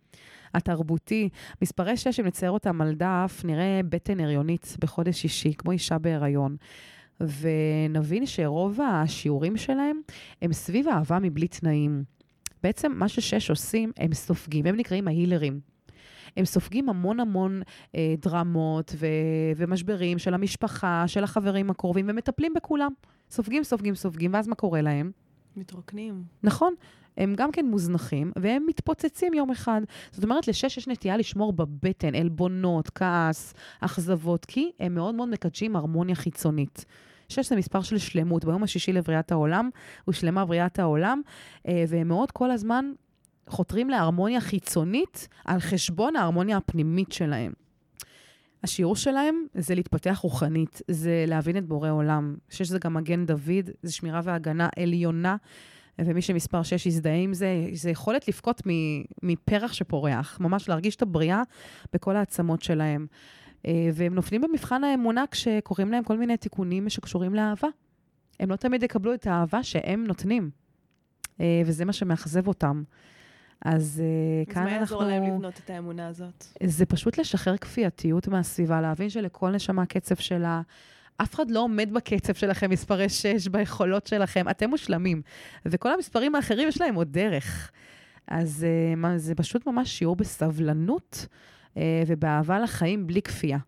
התרבותי. 0.54 1.28
מספרי 1.62 1.96
שש, 1.96 2.20
אם 2.20 2.26
נצייר 2.26 2.50
אותם 2.50 2.80
על 2.80 2.94
דף, 2.94 3.42
נראה 3.44 3.80
בטן 3.88 4.20
הריונית 4.20 4.76
בחודש 4.80 5.22
שישי, 5.22 5.54
כמו 5.54 5.72
אישה 5.72 5.98
בהיריון. 5.98 6.56
ונבין 7.20 8.26
שרוב 8.26 8.80
השיעורים 8.80 9.56
שלהם 9.56 10.00
הם 10.42 10.52
סביב 10.52 10.88
אהבה 10.88 11.18
מבלי 11.18 11.48
תנאים. 11.48 12.04
בעצם 12.62 12.92
מה 12.94 13.08
ששש 13.08 13.50
עושים, 13.50 13.92
הם 13.96 14.14
סופגים, 14.14 14.66
הם 14.66 14.76
נקראים 14.76 15.08
ההילרים. 15.08 15.60
הם 16.36 16.44
סופגים 16.44 16.88
המון 16.88 17.20
המון 17.20 17.62
אה, 17.94 18.14
דרמות 18.18 18.94
ו- 18.96 19.06
ומשברים 19.56 20.18
של 20.18 20.34
המשפחה, 20.34 21.04
של 21.06 21.24
החברים 21.24 21.70
הקרובים, 21.70 22.06
ומטפלים 22.08 22.54
בכולם. 22.54 22.92
סופגים, 23.30 23.64
סופגים, 23.64 23.94
סופגים, 23.94 24.34
ואז 24.34 24.48
מה 24.48 24.54
קורה 24.54 24.80
להם? 24.80 25.10
מתרוקנים. 25.56 26.22
נכון, 26.42 26.74
הם 27.16 27.34
גם 27.36 27.52
כן 27.52 27.66
מוזנחים, 27.66 28.32
והם 28.36 28.64
מתפוצצים 28.66 29.34
יום 29.34 29.50
אחד. 29.50 29.80
זאת 30.12 30.24
אומרת, 30.24 30.48
לשש 30.48 30.76
יש 30.76 30.88
נטייה 30.88 31.16
לשמור 31.16 31.52
בבטן, 31.52 32.14
עלבונות, 32.14 32.90
כעס, 32.94 33.54
אכזבות, 33.80 34.44
כי 34.44 34.70
הם 34.80 34.94
מאוד 34.94 35.14
מאוד 35.14 35.28
מקדשים 35.28 35.76
הרמוניה 35.76 36.14
חיצונית. 36.14 36.84
שש 37.28 37.48
זה 37.48 37.56
מספר 37.56 37.82
של 37.82 37.98
שלמות. 37.98 38.44
ביום 38.44 38.62
השישי 38.62 38.92
לבריאת 38.92 39.32
העולם, 39.32 39.70
הושלמה 40.04 40.44
בריאת 40.44 40.78
העולם, 40.78 41.20
אה, 41.68 41.84
והם 41.88 42.08
מאוד 42.08 42.30
כל 42.30 42.50
הזמן 42.50 42.92
חותרים 43.48 43.90
להרמוניה 43.90 44.40
חיצונית 44.40 45.28
על 45.44 45.60
חשבון 45.60 46.16
ההרמוניה 46.16 46.56
הפנימית 46.56 47.12
שלהם. 47.12 47.52
השיעור 48.62 48.96
שלהם 48.96 49.46
זה 49.54 49.74
להתפתח 49.74 50.18
רוחנית, 50.22 50.82
זה 50.88 51.24
להבין 51.28 51.56
את 51.56 51.66
בורא 51.66 51.90
עולם. 51.90 52.36
שש 52.50 52.68
זה 52.68 52.78
גם 52.78 52.94
מגן 52.94 53.26
דוד, 53.26 53.70
זה 53.82 53.92
שמירה 53.92 54.20
והגנה 54.24 54.68
עליונה, 54.76 55.36
ומי 55.98 56.22
שמספר 56.22 56.62
6 56.62 56.86
יזדהה 56.86 57.16
עם 57.16 57.34
זה, 57.34 57.66
זה 57.72 57.90
יכולת 57.90 58.28
לבכות 58.28 58.62
מפרח 59.22 59.72
שפורח, 59.72 60.38
ממש 60.40 60.68
להרגיש 60.68 60.96
את 60.96 61.02
הבריאה 61.02 61.42
בכל 61.92 62.16
העצמות 62.16 62.62
שלהם. 62.62 63.06
אה, 63.66 63.88
והם 63.94 64.14
נופלים 64.14 64.40
במבחן 64.40 64.84
האמונה 64.84 65.24
כשקורים 65.30 65.92
להם 65.92 66.04
כל 66.04 66.18
מיני 66.18 66.36
תיקונים 66.36 66.88
שקשורים 66.88 67.34
לאהבה. 67.34 67.68
הם 68.40 68.50
לא 68.50 68.56
תמיד 68.56 68.82
יקבלו 68.82 69.14
את 69.14 69.26
האהבה 69.26 69.62
שהם 69.62 70.04
נותנים, 70.04 70.50
אה, 71.40 71.62
וזה 71.66 71.84
מה 71.84 71.92
שמאכזב 71.92 72.48
אותם. 72.48 72.82
אז 73.64 74.02
אה, 74.04 74.42
אז 74.46 74.54
כאן 74.54 74.64
מה 74.64 74.76
אנחנו... 74.76 74.96
יעזור 74.96 75.04
להם 75.04 75.22
לבנות 75.22 75.60
את 75.64 75.70
האמונה 75.70 76.08
הזאת? 76.08 76.44
זה 76.62 76.86
פשוט 76.86 77.18
לשחרר 77.18 77.56
כפייתיות 77.56 78.28
מהסביבה, 78.28 78.80
להבין 78.80 79.10
שלכל 79.10 79.50
נשמה 79.50 79.86
קצב 79.86 80.16
שלה. 80.16 80.62
אף 81.16 81.34
אחד 81.34 81.50
לא 81.50 81.60
עומד 81.60 81.88
בקצב 81.92 82.34
שלכם, 82.34 82.70
מספרי 82.70 83.08
6, 83.08 83.48
ביכולות 83.48 84.06
שלכם. 84.06 84.48
אתם 84.50 84.70
מושלמים. 84.70 85.22
וכל 85.66 85.92
המספרים 85.94 86.34
האחרים 86.34 86.68
יש 86.68 86.80
להם 86.80 86.94
עוד 86.94 87.12
דרך. 87.12 87.70
אז 88.28 88.66
uh, 88.66 88.96
מה, 88.96 89.18
זה 89.18 89.34
פשוט 89.34 89.66
ממש 89.66 89.98
שיעור 89.98 90.16
בסבלנות 90.16 91.26
uh, 91.74 91.78
ובאהבה 92.06 92.58
לחיים 92.58 93.06
בלי 93.06 93.22
כפייה. 93.22 93.58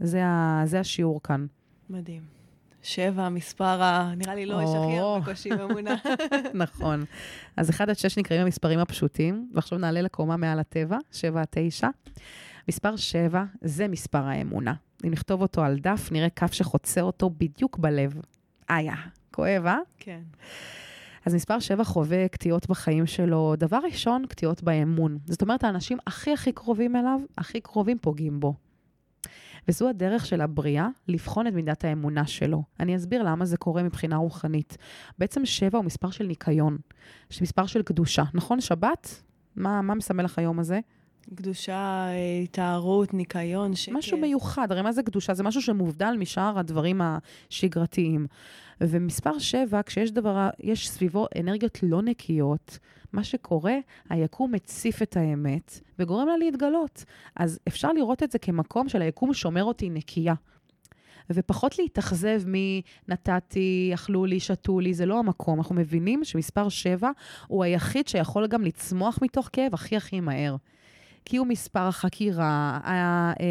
זה, 0.00 0.24
ה, 0.24 0.62
זה 0.64 0.80
השיעור 0.80 1.22
כאן. 1.22 1.46
מדהים. 1.90 2.22
שבע, 2.82 3.28
מספר 3.28 3.82
ה... 3.82 4.12
נראה 4.16 4.34
לי 4.34 4.46
לא 4.46 4.62
יש 4.62 4.68
הכי. 4.68 4.98
הרבה 4.98 5.24
קושי 5.24 5.48
באמונה. 5.48 5.94
נכון. 6.54 7.04
אז 7.56 7.70
1 7.70 7.88
עד 7.88 7.98
6 7.98 8.18
נקראים 8.18 8.42
המספרים 8.42 8.78
הפשוטים, 8.78 9.50
ועכשיו 9.54 9.78
נעלה 9.78 10.00
לקומה 10.02 10.36
מעל 10.36 10.58
הטבע, 10.58 10.98
7 11.12 11.40
עד 11.40 11.46
9. 11.50 11.88
מספר 12.68 12.96
7 12.96 13.44
זה 13.60 13.88
מספר 13.88 14.24
האמונה. 14.24 14.74
אם 15.04 15.10
נכתוב 15.10 15.42
אותו 15.42 15.62
על 15.62 15.78
דף, 15.78 16.08
נראה 16.12 16.30
כף 16.30 16.52
שחוצה 16.52 17.00
אותו 17.00 17.30
בדיוק 17.30 17.78
בלב. 17.78 18.20
איה, 18.70 18.94
כואב, 19.30 19.66
אה? 19.66 19.78
כן. 19.98 20.20
אז 21.26 21.34
מספר 21.34 21.58
7 21.58 21.84
חווה 21.84 22.28
קטיעות 22.28 22.68
בחיים 22.68 23.06
שלו. 23.06 23.54
דבר 23.58 23.78
ראשון, 23.84 24.26
קטיעות 24.28 24.62
באמון. 24.62 25.18
זאת 25.24 25.42
אומרת, 25.42 25.64
האנשים 25.64 25.98
הכי 26.06 26.32
הכי 26.32 26.52
קרובים 26.52 26.96
אליו, 26.96 27.20
הכי 27.38 27.60
קרובים 27.60 27.98
פוגעים 27.98 28.40
בו. 28.40 28.54
וזו 29.68 29.88
הדרך 29.88 30.26
של 30.26 30.40
הבריאה 30.40 30.88
לבחון 31.08 31.46
את 31.46 31.52
מידת 31.52 31.84
האמונה 31.84 32.26
שלו. 32.26 32.62
אני 32.80 32.96
אסביר 32.96 33.22
למה 33.22 33.44
זה 33.44 33.56
קורה 33.56 33.82
מבחינה 33.82 34.16
רוחנית. 34.16 34.76
בעצם 35.18 35.46
שבע 35.46 35.78
הוא 35.78 35.84
מספר 35.84 36.10
של 36.10 36.26
ניקיון, 36.26 36.78
מספר 37.40 37.66
של 37.66 37.82
קדושה. 37.82 38.22
נכון, 38.34 38.60
שבת? 38.60 39.22
מה, 39.56 39.82
מה 39.82 39.94
מסמל 39.94 40.24
לך 40.24 40.38
היום 40.38 40.58
הזה? 40.58 40.80
קדושה, 41.34 42.06
אה, 42.08 42.40
התארות, 42.42 43.14
ניקיון, 43.14 43.74
שקט. 43.74 43.94
משהו 43.94 44.18
מיוחד, 44.18 44.72
הרי 44.72 44.82
מה 44.82 44.92
זה 44.92 45.02
קדושה? 45.02 45.34
זה 45.34 45.42
משהו 45.42 45.62
שמובדל 45.62 46.14
משאר 46.18 46.58
הדברים 46.58 47.00
השגרתיים. 47.00 48.26
ומספר 48.80 49.38
שבע, 49.38 49.82
כשיש 49.82 50.10
דבר, 50.10 50.48
יש 50.60 50.88
סביבו 50.88 51.26
אנרגיות 51.40 51.78
לא 51.82 52.02
נקיות, 52.02 52.78
מה 53.12 53.24
שקורה, 53.24 53.74
היקום 54.08 54.52
מציף 54.52 55.02
את 55.02 55.16
האמת 55.16 55.80
וגורם 55.98 56.28
לה 56.28 56.36
להתגלות. 56.36 57.04
אז 57.36 57.58
אפשר 57.68 57.92
לראות 57.92 58.22
את 58.22 58.30
זה 58.30 58.38
כמקום 58.38 58.88
של 58.88 59.02
היקום 59.02 59.34
שומר 59.34 59.64
אותי 59.64 59.90
נקייה. 59.90 60.34
ופחות 61.30 61.78
להתאכזב 61.78 62.42
מנתתי, 62.46 63.90
אכלו 63.94 64.24
לי, 64.24 64.40
שתו 64.40 64.80
לי, 64.80 64.94
זה 64.94 65.06
לא 65.06 65.18
המקום. 65.18 65.58
אנחנו 65.58 65.74
מבינים 65.74 66.24
שמספר 66.24 66.68
7 66.68 67.10
הוא 67.46 67.64
היחיד 67.64 68.08
שיכול 68.08 68.46
גם 68.46 68.62
לצמוח 68.62 69.18
מתוך 69.22 69.50
כאב 69.52 69.74
הכי 69.74 69.96
הכי 69.96 70.20
מהר. 70.20 70.56
כי 71.26 71.36
הוא 71.36 71.46
מספר 71.46 71.80
החקירה, 71.80 72.80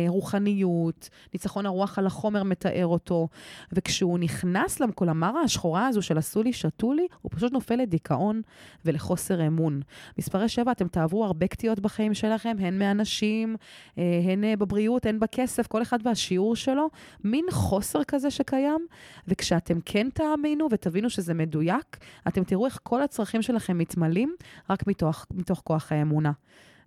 הרוחניות, 0.08 1.10
ניצחון 1.34 1.66
הרוח 1.66 2.00
על 2.00 2.08
החומר 2.08 2.44
מתאר 2.44 2.88
אותו, 2.88 3.28
וכשהוא 3.74 4.20
נכנס 4.20 4.80
לקולמרה 4.80 5.42
השחורה 5.42 5.88
הזו 5.88 6.02
של 6.02 6.18
עשו 6.18 6.44
לי, 6.44 6.54
שתו 6.54 6.94
לי, 6.94 7.08
הוא 7.22 7.32
פשוט 7.36 7.54
נופל 7.54 7.76
לדיכאון 7.76 8.42
ולחוסר 8.86 9.48
אמון. 9.48 9.82
מספרי 10.18 10.50
שבע, 10.50 10.72
אתם 10.72 10.88
תעברו 10.88 11.26
הרבה 11.26 11.48
קטיעות 11.48 11.80
בחיים 11.80 12.14
שלכם, 12.14 12.56
הן 12.60 12.80
מאנשים, 12.80 13.56
אה, 13.98 14.04
הן 14.32 14.44
אה, 14.44 14.56
בבריאות, 14.56 15.06
הן 15.06 15.20
בכסף, 15.20 15.68
כל 15.68 15.82
אחד 15.82 16.00
והשיעור 16.04 16.56
שלו, 16.56 16.90
מין 17.24 17.46
חוסר 17.52 18.04
כזה 18.04 18.32
שקיים, 18.32 18.88
וכשאתם 19.28 19.80
כן 19.86 20.08
תאמינו 20.14 20.68
ותבינו 20.72 21.10
שזה 21.10 21.34
מדויק, 21.34 21.98
אתם 22.28 22.44
תראו 22.44 22.66
איך 22.66 22.80
כל 22.84 23.02
הצרכים 23.02 23.42
שלכם 23.42 23.78
מתמלאים 23.78 24.36
רק 24.70 24.88
מתוך, 24.88 25.26
מתוך 25.32 25.62
כוח 25.66 25.92
האמונה. 25.92 26.32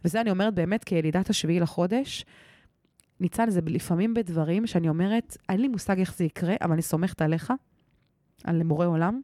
וזה 0.04 0.20
אני 0.20 0.30
אומרת 0.30 0.54
באמת 0.54 0.84
כילידת 0.84 1.30
השביעי 1.30 1.60
לחודש. 1.60 2.24
ניצן, 3.20 3.50
זה 3.50 3.60
לפעמים 3.66 4.14
בדברים 4.14 4.66
שאני 4.66 4.88
אומרת, 4.88 5.36
אין 5.48 5.60
לי 5.60 5.68
מושג 5.68 5.98
איך 5.98 6.14
זה 6.16 6.24
יקרה, 6.24 6.54
אבל 6.62 6.72
אני 6.72 6.82
סומכת 6.82 7.22
עליך, 7.22 7.52
על 8.44 8.62
מורה 8.62 8.86
עולם, 8.86 9.20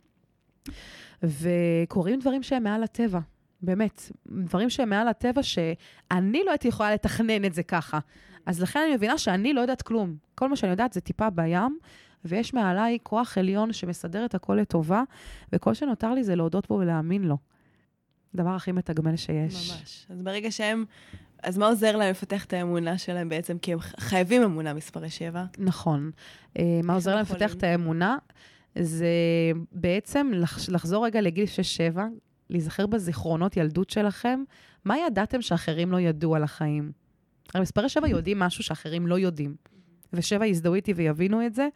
וקורים 1.23 2.21
דברים 2.21 2.43
שהם 2.43 2.63
מעל 2.63 2.83
הטבע, 2.83 3.21
באמת. 3.63 4.11
דברים 4.27 4.71
שהם 4.71 4.91
מעל 4.91 5.09
הטבע 5.09 5.43
שאני 5.43 6.43
לא 6.47 6.51
הייתי 6.51 6.69
יכולה 6.69 6.95
לתכנן 6.95 7.45
את 7.45 7.55
זה 7.55 7.63
ככה. 7.63 7.99
אז 8.47 8.63
לכן 8.63 8.81
אני 8.87 8.95
מבינה 8.95 9.19
שאני 9.19 9.53
לא 9.53 9.61
יודעת 9.61 9.83
כלום. 9.83 10.17
כל 10.35 10.49
מה 10.49 10.57
שאני 10.57 10.71
יודעת 10.71 10.93
זה 10.93 11.01
טיפה 11.01 11.31
בים, 11.31 11.79
ויש 12.25 12.55
מעליי 12.55 12.99
כוח 13.03 13.39
עליון 13.39 13.73
שמסדר 13.73 14.25
את 14.25 14.35
הכל 14.35 14.55
לטובה, 14.55 15.03
וכל 15.53 15.75
שנותר 15.75 16.15
לי 16.15 16.25
זה 16.25 16.37
להודות 16.37 16.69
בו 16.69 16.75
ולהאמין 16.75 17.23
לו. 17.25 17.37
הדבר 18.35 18.51
הכי 18.51 18.73
מתגמל 18.73 19.17
שיש. 19.17 19.71
ממש. 19.71 20.07
אז 20.11 20.23
ברגע 20.23 20.51
שהם... 20.51 20.85
אז 21.43 21.59
מה 21.59 21.67
עוזר 21.67 21.97
להם 21.97 22.11
לפתח 22.11 22.45
את 22.45 22.53
האמונה 22.53 22.99
שלהם 22.99 23.29
בעצם? 23.29 23.59
כי 23.59 23.73
הם 23.73 23.79
חייבים 23.81 24.43
אמונה 24.43 24.75
מספרי 24.75 25.11
שבע. 25.11 25.45
נכון. 25.59 26.11
אה, 26.59 26.81
מה 26.85 26.95
עוזר 26.95 27.11
הם 27.11 27.17
להם 27.17 27.25
לפתח? 27.31 27.55
את 27.55 27.63
האמונה? 27.63 28.17
זה 28.79 29.09
בעצם 29.73 30.31
לח- 30.35 30.69
לחזור 30.69 31.07
רגע 31.07 31.21
לגיל 31.21 31.45
6-7, 31.95 31.99
להיזכר 32.51 32.87
בזיכרונות 32.87 33.57
ילדות 33.57 33.91
שלכם, 33.91 34.45
מה 34.85 34.99
ידעתם 34.99 35.43
שאחרים 35.43 35.93
לא 35.93 36.01
ידעו 36.01 36.35
על 36.37 36.43
החיים? 36.43 36.93
הרי 37.55 37.63
מספרי 37.63 37.89
7 37.89 38.09
יודעים 38.09 38.39
משהו 38.39 38.65
שאחרים 38.65 39.07
לא 39.07 39.19
יודעים. 39.19 39.57
ושבע 40.13 40.47
יזדהו 40.47 40.75
איתי 40.75 40.93
ויבינו 40.93 41.47
את 41.47 41.55
זה, 41.55 41.69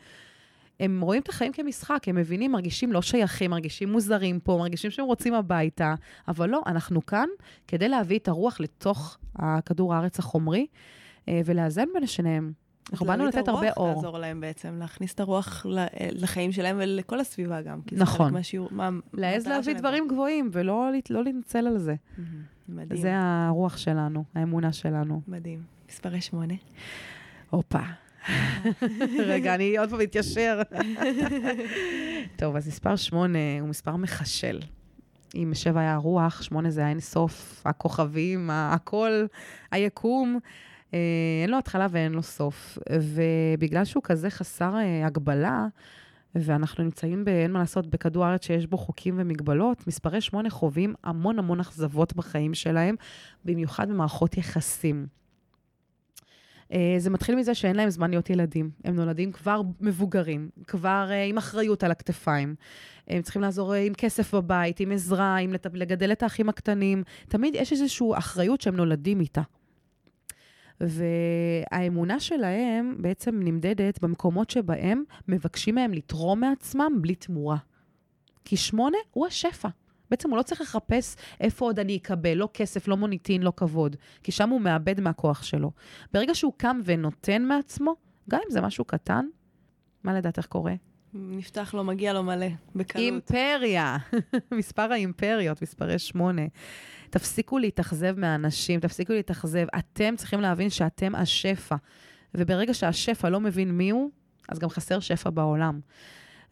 הם 0.81 1.01
רואים 1.01 1.23
את 1.23 1.29
החיים 1.29 1.53
כמשחק, 1.53 2.09
הם 2.09 2.17
מבינים, 2.17 2.53
מרגישים 2.53 2.93
לא 2.93 3.03
שייכים, 3.03 3.51
מרגישים 3.51 3.93
מוזרים 3.93 4.41
פה, 4.41 4.57
מרגישים 4.59 4.91
שהם 4.91 5.05
רוצים 5.05 5.35
הביתה, 5.35 5.95
אבל 6.29 6.51
לא, 6.51 6.63
אנחנו 6.67 7.07
כאן 7.07 7.29
כדי 7.69 7.89
להביא 7.89 8.19
את 8.19 8.29
הרוח 8.29 8.61
לתוך 8.61 9.19
הכדור 9.37 9.95
הארץ 9.95 10.19
החומרי 10.19 10.67
אה, 11.29 11.41
ולאזן 11.45 11.87
בין 11.95 12.07
שניהם. 12.07 12.53
אנחנו 12.93 13.07
באנו 13.07 13.27
לתת 13.27 13.49
הרבה 13.49 13.73
אור. 13.77 13.95
לעזור 13.95 14.19
להם 14.19 14.41
בעצם, 14.41 14.77
להכניס 14.79 15.15
את 15.15 15.21
הרוח 15.21 15.67
לחיים 16.13 16.53
שלהם 16.53 16.77
ולכל 16.81 17.21
הסביבה 17.21 17.63
גם. 17.63 17.81
נכון. 17.93 18.33
להעז 19.13 19.47
להביא 19.47 19.75
דברים 19.75 20.09
גבוהים 20.09 20.49
ולא 20.53 20.91
לא 21.11 21.25
להתנצל 21.25 21.67
על 21.67 21.79
זה. 21.79 21.95
מדהים. 22.69 23.01
זה 23.01 23.13
הרוח 23.17 23.77
שלנו, 23.77 24.25
האמונה 24.35 24.73
שלנו. 24.73 25.21
מדהים. 25.29 25.63
מספרי 25.89 26.21
שמונה. 26.21 26.55
הופה. 27.51 27.81
רגע, 29.33 29.55
אני 29.55 29.79
עוד 29.79 29.91
פעם 29.91 30.01
אתיישר. 30.01 30.61
טוב, 32.37 32.57
אז 32.57 32.69
מספר 32.69 32.97
שמונה 32.97 33.39
הוא 33.61 33.69
מספר 33.69 33.97
מחשל. 33.97 34.61
אם 35.35 35.51
שבע 35.55 35.81
היה 35.81 35.95
הרוח, 35.95 36.43
שמונה 36.43 36.71
זה 36.71 36.87
האין 36.87 37.01
סוף, 37.01 37.63
הכוכבים, 37.65 38.51
הכל, 38.53 39.27
היקום. 39.71 40.39
אה, 40.95 40.99
אין 41.43 41.51
לו 41.51 41.59
התחלה 41.59 41.87
ואין 41.91 42.13
לו 42.13 42.23
סוף. 42.23 42.79
ובגלל 42.93 43.85
שהוא 43.85 44.03
כזה 44.03 44.31
חסר 44.31 44.77
אה, 44.77 45.07
הגבלה, 45.07 45.67
ואנחנו 46.35 46.85
נמצאים, 46.85 47.25
ב, 47.25 47.29
אין 47.29 47.53
מה 47.53 47.59
לעשות, 47.59 47.87
בכדור 47.87 48.25
הארץ 48.25 48.47
שיש 48.47 48.67
בו 48.67 48.77
חוקים 48.77 49.15
ומגבלות, 49.19 49.87
מספרי 49.87 50.21
שמונה 50.21 50.51
חווים 50.51 50.95
המון 51.05 51.39
המון 51.39 51.61
אכזבות 51.61 52.17
בחיים 52.17 52.55
שלהם, 52.55 52.95
במיוחד 53.45 53.89
במערכות 53.89 54.37
יחסים. 54.37 55.07
אה, 56.73 56.95
זה 56.99 57.11
מתחיל 57.11 57.35
מזה 57.35 57.55
שאין 57.55 57.77
להם 57.77 57.91
זמן 57.91 58.11
להיות 58.11 58.31
ילדים. 58.31 58.71
הם 58.85 58.97
נולדים 58.97 59.33
כבר 59.33 59.63
מבוגרים, 59.81 60.51
כבר 60.67 61.09
uh, 61.09 61.31
עם 61.31 61.39
אחריות 61.39 61.85
על 61.85 61.91
הכתפיים. 61.91 62.55
הם 63.09 63.23
צריכים 63.23 63.43
לעזור 63.43 63.75
uh, 63.75 63.77
עם 63.77 63.95
כסף 63.95 64.35
בבית, 64.35 64.81
עם 64.81 64.93
עזרה, 64.93 65.37
עם 65.37 65.53
לת... 65.53 65.67
לגדל 65.73 66.13
את 66.13 66.23
האחים 66.23 66.49
הקטנים. 66.49 67.03
תמיד 67.29 67.55
יש 67.55 67.73
איזושהי 67.73 68.09
אחריות 68.15 68.61
שהם 68.61 68.77
נולדים 68.77 69.21
איתה. 69.21 69.43
והאמונה 70.81 72.21
שלהם 72.21 72.97
בעצם 72.99 73.41
נמדדת 73.43 74.03
במקומות 74.03 74.51
שבהם 74.51 75.05
מבקשים 75.29 75.75
מהם 75.75 75.93
לתרום 75.93 76.41
מעצמם 76.41 76.93
בלי 77.01 77.15
תמורה. 77.15 77.57
כי 78.45 78.57
שמונה 78.57 78.99
הוא 79.11 79.27
השפע. 79.27 79.69
בעצם 80.11 80.31
הוא 80.31 80.39
לא 80.39 80.43
צריך 80.43 80.61
לחפש 80.61 81.17
איפה 81.41 81.65
עוד 81.65 81.79
אני 81.79 81.97
אקבל, 81.97 82.35
לא 82.35 82.49
כסף, 82.55 82.89
לא 82.89 82.97
מוניטין, 82.97 83.43
לא 83.43 83.53
כבוד, 83.57 83.97
כי 84.23 84.33
שם 84.33 84.49
הוא 84.49 84.61
מאבד 84.61 85.01
מהכוח 85.01 85.43
שלו. 85.43 85.71
ברגע 86.13 86.35
שהוא 86.35 86.53
קם 86.57 86.81
ונותן 86.85 87.43
מעצמו, 87.43 87.95
גם 88.31 88.41
אם 88.47 88.51
זה 88.51 88.61
משהו 88.61 88.85
קטן, 88.85 89.27
מה 90.05 90.15
לדעתך 90.15 90.47
קורה? 90.47 90.75
נפתח 91.15 91.75
לו, 91.75 91.85
מגיע 91.85 92.13
לו 92.13 92.23
מלא, 92.23 92.47
בקלות. 92.75 93.05
אימפריה, 93.05 93.97
מספר 94.59 94.93
האימפריות, 94.93 95.63
מספרי 95.63 95.99
שמונה. 95.99 96.43
תפסיקו 97.11 97.59
להתאכזב 97.59 98.19
מהאנשים, 98.19 98.81
תפסיקו 98.81 99.13
להתאכזב. 99.13 99.67
אתם 99.79 100.17
צריכים 100.17 100.41
להבין 100.41 100.71
שאתם 100.71 101.15
השפע. 101.15 101.77
וברגע 102.35 102.75
שהשפע 102.75 103.31
לא 103.31 103.41
מבין 103.41 103.71
מי 103.71 103.91
הוא, 103.91 104.11
אז 104.49 104.59
גם 104.59 104.69
חסר 104.69 105.01
שפע 105.01 105.31
בעולם. 105.31 105.81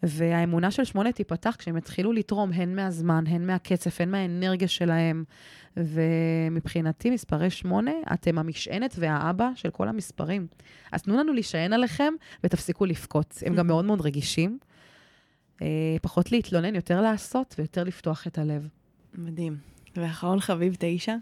והאמונה 0.02 0.70
של 0.70 0.84
שמונה 0.84 1.12
תיפתח 1.12 1.56
כשהם 1.58 1.76
יתחילו 1.76 2.12
לתרום 2.12 2.52
הן 2.52 2.76
מהזמן, 2.76 3.24
הן 3.26 3.46
מהקצף, 3.46 4.00
הן 4.00 4.10
מהאנרגיה 4.10 4.68
שלהם. 4.68 5.24
ומבחינתי, 5.76 7.10
מספרי 7.10 7.50
שמונה, 7.50 7.92
אתם 8.12 8.38
המשענת 8.38 8.94
והאבא 8.98 9.50
של 9.54 9.70
כל 9.70 9.88
המספרים. 9.88 10.46
אז 10.92 11.02
תנו 11.02 11.16
לנו 11.16 11.32
להישען 11.32 11.72
עליכם 11.72 12.14
ותפסיקו 12.44 12.86
לבכות. 12.86 13.42
הם 13.46 13.54
גם 13.54 13.66
מאוד 13.66 13.84
מאוד 13.84 14.00
רגישים. 14.00 14.58
אה, 15.62 15.96
פחות 16.02 16.32
להתלונן, 16.32 16.74
יותר 16.74 17.00
לעשות 17.00 17.54
ויותר 17.58 17.84
לפתוח 17.84 18.26
את 18.26 18.38
הלב. 18.38 18.68
מדהים. 19.14 19.56
ואחרון 19.96 20.40
חביב 20.40 20.76
תשע? 20.78 21.16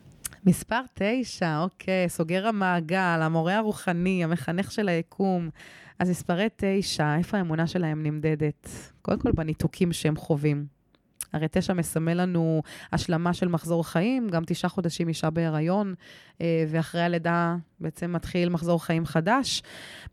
מספר 0.47 0.81
תשע, 0.95 1.61
אוקיי, 1.63 2.09
סוגר 2.09 2.47
המעגל, 2.47 3.19
המורה 3.23 3.57
הרוחני, 3.57 4.25
המחנך 4.25 4.73
של 4.73 4.89
היקום. 4.89 5.51
אז 5.99 6.11
מספרי 6.11 6.49
תשע, 6.57 7.17
איפה 7.17 7.37
האמונה 7.37 7.67
שלהם 7.67 8.03
נמדדת? 8.03 8.69
קודם 9.03 9.19
כל 9.19 9.33
בניתוקים 9.33 9.93
שהם 9.93 10.17
חווים. 10.17 10.67
הרי 11.35 11.47
תשע 11.51 11.73
מסמל 11.73 12.15
לנו 12.23 12.63
השלמה 12.93 13.35
של 13.35 13.49
מחזור 13.49 13.87
חיים, 13.87 14.29
גם 14.29 14.43
תשעה 14.47 14.69
חודשים 14.69 15.09
אישה 15.09 15.31
בהיריון, 15.31 15.95
אה, 16.41 16.65
ואחרי 16.69 17.01
הלידה 17.01 17.57
בעצם 17.81 18.13
מתחיל 18.13 18.49
מחזור 18.49 18.85
חיים 18.85 19.07
חדש. 19.07 19.63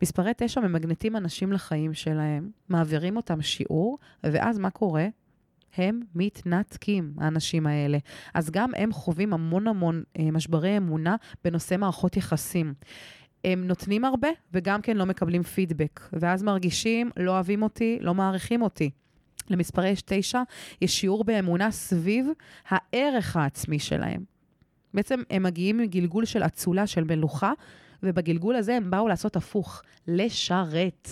מספרי 0.01 0.31
תשע 0.37 0.61
ממגנטים 0.61 1.15
אנשים 1.15 1.51
לחיים 1.51 1.93
שלהם, 1.93 2.49
מעבירים 2.69 3.17
אותם 3.17 3.41
שיעור, 3.41 3.97
ואז 4.23 4.59
מה 4.59 4.69
קורה? 4.69 5.07
הם 5.77 5.99
מתנתקים, 6.15 7.13
האנשים 7.17 7.67
האלה. 7.67 7.97
אז 8.33 8.49
גם 8.49 8.71
הם 8.75 8.93
חווים 8.93 9.33
המון 9.33 9.67
המון 9.67 10.03
אה, 10.19 10.31
משברי 10.31 10.77
אמונה 10.77 11.15
בנושא 11.43 11.75
מערכות 11.77 12.17
יחסים. 12.17 12.73
הם 13.45 13.67
נותנים 13.67 14.05
הרבה 14.05 14.27
וגם 14.53 14.81
כן 14.81 14.97
לא 14.97 15.05
מקבלים 15.05 15.43
פידבק, 15.43 15.99
ואז 16.13 16.43
מרגישים, 16.43 17.09
לא 17.17 17.31
אוהבים 17.31 17.63
אותי, 17.63 17.97
לא 18.01 18.13
מעריכים 18.13 18.61
אותי. 18.61 18.89
למספרי 19.49 19.89
יש 19.89 20.01
תשע, 20.05 20.41
יש 20.81 20.99
שיעור 20.99 21.23
באמונה 21.23 21.71
סביב 21.71 22.27
הערך 22.67 23.35
העצמי 23.35 23.79
שלהם. 23.79 24.23
בעצם 24.93 25.21
הם 25.29 25.43
מגיעים 25.43 25.77
מגלגול 25.77 26.25
של 26.25 26.43
אצולה, 26.43 26.87
של 26.87 27.03
מלוכה, 27.03 27.51
ובגלגול 28.03 28.55
הזה 28.55 28.75
הם 28.75 28.91
באו 28.91 29.07
לעשות 29.07 29.35
הפוך, 29.35 29.81
לשרת. 30.07 31.09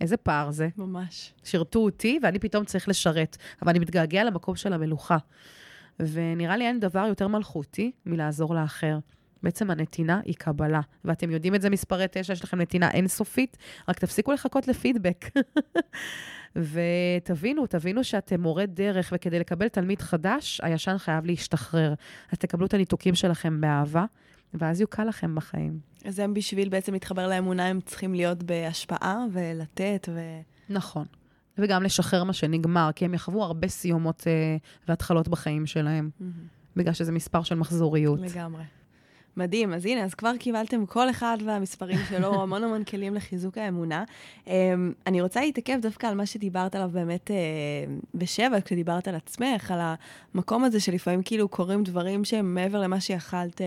איזה 0.00 0.16
פער 0.16 0.50
זה. 0.50 0.68
ממש. 0.76 1.32
שירתו 1.44 1.78
אותי, 1.78 2.18
ואני 2.22 2.38
פתאום 2.38 2.64
צריך 2.64 2.88
לשרת, 2.88 3.36
אבל 3.62 3.70
אני 3.70 3.78
מתגעגע 3.78 4.24
למקום 4.24 4.56
של 4.56 4.72
המלוכה. 4.72 5.16
ונראה 6.00 6.56
לי 6.56 6.66
אין 6.66 6.80
דבר 6.80 7.04
יותר 7.08 7.28
מלכותי 7.28 7.92
מלעזור 8.06 8.54
לאחר. 8.54 8.98
בעצם 9.42 9.70
הנתינה 9.70 10.20
היא 10.24 10.34
קבלה. 10.34 10.80
ואתם 11.04 11.30
יודעים 11.30 11.54
את 11.54 11.62
זה, 11.62 11.70
מספרי 11.70 12.06
תשע, 12.10 12.32
יש 12.32 12.44
לכם 12.44 12.60
נתינה 12.60 12.90
אינסופית, 12.90 13.56
רק 13.88 13.98
תפסיקו 13.98 14.32
לחכות 14.32 14.68
לפידבק. 14.68 15.24
ותבינו, 16.56 17.66
תבינו 17.66 18.04
שאתם 18.04 18.40
מורה 18.40 18.66
דרך, 18.66 19.12
וכדי 19.14 19.38
לקבל 19.38 19.68
תלמיד 19.68 20.02
חדש, 20.02 20.60
הישן 20.64 20.98
חייב 20.98 21.24
להשתחרר. 21.24 21.94
אז 22.32 22.38
תקבלו 22.38 22.66
את 22.66 22.74
הניתוקים 22.74 23.14
שלכם 23.14 23.60
באהבה, 23.60 24.04
ואז 24.54 24.80
יוקל 24.80 25.04
לכם 25.04 25.34
בחיים. 25.34 25.78
אז 26.04 26.18
הם 26.18 26.34
בשביל 26.34 26.68
בעצם 26.68 26.92
להתחבר 26.92 27.28
לאמונה, 27.28 27.66
הם 27.66 27.80
צריכים 27.80 28.14
להיות 28.14 28.42
בהשפעה 28.42 29.24
ולתת 29.32 30.08
ו... 30.14 30.20
נכון. 30.68 31.04
וגם 31.58 31.82
לשחרר 31.82 32.24
מה 32.24 32.32
שנגמר, 32.32 32.90
כי 32.94 33.04
הם 33.04 33.14
יחוו 33.14 33.42
הרבה 33.42 33.68
סיומות 33.68 34.24
אה, 34.26 34.56
והתחלות 34.88 35.28
בחיים 35.28 35.66
שלהם, 35.66 36.10
mm-hmm. 36.20 36.24
בגלל 36.76 36.92
שזה 36.92 37.12
מספר 37.12 37.42
של 37.42 37.54
מחזוריות. 37.54 38.20
לגמרי. 38.20 38.62
מדהים, 39.40 39.74
אז 39.74 39.86
הנה, 39.86 40.04
אז 40.04 40.14
כבר 40.14 40.36
קיבלתם 40.36 40.86
כל 40.86 41.10
אחד 41.10 41.38
והמספרים 41.44 41.98
שלו, 42.08 42.34
המון 42.42 42.64
המון 42.64 42.84
כלים 42.84 43.14
לחיזוק 43.14 43.58
האמונה. 43.58 44.04
Um, 44.46 44.50
אני 45.06 45.20
רוצה 45.20 45.40
להתעכב 45.40 45.78
דווקא 45.82 46.06
על 46.06 46.14
מה 46.14 46.26
שדיברת 46.26 46.74
עליו 46.74 46.90
באמת 46.92 47.30
uh, 47.30 48.06
בשבע, 48.14 48.60
כשדיברת 48.60 49.08
על 49.08 49.14
עצמך, 49.14 49.70
על 49.70 49.80
המקום 50.34 50.64
הזה 50.64 50.80
שלפעמים 50.80 51.22
כאילו 51.22 51.48
קורים 51.48 51.84
דברים 51.84 52.24
שהם 52.24 52.54
מעבר 52.54 52.80
למה 52.80 53.00
שיכלת 53.00 53.60
uh, 53.60 53.64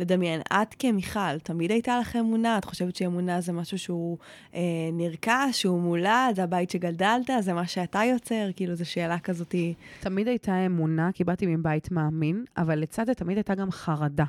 לדמיין. 0.00 0.40
את 0.40 0.74
כמיכל, 0.78 1.38
תמיד 1.38 1.70
הייתה 1.70 1.98
לך 1.98 2.16
אמונה? 2.16 2.58
את 2.58 2.64
חושבת 2.64 2.96
שאמונה 2.96 3.40
זה 3.40 3.52
משהו 3.52 3.78
שהוא 3.78 4.18
uh, 4.52 4.56
נרכש, 4.92 5.60
שהוא 5.60 5.80
מולד, 5.80 6.36
זה 6.36 6.42
הבית 6.42 6.70
שגדלת, 6.70 7.30
זה 7.40 7.52
מה 7.52 7.66
שאתה 7.66 8.00
יוצר? 8.04 8.48
כאילו, 8.56 8.74
זו 8.74 8.90
שאלה 8.90 9.18
כזאתי. 9.18 9.74
תמיד 10.00 10.28
הייתה 10.28 10.66
אמונה, 10.66 11.10
כי 11.14 11.24
באתי 11.24 11.46
מבית 11.46 11.90
מאמין, 11.90 12.44
אבל 12.56 12.78
לצד 12.78 13.06
זה 13.06 13.14
תמיד 13.14 13.36
הייתה 13.36 13.54
גם 13.54 13.70
חרדה. 13.70 14.24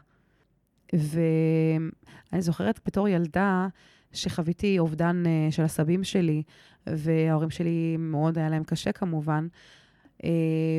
ואני 0.94 2.42
זוכרת 2.42 2.80
בתור 2.86 3.08
ילדה 3.08 3.68
שחוויתי 4.12 4.80
אובדן 4.80 5.24
uh, 5.26 5.52
של 5.52 5.64
הסבים 5.64 6.04
שלי, 6.04 6.44
וההורים 6.88 7.50
שלי 7.50 7.96
מאוד 8.00 8.38
היה 8.38 8.50
להם 8.50 8.64
קשה 8.64 8.92
כמובן, 8.92 9.48
uh, 10.18 10.26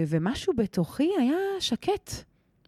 ומשהו 0.09 0.53
בתוכי 0.57 1.11
היה 1.19 1.37
שקט. 1.61 2.11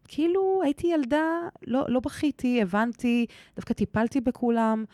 כאילו 0.09 0.61
הייתי 0.65 0.87
ילדה, 0.87 1.25
לא, 1.67 1.85
לא 1.89 2.01
בכיתי, 2.01 2.63
הבנתי, 2.63 3.27
דווקא 3.57 3.75
טיפלתי 3.75 4.21
בכולם, 4.21 4.85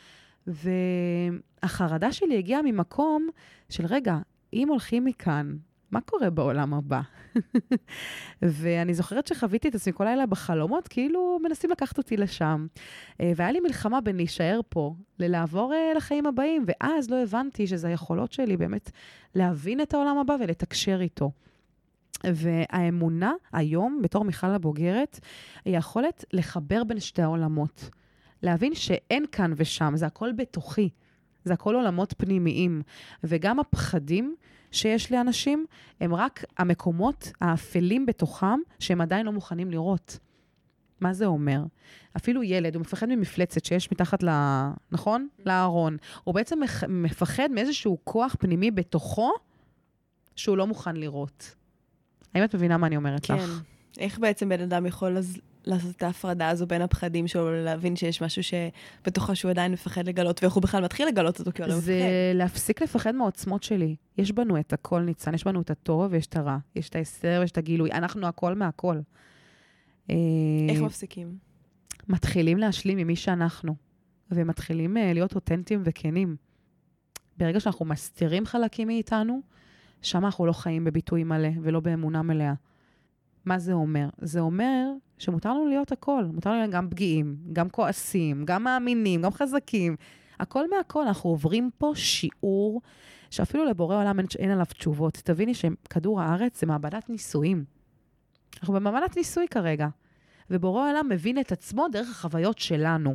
והחרדה 0.46 2.12
שלי 2.12 2.38
הגיעה 2.38 2.62
ממקום 2.64 3.28
של, 3.68 3.86
רגע, 3.86 4.18
אם 4.52 4.68
הולכים 4.68 5.04
מכאן 5.04 5.56
מה 5.92 6.00
קורה 6.00 6.30
בעולם 6.30 6.74
הבא? 6.74 7.00
ואני 8.42 8.94
זוכרת 8.94 9.26
שחוויתי 9.26 9.68
את 9.68 9.74
עצמי 9.74 9.92
כל 9.92 10.04
לילה 10.04 10.26
בחלומות, 10.26 10.88
כאילו 10.88 11.38
מנסים 11.42 11.70
לקחת 11.70 11.98
אותי 11.98 12.16
לשם. 12.16 12.66
אה, 13.20 13.32
והיה 13.36 13.52
לי 13.52 13.60
מלחמה 13.60 14.00
בין 14.00 14.16
להישאר 14.16 14.60
פה 14.68 14.94
ללעבור 15.18 15.74
אה, 15.74 15.92
לחיים 15.96 16.26
הבאים, 16.26 16.64
ואז 16.66 17.10
לא 17.10 17.22
הבנתי 17.22 17.66
שזה 17.66 17.88
היכולות 17.88 18.32
שלי 18.32 18.56
באמת 18.56 18.90
להבין 19.34 19.80
את 19.80 19.94
העולם 19.94 20.18
הבא 20.18 20.36
ולתקשר 20.40 21.00
איתו. 21.00 21.30
והאמונה 22.24 23.32
היום, 23.52 24.00
בתור 24.02 24.24
מיכל 24.24 24.46
הבוגרת, 24.50 25.20
היא 25.64 25.76
יכולת 25.76 26.24
לחבר 26.32 26.84
בין 26.84 27.00
שתי 27.00 27.22
העולמות. 27.22 27.90
להבין 28.42 28.74
שאין 28.74 29.24
כאן 29.32 29.52
ושם, 29.56 29.92
זה 29.96 30.06
הכל 30.06 30.32
בתוכי. 30.32 30.88
זה 31.44 31.52
הכל 31.52 31.74
עולמות 31.74 32.14
פנימיים. 32.18 32.82
וגם 33.24 33.60
הפחדים 33.60 34.36
שיש 34.72 35.12
לאנשים, 35.12 35.66
הם 36.00 36.14
רק 36.14 36.44
המקומות 36.58 37.32
האפלים 37.40 38.06
בתוכם, 38.06 38.60
שהם 38.78 39.00
עדיין 39.00 39.26
לא 39.26 39.32
מוכנים 39.32 39.70
לראות. 39.70 40.18
מה 41.00 41.12
זה 41.12 41.26
אומר? 41.26 41.62
אפילו 42.16 42.42
ילד, 42.42 42.74
הוא 42.74 42.80
מפחד 42.80 43.08
ממפלצת 43.08 43.64
שיש 43.64 43.92
מתחת 43.92 44.22
ל... 44.22 44.28
נכון? 44.90 45.28
לארון. 45.46 45.96
הוא 46.24 46.34
בעצם 46.34 46.60
מפחד 46.88 47.48
מאיזשהו 47.50 47.98
כוח 48.04 48.36
פנימי 48.38 48.70
בתוכו, 48.70 49.30
שהוא 50.36 50.56
לא 50.56 50.66
מוכן 50.66 50.96
לראות. 50.96 51.54
האם 52.34 52.44
את 52.44 52.54
מבינה 52.54 52.76
מה 52.76 52.86
אני 52.86 52.96
אומרת 52.96 53.26
כן. 53.26 53.34
לך? 53.34 53.40
כן. 53.40 54.00
איך 54.00 54.18
בעצם 54.18 54.48
בן 54.48 54.60
אדם 54.60 54.86
יכול. 54.86 55.16
לעשות 55.64 55.96
את 55.96 56.02
ההפרדה 56.02 56.48
הזו 56.48 56.66
בין 56.66 56.82
הפחדים 56.82 57.28
שלו, 57.28 57.64
להבין 57.64 57.96
שיש 57.96 58.22
משהו 58.22 58.42
שבתוכו 58.42 59.36
שהוא 59.36 59.50
עדיין 59.50 59.72
מפחד 59.72 60.06
לגלות, 60.08 60.42
ואיך 60.42 60.54
הוא 60.54 60.62
בכלל 60.62 60.84
מתחיל 60.84 61.08
לגלות 61.08 61.38
אותו, 61.38 61.52
כי 61.52 61.62
הוא 61.62 61.70
הרי 61.70 61.78
מפחד. 61.78 61.86
זה 61.86 62.32
להפסיק 62.34 62.82
לפחד 62.82 63.14
מהעוצמות 63.14 63.62
שלי. 63.62 63.96
יש 64.18 64.32
בנו 64.32 64.60
את 64.60 64.72
הכל 64.72 65.00
ניצן, 65.00 65.34
יש 65.34 65.44
בנו 65.44 65.60
את 65.60 65.70
הטוב 65.70 66.12
ויש 66.12 66.26
את 66.26 66.36
הרע. 66.36 66.58
יש 66.76 66.88
את 66.88 66.96
ההסתר 66.96 67.38
ויש 67.40 67.50
את 67.50 67.58
הגילוי. 67.58 67.92
אנחנו 67.92 68.26
הכל 68.26 68.54
מהכל. 68.54 68.96
איך 70.08 70.16
אה, 70.80 70.82
מפסיקים? 70.82 71.36
מתחילים 72.08 72.58
להשלים 72.58 72.98
עם 72.98 73.06
מי 73.06 73.16
שאנחנו, 73.16 73.74
ומתחילים 74.30 74.96
אה, 74.96 75.12
להיות 75.12 75.34
אותנטיים 75.34 75.82
וכנים. 75.84 76.36
ברגע 77.38 77.60
שאנחנו 77.60 77.84
מסתירים 77.84 78.46
חלקים 78.46 78.88
מאיתנו, 78.88 79.40
שם 80.02 80.24
אנחנו 80.24 80.46
לא 80.46 80.52
חיים 80.52 80.84
בביטוי 80.84 81.24
מלא 81.24 81.48
ולא 81.62 81.80
באמונה 81.80 82.22
מלאה. 82.22 82.54
מה 83.44 83.58
זה 83.58 83.72
אומר? 83.72 84.08
זה 84.20 84.40
אומר 84.40 84.88
שמותר 85.18 85.50
לנו 85.54 85.66
להיות 85.66 85.92
הכל. 85.92 86.24
מותר 86.32 86.50
לנו 86.50 86.58
להיות 86.58 86.72
גם 86.72 86.90
פגיעים, 86.90 87.36
גם 87.52 87.70
כועסים, 87.70 88.44
גם 88.44 88.64
מאמינים, 88.64 89.22
גם 89.22 89.30
חזקים. 89.30 89.96
הכל 90.40 90.70
מהכל. 90.70 91.02
אנחנו 91.06 91.30
עוברים 91.30 91.70
פה 91.78 91.92
שיעור 91.94 92.80
שאפילו 93.30 93.64
לבורא 93.64 93.96
עולם 93.96 94.18
אין, 94.18 94.26
אין 94.38 94.50
עליו 94.50 94.66
תשובות. 94.66 95.14
תביני 95.24 95.54
שכדור 95.54 96.20
הארץ 96.20 96.60
זה 96.60 96.66
מעבדת 96.66 97.10
ניסויים. 97.10 97.64
אנחנו 98.60 98.74
במעבדת 98.74 99.16
ניסוי 99.16 99.48
כרגע, 99.48 99.88
ובורא 100.50 100.90
עולם 100.90 101.08
מבין 101.08 101.40
את 101.40 101.52
עצמו 101.52 101.86
דרך 101.92 102.10
החוויות 102.10 102.58
שלנו. 102.58 103.14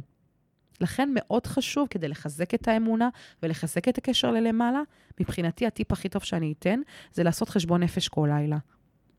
לכן 0.81 1.09
מאוד 1.15 1.47
חשוב, 1.47 1.87
כדי 1.89 2.07
לחזק 2.07 2.53
את 2.53 2.67
האמונה 2.67 3.09
ולחזק 3.43 3.87
את 3.87 3.97
הקשר 3.97 4.31
ללמעלה, 4.31 4.81
מבחינתי 5.19 5.67
הטיפ 5.67 5.91
הכי 5.91 6.09
טוב 6.09 6.23
שאני 6.23 6.53
אתן, 6.59 6.79
זה 7.13 7.23
לעשות 7.23 7.49
חשבון 7.49 7.83
נפש 7.83 8.07
כל 8.07 8.29
לילה. 8.31 8.57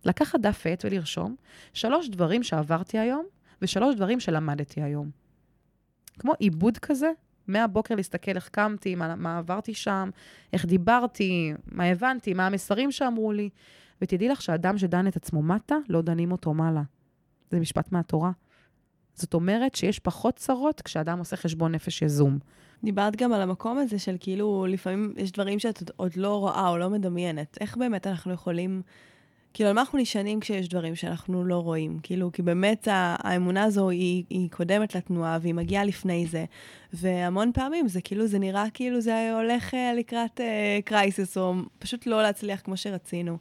לקחת 0.04 0.40
דף 0.40 0.66
עט 0.66 0.84
ולרשום 0.84 1.36
שלוש 1.72 2.08
דברים 2.08 2.42
שעברתי 2.42 2.98
היום 2.98 3.26
ושלוש 3.62 3.94
דברים 3.94 4.20
שלמדתי 4.20 4.82
היום. 4.82 5.10
כמו 6.18 6.32
עיבוד 6.38 6.78
כזה, 6.78 7.10
מהבוקר 7.46 7.94
להסתכל 7.94 8.30
איך 8.30 8.48
קמתי, 8.48 8.94
מה, 8.94 9.16
מה 9.16 9.38
עברתי 9.38 9.74
שם, 9.74 10.10
איך 10.52 10.64
דיברתי, 10.64 11.52
מה 11.66 11.84
הבנתי, 11.84 12.34
מה 12.34 12.46
המסרים 12.46 12.92
שאמרו 12.92 13.32
לי. 13.32 13.50
ותדעי 14.02 14.28
לך 14.28 14.42
שאדם 14.42 14.78
שדן 14.78 15.06
את 15.06 15.16
עצמו 15.16 15.42
מטה, 15.42 15.76
לא 15.88 16.02
דנים 16.02 16.32
אותו 16.32 16.54
מעלה. 16.54 16.82
זה 17.50 17.60
משפט 17.60 17.92
מהתורה. 17.92 18.30
זאת 19.14 19.34
אומרת 19.34 19.74
שיש 19.74 19.98
פחות 19.98 20.36
צרות 20.36 20.80
כשאדם 20.80 21.18
עושה 21.18 21.36
חשבון 21.36 21.72
נפש 21.72 22.02
יזום. 22.02 22.38
דיברת 22.84 23.16
גם 23.16 23.32
על 23.32 23.42
המקום 23.42 23.78
הזה 23.78 23.98
של 23.98 24.16
כאילו, 24.20 24.66
לפעמים 24.68 25.14
יש 25.16 25.32
דברים 25.32 25.58
שאת 25.58 25.90
עוד 25.96 26.16
לא 26.16 26.38
רואה 26.38 26.68
או 26.68 26.78
לא 26.78 26.90
מדמיינת. 26.90 27.58
איך 27.60 27.76
באמת 27.76 28.06
אנחנו 28.06 28.32
יכולים 28.32 28.82
כאילו, 29.58 29.68
על 29.68 29.74
מה 29.74 29.80
אנחנו 29.80 29.98
נשענים 29.98 30.40
כשיש 30.40 30.68
דברים 30.68 30.94
שאנחנו 30.94 31.44
לא 31.44 31.56
רואים? 31.56 31.98
כאילו, 32.02 32.32
כי 32.32 32.42
באמת 32.42 32.88
האמונה 32.90 33.64
הזו 33.64 33.90
היא, 33.90 34.24
היא 34.30 34.50
קודמת 34.50 34.94
לתנועה 34.94 35.38
והיא 35.42 35.54
מגיעה 35.54 35.84
לפני 35.84 36.26
זה. 36.26 36.44
והמון 36.92 37.52
פעמים 37.54 37.88
זה 37.88 38.00
כאילו, 38.00 38.26
זה 38.26 38.38
נראה 38.38 38.64
כאילו 38.74 39.00
זה 39.00 39.32
הולך 39.34 39.74
uh, 39.74 39.76
לקראת 39.96 40.40
קרייסיס, 40.84 41.36
uh, 41.36 41.40
או 41.40 41.54
פשוט 41.78 42.06
לא 42.06 42.22
להצליח 42.22 42.60
כמו 42.60 42.76
שרצינו. 42.76 43.38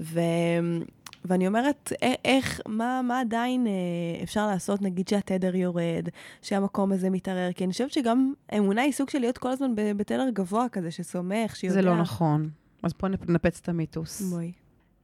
ו... 0.00 0.20
ואני 1.24 1.46
אומרת, 1.46 1.92
איך, 2.24 2.60
מה, 2.66 3.00
מה 3.04 3.20
עדיין 3.20 3.66
אה, 3.66 4.22
אפשר 4.22 4.46
לעשות, 4.46 4.82
נגיד 4.82 5.08
שהתדר 5.08 5.56
יורד, 5.56 6.08
שהמקום 6.42 6.92
הזה 6.92 7.10
מתערער? 7.10 7.52
כי 7.52 7.64
אני 7.64 7.72
חושבת 7.72 7.92
שגם 7.92 8.32
אמונה 8.56 8.82
היא 8.82 8.92
סוג 8.92 9.10
של 9.10 9.18
להיות 9.18 9.38
כל 9.38 9.50
הזמן 9.50 9.74
בתדר 9.74 10.28
גבוה 10.32 10.68
כזה, 10.68 10.90
שסומך, 10.90 11.56
שיודע. 11.56 11.74
זה 11.74 11.82
לא 11.82 11.96
נכון. 11.96 12.48
אז 12.82 12.92
בואי 13.00 13.12
נפץ 13.28 13.60
את 13.62 13.68
המיתוס. 13.68 14.22
בואי. 14.22 14.52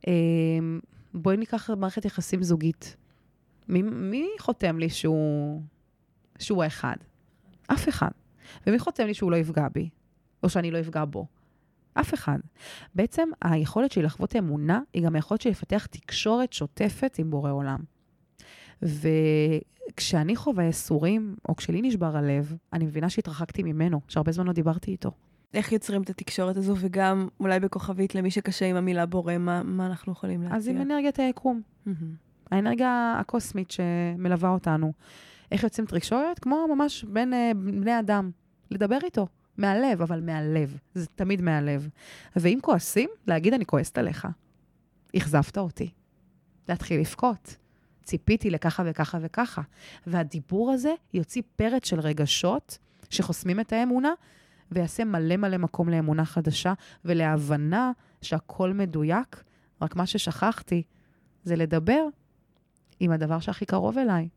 אמ, 0.07 0.81
בואי 1.15 1.37
ניקח 1.37 1.71
מערכת 1.71 2.05
יחסים 2.05 2.43
זוגית. 2.43 2.97
מי, 3.69 3.83
מי 3.83 4.29
חותם 4.39 4.79
לי 4.79 4.91
שהוא, 4.91 5.63
שהוא 6.39 6.63
האחד? 6.63 6.97
אף 7.67 7.89
אחד. 7.89 8.11
ומי 8.67 8.79
חותם 8.79 9.07
לי 9.07 9.15
שהוא 9.15 9.31
לא 9.31 9.37
יפגע 9.37 9.69
בי? 9.73 9.89
או 10.43 10.49
שאני 10.49 10.71
לא 10.71 10.81
אפגע 10.81 11.05
בו? 11.05 11.27
אף 11.95 12.15
אחד. 12.15 12.39
בעצם 12.95 13.29
היכולת 13.43 13.93
שלי 13.93 14.03
לחוות 14.03 14.37
אמונה 14.37 14.81
היא 14.93 15.05
גם 15.05 15.15
היכולת 15.15 15.41
שלי 15.41 15.51
לפתח 15.51 15.87
תקשורת 15.87 16.53
שוטפת 16.53 17.19
עם 17.19 17.31
בורא 17.31 17.51
עולם. 17.51 17.79
וכשאני 18.83 20.37
חווה 20.37 20.65
ייסורים, 20.65 21.37
או 21.49 21.57
כשלי 21.57 21.83
נשבר 21.83 22.17
הלב, 22.17 22.57
אני 22.73 22.85
מבינה 22.85 23.11
שהתרחקתי 23.11 23.63
ממנו, 23.63 24.01
שהרבה 24.09 24.33
זמן 24.33 24.47
לא 24.47 24.53
דיברתי 24.53 24.91
איתו. 24.91 25.11
איך 25.55 25.73
יוצרים 25.73 26.03
את 26.03 26.11
התקשורת 26.11 26.57
הזו, 26.57 26.75
וגם 26.79 27.29
אולי 27.41 27.61
בכוכבית 27.61 28.15
למי 28.15 28.31
שקשה 28.31 28.67
עם 28.67 28.77
המילה 28.77 29.07
בורא, 29.07 29.39
מה, 29.39 29.63
מה 29.63 29.87
אנחנו 29.87 30.13
יכולים 30.13 30.43
להציע? 30.43 30.57
אז 30.57 30.69
עם 30.69 30.81
אנרגיית 30.81 31.19
היקום. 31.19 31.63
Mm-hmm. 31.87 31.91
האנרגיה 32.51 33.17
הקוסמית 33.21 33.71
שמלווה 33.71 34.51
אותנו. 34.51 34.93
איך 35.53 35.63
יוצאים 35.63 35.85
את 35.85 35.93
התקשורת? 35.93 36.39
כמו 36.39 36.67
ממש 36.75 37.05
בין 37.05 37.33
uh, 37.33 37.57
בני 37.57 37.99
אדם. 37.99 38.31
לדבר 38.71 38.99
איתו, 39.05 39.27
מהלב, 39.57 40.03
אבל 40.03 40.21
מהלב. 40.21 40.79
זה 40.95 41.07
תמיד 41.07 41.43
מהלב. 41.43 41.89
ואם 42.37 42.59
כועסים, 42.63 43.11
להגיד, 43.27 43.55
אני 43.55 43.67
כועסת 43.67 43.99
עליך. 43.99 44.29
אכזבת 45.17 45.59
אותי. 45.59 45.91
להתחיל 46.69 47.01
לבכות. 47.01 47.57
ציפיתי 48.03 48.51
לככה 48.51 48.83
וככה 48.87 49.19
וככה. 49.21 49.63
והדיבור 50.07 50.71
הזה 50.71 50.95
יוציא 51.15 51.43
פרץ 51.57 51.89
של 51.89 52.01
רגשות 52.01 52.79
שחוסמים 53.11 53.61
את 53.61 53.73
האמונה, 53.73 54.13
ויעשה 54.73 55.05
מלא 55.05 55.37
מלא 55.37 55.57
מקום 55.57 55.89
לאמונה 55.89 56.25
חדשה 56.25 56.73
ולהבנה 57.05 57.93
שהכל 58.23 58.73
מדויק, 58.73 59.43
רק 59.83 59.97
מה 59.97 60.07
ששכחתי 60.07 60.83
זה 61.45 61.57
לדבר 61.57 62.07
עם 63.01 63.11
הדבר 63.11 63.41
שהכי 63.41 63.67
קרוב 63.67 63.99
אליי, 63.99 64.29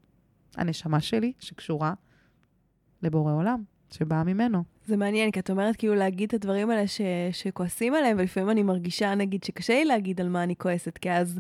הנשמה 0.56 1.02
שלי 1.02 1.34
שקשורה 1.40 1.94
לבורא 3.04 3.34
עולם, 3.34 3.64
שבאה 3.92 4.24
ממנו. 4.24 4.64
זה 4.86 4.98
מעניין, 4.98 5.32
כי 5.32 5.40
את 5.40 5.50
אומרת 5.50 5.76
כאילו 5.76 5.96
להגיד 5.96 6.28
את 6.28 6.34
הדברים 6.34 6.70
האלה 6.70 6.88
ש... 6.88 7.02
שכועסים 7.32 7.94
עליהם, 7.94 8.18
ולפעמים 8.20 8.50
אני 8.50 8.64
מרגישה, 8.64 9.16
נגיד, 9.16 9.44
שקשה 9.44 9.74
לי 9.74 9.86
להגיד 9.86 10.22
על 10.22 10.30
מה 10.30 10.44
אני 10.44 10.56
כועסת, 10.56 10.98
כי 10.98 11.12
אז 11.12 11.40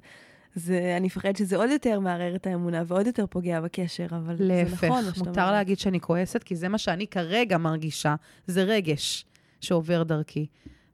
זה, 0.55 0.93
אני 0.97 1.05
מפחדת 1.05 1.37
שזה 1.37 1.57
עוד 1.57 1.69
יותר 1.69 1.99
מערער 1.99 2.35
את 2.35 2.47
האמונה 2.47 2.83
ועוד 2.87 3.07
יותר 3.07 3.25
פוגע 3.27 3.61
בקשר, 3.61 4.07
אבל 4.09 4.35
להפך, 4.39 4.79
זה 4.79 4.87
נכון. 4.87 5.03
להפך, 5.05 5.17
מותר 5.17 5.51
להגיד 5.51 5.79
שאני 5.79 5.99
כועסת, 5.99 6.43
כי 6.43 6.55
זה 6.55 6.69
מה 6.69 6.77
שאני 6.77 7.07
כרגע 7.07 7.57
מרגישה, 7.57 8.15
זה 8.47 8.63
רגש 8.63 9.25
שעובר 9.61 10.03
דרכי. 10.03 10.47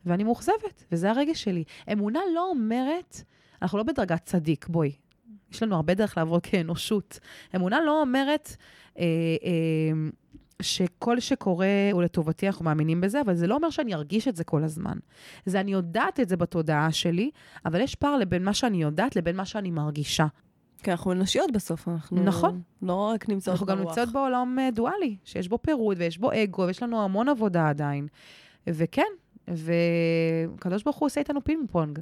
ואני 0.05 0.23
מאוכזבת, 0.23 0.83
וזה 0.91 1.09
הרגש 1.09 1.43
שלי. 1.43 1.63
אמונה 1.91 2.19
לא 2.35 2.49
אומרת, 2.49 3.21
אנחנו 3.61 3.77
לא 3.77 3.83
בדרגת 3.83 4.25
צדיק, 4.25 4.67
בואי. 4.67 4.91
יש 5.51 5.63
לנו 5.63 5.75
הרבה 5.75 5.93
דרך 5.93 6.17
לעבוד 6.17 6.45
כאנושות. 6.45 7.19
אמונה 7.55 7.79
לא 7.85 8.01
אומרת, 8.01 8.55
אה, 8.99 9.03
אה, 9.43 10.09
שכל 10.61 11.19
שקורה 11.19 11.67
הוא 11.91 12.03
לטובתי, 12.03 12.47
אנחנו 12.47 12.65
מאמינים 12.65 13.01
בזה, 13.01 13.21
אבל 13.21 13.35
זה 13.35 13.47
לא 13.47 13.55
אומר 13.55 13.69
שאני 13.69 13.93
ארגיש 13.93 14.27
את 14.27 14.35
זה 14.35 14.43
כל 14.43 14.63
הזמן. 14.63 14.97
זה 15.45 15.59
אני 15.59 15.71
יודעת 15.71 16.19
את 16.19 16.29
זה 16.29 16.37
בתודעה 16.37 16.91
שלי, 16.91 17.31
אבל 17.65 17.81
יש 17.81 17.95
פער 17.95 18.17
לבין 18.17 18.43
מה 18.43 18.53
שאני 18.53 18.81
יודעת 18.81 19.15
לבין 19.15 19.35
מה 19.35 19.45
שאני 19.45 19.71
מרגישה. 19.71 20.25
כי 20.83 20.91
אנחנו 20.91 21.11
אנושיות 21.11 21.51
בסוף, 21.51 21.87
אנחנו 21.87 22.23
נכון. 22.23 22.61
לא 22.81 22.93
רק 22.93 23.29
נמצאות 23.29 23.59
ברוח. 23.59 23.69
אנחנו 23.69 23.83
גם 23.83 23.89
נמצאות 23.89 24.13
בעולם 24.13 24.59
אה, 24.59 24.71
דואלי, 24.71 25.17
שיש 25.23 25.47
בו 25.47 25.57
פירוד 25.61 25.97
ויש 25.99 26.17
בו 26.17 26.31
אגו, 26.33 26.61
ויש 26.61 26.83
לנו 26.83 27.03
המון 27.03 27.29
עבודה 27.29 27.69
עדיין. 27.69 28.07
וכן, 28.67 29.11
וקדוש 29.47 30.83
ברוך 30.83 30.97
הוא 30.97 31.05
עושה 31.05 31.19
איתנו 31.19 31.43
פינג 31.43 31.71
פונג. 31.71 31.99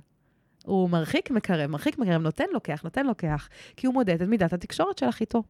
הוא 0.65 0.89
מרחיק, 0.89 1.31
מקרב, 1.31 1.69
מרחיק, 1.69 1.97
מקרב, 1.97 2.21
נותן, 2.21 2.45
לוקח, 2.53 2.81
נותן, 2.83 3.05
לוקח, 3.05 3.49
כי 3.75 3.87
הוא 3.87 3.93
מודד 3.93 4.21
את 4.21 4.27
מידת 4.27 4.53
התקשורת 4.53 4.97
שלך 4.97 5.21
איתו. 5.21 5.43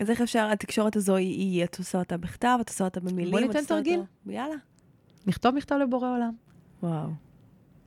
אז 0.00 0.10
איך 0.10 0.20
אפשר, 0.20 0.48
התקשורת 0.52 0.96
הזו 0.96 1.16
היא, 1.16 1.64
את 1.64 1.78
עושה 1.78 1.98
אותה 1.98 2.16
בכתב, 2.16 2.58
את 2.60 2.68
עושה 2.68 2.84
אותה 2.84 3.00
במילים? 3.00 3.30
בוא 3.30 3.40
ניתן 3.40 3.64
תרגיל. 3.64 4.00
יאללה. 4.26 4.54
נכתוב 5.26 5.54
מכתב 5.54 5.74
לבורא 5.74 6.08
עולם. 6.08 6.34
וואו. 6.82 7.08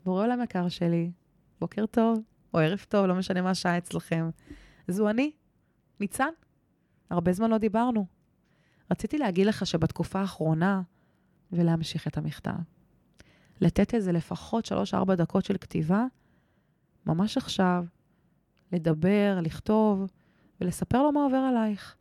בורא 0.06 0.24
עולם 0.24 0.44
יקר 0.44 0.70
שלי, 0.70 1.12
בוקר 1.60 1.86
טוב, 1.86 2.20
או 2.54 2.60
ערב 2.60 2.86
טוב, 2.90 3.06
לא 3.06 3.16
משנה 3.16 3.42
מה 3.42 3.50
השעה 3.50 3.78
אצלכם. 3.78 4.30
זו 4.88 5.10
אני, 5.10 5.32
ניצן. 6.00 6.30
הרבה 7.10 7.34
זמן 7.34 7.50
לא 7.50 7.58
דיברנו. 7.58 8.06
רציתי 8.92 9.18
להגיד 9.18 9.48
לך 9.48 9.66
שבתקופה 9.66 10.20
האחרונה, 10.20 10.82
ולהמשיך 11.52 12.08
את 12.08 12.18
המכתב. 12.18 12.52
לתת 13.62 13.94
איזה 13.94 14.12
לפחות 14.12 14.72
3-4 15.12 15.16
דקות 15.16 15.46
של 15.46 15.58
כתיבה, 15.58 16.06
ממש 17.06 17.38
עכשיו, 17.38 17.86
לדבר, 18.72 19.40
לכתוב, 19.42 20.06
ולספר 20.62 21.04
לו 21.04 21.12
מה 21.12 21.24
עובר 21.24 21.38
עלייך. 21.38 21.96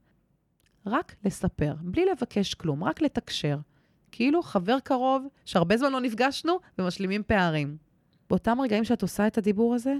רק 0.86 1.14
לספר, 1.24 1.74
בלי 1.80 2.05
לבקש 2.07 2.55
כלום, 2.55 2.84
רק 2.84 3.02
לתקשר. 3.02 3.59
כאילו 4.12 4.42
חבר 4.42 4.80
קרוב, 4.84 5.26
שהרבה 5.44 5.76
זמן 5.76 5.92
לא 5.92 6.00
נפגשנו, 6.00 6.59
ומשלימים 6.78 7.22
פערים. 7.26 7.76
באותם 8.30 8.61
רגעים 8.61 8.84
שאת 8.84 9.02
עושה 9.02 9.26
את 9.26 9.38
הדיבור 9.38 9.74
הזה, 9.74 9.94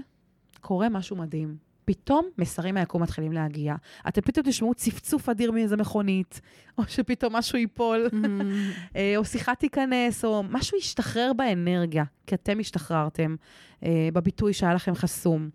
קורה 0.61 0.89
משהו 0.89 1.15
מדהים. 1.15 1.57
פתאום 1.85 2.25
מסרים 2.37 2.73
מהיקום 2.75 3.01
מתחילים 3.01 3.31
להגיע. 3.31 3.75
אתם 4.07 4.21
פתאום 4.21 4.45
תשמעו 4.45 4.73
צפצוף 4.73 5.29
אדיר 5.29 5.51
מאיזה 5.51 5.77
מכונית, 5.77 6.41
או 6.77 6.83
שפתאום 6.87 7.35
משהו 7.35 7.57
ייפול, 7.57 8.09
אה, 8.95 9.13
או 9.17 9.25
שיחה 9.25 9.55
תיכנס, 9.55 10.25
או 10.25 10.43
משהו 10.43 10.77
ישתחרר 10.77 11.31
באנרגיה, 11.33 12.03
כי 12.27 12.35
אתם 12.35 12.59
השתחררתם 12.59 13.35
אה, 13.83 14.09
בביטוי 14.13 14.53
שהיה 14.53 14.73
לכם 14.73 14.95
חסום. 14.95 15.49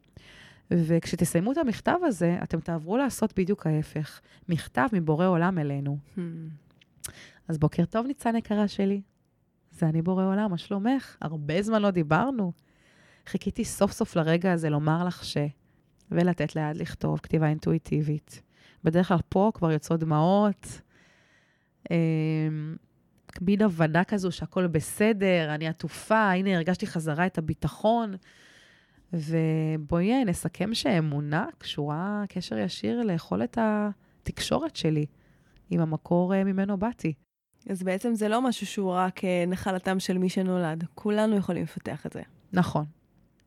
וכשתסיימו 0.70 1.52
את 1.52 1.58
המכתב 1.58 1.96
הזה, 2.02 2.38
אתם 2.42 2.60
תעברו 2.60 2.96
לעשות 2.96 3.38
בדיוק 3.38 3.66
ההפך. 3.66 4.20
מכתב 4.48 4.86
מבורא 4.92 5.26
עולם 5.26 5.58
אלינו. 5.58 5.98
אז 7.48 7.58
בוקר 7.58 7.84
טוב, 7.84 8.06
ניצן 8.06 8.36
יקרה 8.36 8.68
שלי. 8.68 9.00
זה 9.70 9.86
אני 9.86 10.02
בורא 10.02 10.24
עולם, 10.24 10.50
מה 10.50 10.58
שלומך? 10.58 11.16
הרבה 11.20 11.62
זמן 11.62 11.82
לא 11.82 11.90
דיברנו. 11.90 12.52
חיכיתי 13.26 13.64
סוף 13.64 13.92
סוף 13.92 14.16
לרגע 14.16 14.52
הזה 14.52 14.70
לומר 14.70 15.04
לך 15.04 15.24
ש... 15.24 15.36
ולתת 16.10 16.56
ליד 16.56 16.76
לכתוב 16.76 17.18
כתיבה 17.18 17.48
אינטואיטיבית. 17.48 18.42
בדרך 18.84 19.08
כלל 19.08 19.18
פה 19.28 19.50
כבר 19.54 19.72
יוצאות 19.72 20.00
דמעות, 20.00 20.80
אה, 21.90 21.96
מין 23.40 23.62
הבנה 23.62 24.04
כזו 24.04 24.32
שהכל 24.32 24.66
בסדר, 24.66 25.54
אני 25.54 25.68
עטופה, 25.68 26.30
הנה 26.30 26.56
הרגשתי 26.56 26.86
חזרה 26.86 27.26
את 27.26 27.38
הביטחון. 27.38 28.14
ובואי 29.12 30.24
נסכם 30.24 30.74
שאמונה 30.74 31.46
קשורה 31.58 32.24
קשר 32.28 32.58
ישיר 32.58 33.02
ליכולת 33.02 33.58
התקשורת 33.60 34.76
שלי 34.76 35.06
עם 35.70 35.80
המקור 35.80 36.34
אה, 36.34 36.44
ממנו 36.44 36.76
באתי. 36.76 37.12
אז 37.68 37.82
בעצם 37.82 38.14
זה 38.14 38.28
לא 38.28 38.42
משהו 38.42 38.66
שהוא 38.66 38.92
רק 38.92 39.24
אה, 39.24 39.44
נחלתם 39.46 40.00
של 40.00 40.18
מי 40.18 40.28
שנולד. 40.28 40.84
כולנו 40.94 41.36
יכולים 41.36 41.62
לפתח 41.62 42.06
את 42.06 42.12
זה. 42.12 42.22
נכון. 42.52 42.84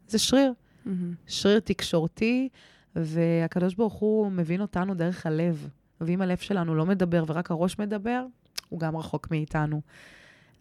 זה 0.07 0.19
שריר. 0.19 0.53
Mm-hmm. 0.85 0.89
שריר 1.27 1.59
תקשורתי, 1.59 2.49
והקדוש 2.95 3.75
ברוך 3.75 3.93
הוא 3.93 4.31
מבין 4.31 4.61
אותנו 4.61 4.93
דרך 4.93 5.25
הלב. 5.25 5.69
ואם 6.01 6.21
הלב 6.21 6.37
שלנו 6.37 6.75
לא 6.75 6.85
מדבר 6.85 7.23
ורק 7.27 7.51
הראש 7.51 7.79
מדבר, 7.79 8.25
הוא 8.69 8.79
גם 8.79 8.97
רחוק 8.97 9.31
מאיתנו. 9.31 9.81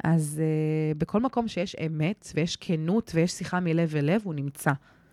אז 0.04 0.40
uh, 0.42 0.98
בכל 0.98 1.20
מקום 1.20 1.48
שיש 1.48 1.76
אמת 1.86 2.32
ויש 2.34 2.56
כנות 2.56 3.10
ויש 3.14 3.32
שיחה 3.32 3.60
מלב 3.60 3.96
אל 3.96 4.04
לב, 4.04 4.20
הוא 4.24 4.34
נמצא. 4.34 4.70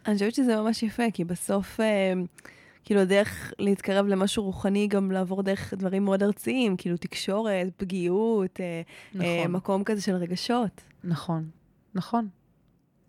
אני 0.07 0.13
חושבת 0.13 0.34
שזה 0.34 0.55
ממש 0.55 0.84
יפה, 0.84 1.03
כי 1.13 1.23
בסוף, 1.23 1.80
uh, 1.80 1.84
כאילו, 2.84 3.01
הדרך 3.01 3.53
להתקרב 3.59 4.05
למשהו 4.05 4.43
רוחני, 4.43 4.88
גם 4.88 5.11
לעבור 5.11 5.43
דרך 5.43 5.73
דברים 5.73 6.05
מאוד 6.05 6.23
ארציים, 6.23 6.77
כאילו 6.77 6.97
תקשורת, 6.97 7.67
פגיעות, 7.77 8.57
uh, 8.57 9.17
נכון. 9.17 9.45
uh, 9.45 9.47
מקום 9.47 9.84
כזה 9.84 10.01
של 10.01 10.15
רגשות. 10.15 10.82
נכון, 11.03 11.49
נכון. 11.95 12.27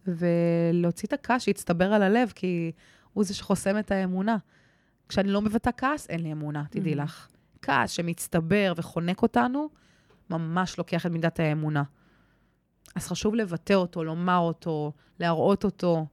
ולהוציא 0.07 1.09
את 1.09 1.13
הכעס 1.13 1.43
שהצטבר 1.43 1.93
על 1.93 2.03
הלב, 2.03 2.33
כי 2.35 2.73
הוא 3.13 3.25
זה 3.25 3.35
שחוסם 3.35 3.79
את 3.79 3.91
האמונה. 3.91 4.37
כשאני 5.09 5.29
לא 5.29 5.43
מבטא 5.43 5.71
כעס, 5.77 6.11
אין 6.11 6.21
לי 6.21 6.33
אמונה, 6.33 6.65
תדעי 6.71 6.93
mm-hmm. 6.93 6.97
לך. 6.97 7.29
כעס 7.63 7.91
שמצטבר 7.91 8.73
וחונק 8.77 9.23
אותנו, 9.23 9.69
ממש 10.31 10.79
לוקח 10.79 11.07
את 11.07 11.11
מידת 11.11 11.41
האמונה. 11.41 11.83
אז 12.95 13.07
חשוב 13.07 13.35
לבטא 13.35 13.73
אותו, 13.73 14.05
לומר 14.05 14.39
אותו, 14.39 14.93
להראות 15.21 15.65
אותו, 15.65 16.07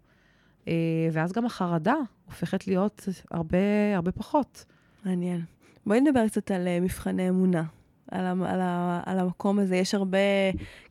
אה, 0.67 0.73
ואז 1.11 1.31
גם 1.31 1.45
החרדה 1.45 1.95
הופכת 2.25 2.67
להיות 2.67 3.07
הרבה, 3.31 3.57
הרבה 3.95 4.11
פחות. 4.11 4.65
מעניין. 5.05 5.41
בואי 5.85 6.01
נדבר 6.01 6.27
קצת 6.27 6.51
על 6.51 6.67
אה, 6.67 6.79
מבחני 6.79 7.29
אמונה. 7.29 7.63
על, 8.11 8.25
ה, 8.25 8.31
על, 8.31 8.61
ה, 8.61 9.01
על 9.05 9.19
המקום 9.19 9.59
הזה. 9.59 9.75
יש 9.75 9.95
הרבה, 9.95 10.17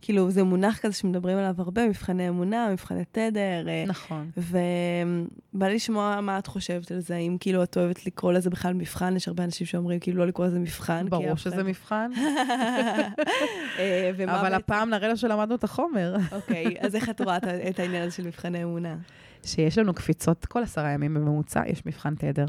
כאילו, 0.03 0.31
זה 0.31 0.43
מונח 0.43 0.79
כזה 0.79 0.95
שמדברים 0.95 1.39
עליו 1.39 1.55
הרבה, 1.59 1.89
מבחני 1.89 2.29
אמונה, 2.29 2.69
מבחני 2.73 3.05
תדר. 3.13 3.69
אה, 3.69 3.85
נכון. 3.87 4.31
ובא 4.37 5.67
לי 5.67 5.75
לשמוע 5.75 6.21
מה 6.21 6.39
את 6.39 6.47
חושבת 6.47 6.91
על 6.91 7.01
זה, 7.01 7.15
האם 7.15 7.37
כאילו 7.41 7.63
את 7.63 7.77
אוהבת 7.77 8.07
לקרוא 8.07 8.33
לזה 8.33 8.51
בכלל 8.51 8.75
מבחן, 8.75 9.17
יש 9.17 9.29
הרבה 9.29 9.45
אנשים 9.45 9.67
שאומרים 9.67 10.01
כאילו 10.01 10.19
לא 10.19 10.27
לקרוא 10.27 10.47
לזה 10.47 10.59
מבחן. 10.59 11.07
ברור 11.09 11.37
שזה 11.37 11.63
מבחן. 11.65 12.11
אה, 13.79 14.11
אבל 14.27 14.55
הפעם 14.55 14.91
נראה 14.91 15.09
לו 15.09 15.17
שלמדנו 15.17 15.55
את 15.55 15.65
החומר. 15.65 16.17
אוקיי, 16.33 16.75
אז 16.81 16.95
איך 16.95 17.11
את 17.11 17.21
רואה 17.21 17.37
את 17.69 17.79
העניין 17.79 18.03
הזה 18.03 18.17
של 18.17 18.27
מבחני 18.27 18.63
אמונה? 18.63 18.97
שיש 19.45 19.79
לנו 19.79 19.95
קפיצות 19.95 20.47
כל 20.47 20.63
עשרה 20.63 20.91
ימים 20.91 21.15
בממוצע, 21.15 21.63
יש 21.67 21.87
מבחן 21.87 22.15
תדר. 22.15 22.47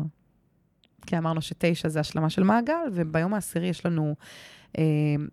כי 1.07 1.18
אמרנו 1.18 1.41
שתשע 1.41 1.89
זה 1.89 1.99
השלמה 1.99 2.30
של 2.30 2.43
מעגל, 2.43 2.74
וביום 2.93 3.34
העשירי 3.34 3.68
יש 3.68 3.86
לנו 3.86 4.15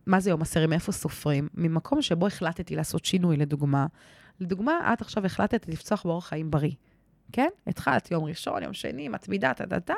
מה 0.07 0.21
זה 0.21 0.31
יום 0.31 0.43
עשירי, 0.43 0.67
מאיפה 0.67 0.93
סופרים? 0.93 1.49
ממקום 1.55 2.03
שבו 2.03 2.27
החלטתי 2.27 2.77
לעשות 2.77 3.05
שינוי, 3.05 3.37
לדוגמה. 3.37 3.87
לדוגמה, 4.41 4.93
את 4.93 5.01
עכשיו 5.01 5.27
החלטת 5.27 5.69
לפצוח 5.69 6.07
באורח 6.07 6.29
חיים 6.29 6.51
בריא, 6.51 6.73
כן? 7.33 7.49
התחלת 7.67 8.11
יום 8.11 8.25
ראשון, 8.25 8.63
יום 8.63 8.73
שני, 8.73 9.09
מתמידה, 9.09 9.55
טה-טה-טה. 9.55 9.95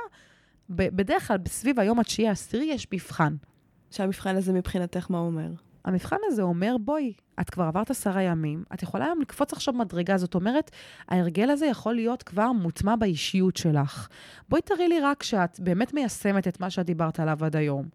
בדרך 0.71 1.29
כלל, 1.29 1.37
בסביב 1.37 1.81
היום 1.81 2.01
התשיעי 2.01 2.29
העשירי 2.29 2.65
יש 2.65 2.87
מבחן. 2.93 3.37
שהמבחן 3.91 4.37
הזה 4.37 4.53
מבחינתך, 4.53 5.07
מה 5.11 5.19
אומר? 5.19 5.51
המבחן 5.85 6.17
הזה 6.27 6.43
אומר, 6.43 6.77
בואי, 6.81 7.13
את 7.41 7.51
כבר 7.51 7.65
עברת 7.65 7.91
עשרה 7.91 8.23
ימים, 8.23 8.65
את 8.75 8.83
יכולה 8.83 9.05
היום 9.05 9.21
לקפוץ 9.21 9.53
עכשיו 9.53 9.75
מדרגה. 9.75 10.19
זאת 10.19 10.35
אומרת, 10.35 10.71
ההרגל 11.09 11.51
הזה 11.51 11.67
יכול 11.67 11.95
להיות 11.95 12.23
כבר 12.23 12.53
מוטמע 12.53 12.97
באישיות 12.97 13.57
שלך. 13.57 14.09
בואי 14.49 14.63
תראי 14.63 14.89
לי 14.89 15.01
רק 15.01 15.23
שאת 15.23 15.61
באמת 15.61 15.95
מיישמת 15.95 16.49
את 16.49 16.61
מה 16.61 16.71
שאת 16.71 16.87
דיברת 16.87 17.21
עליו 17.21 17.45
עד 17.45 17.57
היום. 17.57 17.89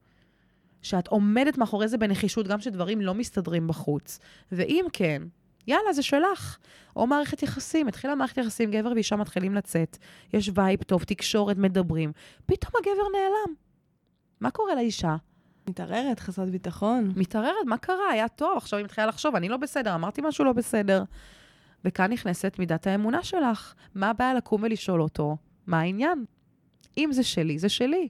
שאת 0.82 1.08
עומדת 1.08 1.58
מאחורי 1.58 1.88
זה 1.88 1.98
בנחישות, 1.98 2.48
גם 2.48 2.60
כשדברים 2.60 3.02
לא 3.02 3.14
מסתדרים 3.14 3.68
בחוץ. 3.68 4.20
ואם 4.52 4.86
כן, 4.94 5.22
יאללה, 5.68 5.94
זה 5.94 6.04
שלך. 6.04 6.58
או 6.96 7.08
מערכת 7.08 7.44
יחסים, 7.44 7.88
התחילה 7.88 8.16
מערכת 8.16 8.38
יחסים, 8.38 8.72
גבר 8.72 8.92
ואישה 8.96 9.16
מתחילים 9.16 9.56
לצאת. 9.56 9.98
יש 10.34 10.52
וייב 10.54 10.84
טוב, 10.84 11.04
תקשורת, 11.04 11.58
מדברים. 11.58 12.12
פתאום 12.46 12.74
הגבר 12.80 13.04
נעלם. 13.14 13.56
מה 14.40 14.52
קורה 14.52 14.76
לאישה? 14.76 15.16
מתערערת, 15.70 16.20
חסרת 16.20 16.50
ביטחון. 16.50 17.12
מתערערת, 17.16 17.66
מה 17.66 17.78
קרה? 17.78 18.12
היה 18.12 18.28
טוב, 18.28 18.58
עכשיו 18.58 18.78
היא 18.80 18.86
מתחילה 18.86 19.08
לחשוב, 19.08 19.36
אני 19.36 19.50
לא 19.50 19.58
בסדר, 19.58 19.96
אמרתי 19.96 20.22
משהו 20.24 20.46
לא 20.46 20.54
בסדר. 20.54 21.04
וכאן 21.86 22.12
נכנסת 22.12 22.56
מידת 22.60 22.88
האמונה 22.88 23.24
שלך. 23.24 23.74
מה 23.96 24.10
הבעיה 24.10 24.34
לקום 24.34 24.64
ולשאול 24.64 25.02
אותו? 25.02 25.38
מה 25.68 25.80
העניין? 25.80 26.26
אם 26.98 27.10
זה 27.12 27.24
שלי, 27.24 27.60
זה 27.60 27.70
שלי. 27.70 28.08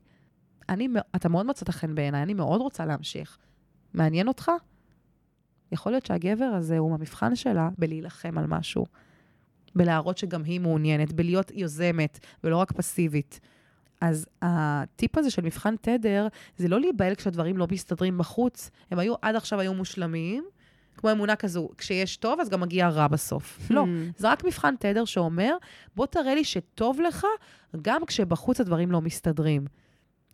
אני, 0.70 0.88
אתה 1.16 1.30
מאוד 1.30 1.46
מצאת 1.46 1.70
חן 1.70 1.96
בעיניי, 1.96 2.24
אני 2.24 2.34
מאוד 2.34 2.62
רוצה 2.62 2.86
להמשיך. 2.86 3.38
מעניין 3.94 4.28
אותך? 4.28 4.52
יכול 5.72 5.92
להיות 5.92 6.06
שהגבר 6.06 6.46
הזה 6.46 6.78
הוא 6.78 6.94
המבחן 6.94 7.36
שלה 7.36 7.70
בלהילחם 7.78 8.38
על 8.38 8.48
משהו. 8.48 8.86
בלהראות 9.76 10.18
שגם 10.18 10.44
היא 10.44 10.60
מעוניינת, 10.60 11.14
בלהיות 11.14 11.52
יוזמת 11.52 12.20
ולא 12.44 12.58
רק 12.58 12.72
פסיבית. 12.72 13.40
אז 14.02 14.26
הטיפ 14.42 15.18
הזה 15.18 15.32
של 15.32 15.42
מבחן 15.42 15.76
תדר, 15.82 16.28
זה 16.58 16.68
לא 16.68 16.80
להיבהל 16.80 17.16
כשהדברים 17.16 17.58
לא 17.58 17.68
מסתדרים 17.72 18.18
בחוץ. 18.18 18.70
הם 18.92 19.00
היו, 19.00 19.14
עד 19.22 19.36
עכשיו 19.36 19.60
היו 19.60 19.74
מושלמים, 19.74 20.44
כמו 20.98 21.12
אמונה 21.12 21.36
כזו, 21.36 21.70
כשיש 21.78 22.18
טוב, 22.18 22.40
אז 22.40 22.50
גם 22.50 22.62
מגיע 22.62 22.90
רע 22.90 23.08
בסוף. 23.08 23.60
Hmm. 23.60 23.74
לא, 23.74 23.86
זה 24.18 24.32
רק 24.32 24.44
מבחן 24.44 24.76
תדר 24.80 25.06
שאומר, 25.06 25.56
בוא 25.96 26.06
תראה 26.06 26.36
לי 26.36 26.44
שטוב 26.44 27.02
לך, 27.02 27.26
גם 27.82 28.06
כשבחוץ 28.06 28.62
הדברים 28.62 28.92
לא 28.92 29.02
מסתדרים. 29.02 29.66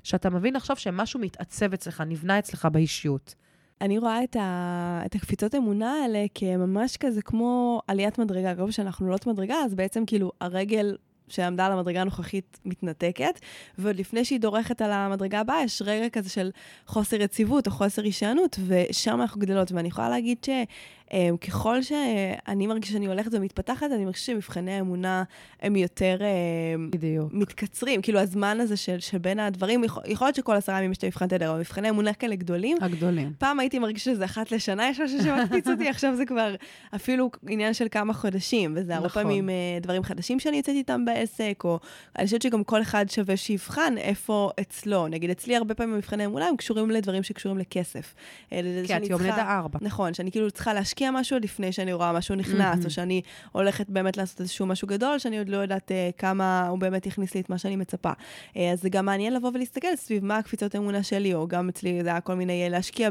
שאתה 0.08 0.30
מבין 0.30 0.55
עכשיו 0.55 0.76
שמשהו 0.76 1.20
מתעצב 1.20 1.74
אצלך, 1.74 2.03
נבנה 2.08 2.39
אצלך 2.39 2.68
באישיות. 2.72 3.36
אני 3.82 3.97
רואה 3.97 4.24
את, 4.24 4.36
ה... 4.36 5.01
את 5.05 5.16
הקפיצות 5.16 5.55
אמונה 5.55 5.93
האלה 5.93 6.26
כממש 6.36 6.97
כזה 6.97 7.22
כמו 7.22 7.82
עליית 7.88 8.18
מדרגה. 8.18 8.55
כל 8.55 8.72
שאנחנו 8.72 9.05
עולות 9.05 9.28
מדרגה, 9.28 9.55
אז 9.55 9.76
בעצם 9.76 10.05
כאילו 10.05 10.32
הרגל 10.41 10.95
שעמדה 11.28 11.66
על 11.66 11.72
המדרגה 11.72 12.01
הנוכחית 12.01 12.60
מתנתקת, 12.66 13.39
ועוד 13.78 13.95
לפני 13.95 14.26
שהיא 14.26 14.39
דורכת 14.39 14.82
על 14.82 14.91
המדרגה 14.91 15.39
הבאה, 15.39 15.64
יש 15.64 15.82
רגע 15.86 16.10
כזה 16.10 16.30
של 16.30 16.51
חוסר 16.86 17.22
יציבות 17.22 17.68
או 17.68 17.72
חוסר 17.72 18.03
הישענות, 18.03 18.60
ושם 18.68 19.22
אנחנו 19.22 19.41
גדלות. 19.41 19.72
ואני 19.72 19.88
יכולה 19.88 20.10
להגיד 20.10 20.38
ש... 20.45 20.49
אמ, 21.14 21.38
ככל 21.38 21.82
שאני 21.82 22.68
מרגישה 22.68 22.93
שאני 22.93 23.05
הולכת 23.05 23.32
ומתפתחת, 23.34 23.88
אני 23.91 24.05
מרגישה 24.05 24.26
שמבחני 24.26 24.74
האמונה 24.74 25.24
הם 25.62 25.76
יותר 25.76 26.18
אמ, 26.22 26.89
בדיוק. 26.91 27.34
מתקצרים. 27.34 28.01
כאילו, 28.01 28.20
הזמן 28.20 28.60
הזה 28.60 28.78
של, 28.78 28.99
של 28.99 29.18
בין 29.18 29.39
הדברים, 29.39 29.84
יכול, 29.84 30.03
יכול 30.05 30.28
להיות 30.28 30.36
שכל 30.36 30.55
עשרה 30.55 30.78
ימים 30.78 30.91
יש 30.91 30.97
את 30.97 31.03
המבחן 31.03 31.28
תדר, 31.28 31.51
אבל 31.51 31.60
מבחני 31.60 31.89
אמונה 31.89 32.14
כאלה 32.14 32.36
גדולים. 32.36 32.78
הגדולים. 32.82 33.34
פעם 33.38 33.60
הייתי 33.60 33.80
מרגישה 33.80 34.12
שזה 34.12 34.26
אחת 34.26 34.51
לשנה, 34.51 34.89
יש 34.89 34.99
משהו 34.99 35.24
שמקפיץ 35.24 35.68
אותי, 35.68 35.89
עכשיו 35.97 36.16
זה 36.16 36.26
כבר 36.26 36.55
אפילו 36.95 37.32
עניין 37.47 37.74
של 37.74 37.88
כמה 37.91 38.14
חודשים, 38.14 38.74
וזה 38.76 38.95
הרבה 38.95 39.08
נכון. 39.08 39.24
פעמים 39.24 39.49
אה, 39.49 39.55
דברים 39.82 40.03
חדשים 40.03 40.39
שאני 40.39 40.58
יוצאת 40.58 40.76
איתם 40.76 41.05
בעסק, 41.05 41.62
או 41.64 41.80
אני 42.18 42.26
חושבת 42.26 42.41
שגם 42.41 42.64
כל 42.64 42.82
אחד 42.82 43.05
שווה 43.10 43.38
שיבחן 43.38 43.93
איפה 43.97 44.49
אצלו. 44.62 45.08
נגיד, 45.08 45.30
אצלי 45.30 45.55
הרבה 45.55 45.76
פעמים 45.76 45.97
מבחני 45.97 46.26
אמונה 46.26 46.47
הם 46.47 46.55
קשורים 46.55 46.91
לדברים 46.91 47.24
שקשורים 47.24 47.58
לכסף. 47.58 48.14
אה, 48.51 48.62
כי 48.88 48.97
את 48.97 49.10
יום 49.10 49.22
לידה 49.22 49.58
ארבע. 49.58 49.80
נכון, 49.82 50.14
שאני 50.14 50.32
כאילו 50.32 50.51
צריכה 50.51 50.74
להשקיע. 50.74 50.97
להשקיע 50.98 51.12
משהו 51.12 51.39
לפני 51.39 51.72
שאני 51.72 51.93
רואה 51.93 52.14
משהו 52.14 52.36
נכנס, 52.36 52.86
או 52.86 52.89
שאני 52.89 53.22
הולכת 53.52 53.89
באמת 53.89 54.18
לעשות 54.18 54.41
איזשהו 54.41 54.66
משהו 54.66 54.88
גדול, 54.88 55.20
שאני 55.20 55.38
עוד 55.38 55.50
לא 55.50 55.58
יודעת 55.58 55.91
uh, 55.91 56.18
כמה 56.18 56.68
הוא 56.68 56.80
באמת 56.80 57.06
יכניס 57.06 57.36
לי 57.36 57.41
את 57.41 57.50
מה 57.50 57.58
שאני 57.58 57.76
מצפה. 57.76 58.12
Uh, 58.12 58.60
אז 58.74 58.82
זה 58.82 58.89
גם 58.89 59.06
מעניין 59.06 59.34
לבוא 59.34 59.52
ולהסתכל 59.54 59.95
סביב 59.95 60.26
מה 60.26 60.38
הקפיצות 60.38 60.76
אמונה 60.76 61.04
שלי, 61.04 61.34
או 61.34 61.48
גם 61.48 61.70
אצלי 61.70 62.04
זה 62.04 62.10
היה 62.10 62.22
כל 62.22 62.34
מיני, 62.34 62.70
להשקיע 62.70 63.10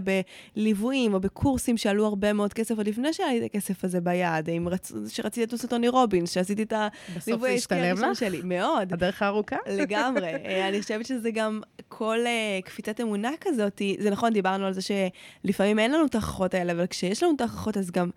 בליוויים 0.56 1.14
או 1.14 1.20
בקורסים 1.20 1.76
שעלו 1.76 2.06
הרבה 2.06 2.32
מאוד 2.32 2.52
כסף 2.52 2.76
עוד 2.76 2.88
לפני 2.88 3.12
שהיה 3.12 3.28
לי 3.28 3.38
את 3.38 3.44
הכסף 3.44 3.84
הזה 3.84 4.00
ביד, 4.00 4.48
רצ... 4.66 4.92
שרציתי 5.08 5.46
לטוס 5.46 5.64
לטוני 5.64 5.88
רובינס, 5.88 6.30
שעשיתי 6.30 6.62
את 6.62 6.72
הליווי 7.26 7.50
העסקי 7.50 7.74
הראשון 7.74 8.14
שלי. 8.14 8.40
מאוד. 8.44 8.92
הדרך 8.92 9.22
הארוכה? 9.22 9.56
לגמרי. 9.66 10.32
אני 10.68 10.82
חושבת 10.82 11.06
שזה 11.06 11.30
גם 11.30 11.60
כל 11.88 12.18
uh, 12.24 12.66
קפיצת 12.66 13.00
אמונה 13.00 13.30
כזאת, 13.40 13.82
זה 13.98 14.10
נכון, 14.10 14.32
דיברנו 14.32 14.66
על 14.66 14.72
זה 14.72 14.80
שלפעמים 14.82 15.78
אין 15.78 15.92
לנו 15.92 16.06
את 16.06 16.14
ההוכחות 16.14 16.54
האלה, 16.54 16.72
אבל 16.72 16.86
כשיש 16.86 17.22
לנו 17.22 17.32
את 17.36 17.40
ההוכחות, 17.40 17.75
אז 17.76 17.90
גם 17.90 18.10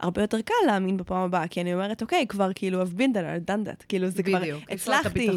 הרבה 0.00 0.22
יותר 0.22 0.40
קל 0.40 0.54
להאמין 0.66 0.96
בפעם 0.96 1.22
הבאה, 1.22 1.48
כי 1.48 1.60
אני 1.60 1.74
אומרת, 1.74 2.02
אוקיי, 2.02 2.26
כבר 2.28 2.50
כאילו, 2.54 2.82
I've 2.82 2.98
been 2.98 3.14
there, 3.14 3.48
I've 3.48 3.50
done 3.50 3.68
that, 3.68 3.84
כאילו, 3.88 4.10
זה 4.10 4.22
כבר, 4.22 4.38
הצלחתי. 4.70 5.30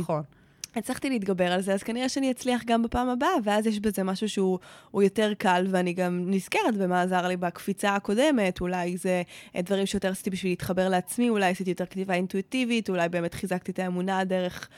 הצלחתי 0.76 1.10
להתגבר 1.10 1.52
על 1.52 1.62
זה, 1.62 1.74
אז 1.74 1.84
כנראה 1.84 2.10
שאני 2.10 2.32
אצליח 2.32 2.62
גם 2.66 2.84
בפעם 2.84 3.10
הבאה, 3.10 3.30
ואז 3.44 3.68
יש 3.68 3.80
בזה 3.80 4.04
משהו 4.04 4.30
שהוא 4.30 4.60
יותר 5.04 5.34
קל, 5.38 5.68
ואני 5.70 5.94
גם 5.94 6.24
נזכרת 6.28 6.78
במה 6.78 7.02
עזר 7.02 7.28
לי 7.28 7.38
בקפיצה 7.38 7.96
הקודמת, 7.96 8.62
אולי 8.62 8.98
זה 8.98 9.22
דברים 9.58 9.86
שיותר 9.86 10.12
עשיתי 10.12 10.30
בשביל 10.30 10.52
להתחבר 10.52 10.90
לעצמי, 10.90 11.30
אולי 11.30 11.50
עשיתי 11.52 11.70
יותר 11.70 11.86
כתיבה 11.86 12.14
אינטואיטיבית, 12.14 12.90
אולי 12.90 13.10
באמת 13.10 13.34
חיזקתי 13.34 13.72
את 13.72 13.80
האמונה 13.80 14.24
דרך 14.24 14.70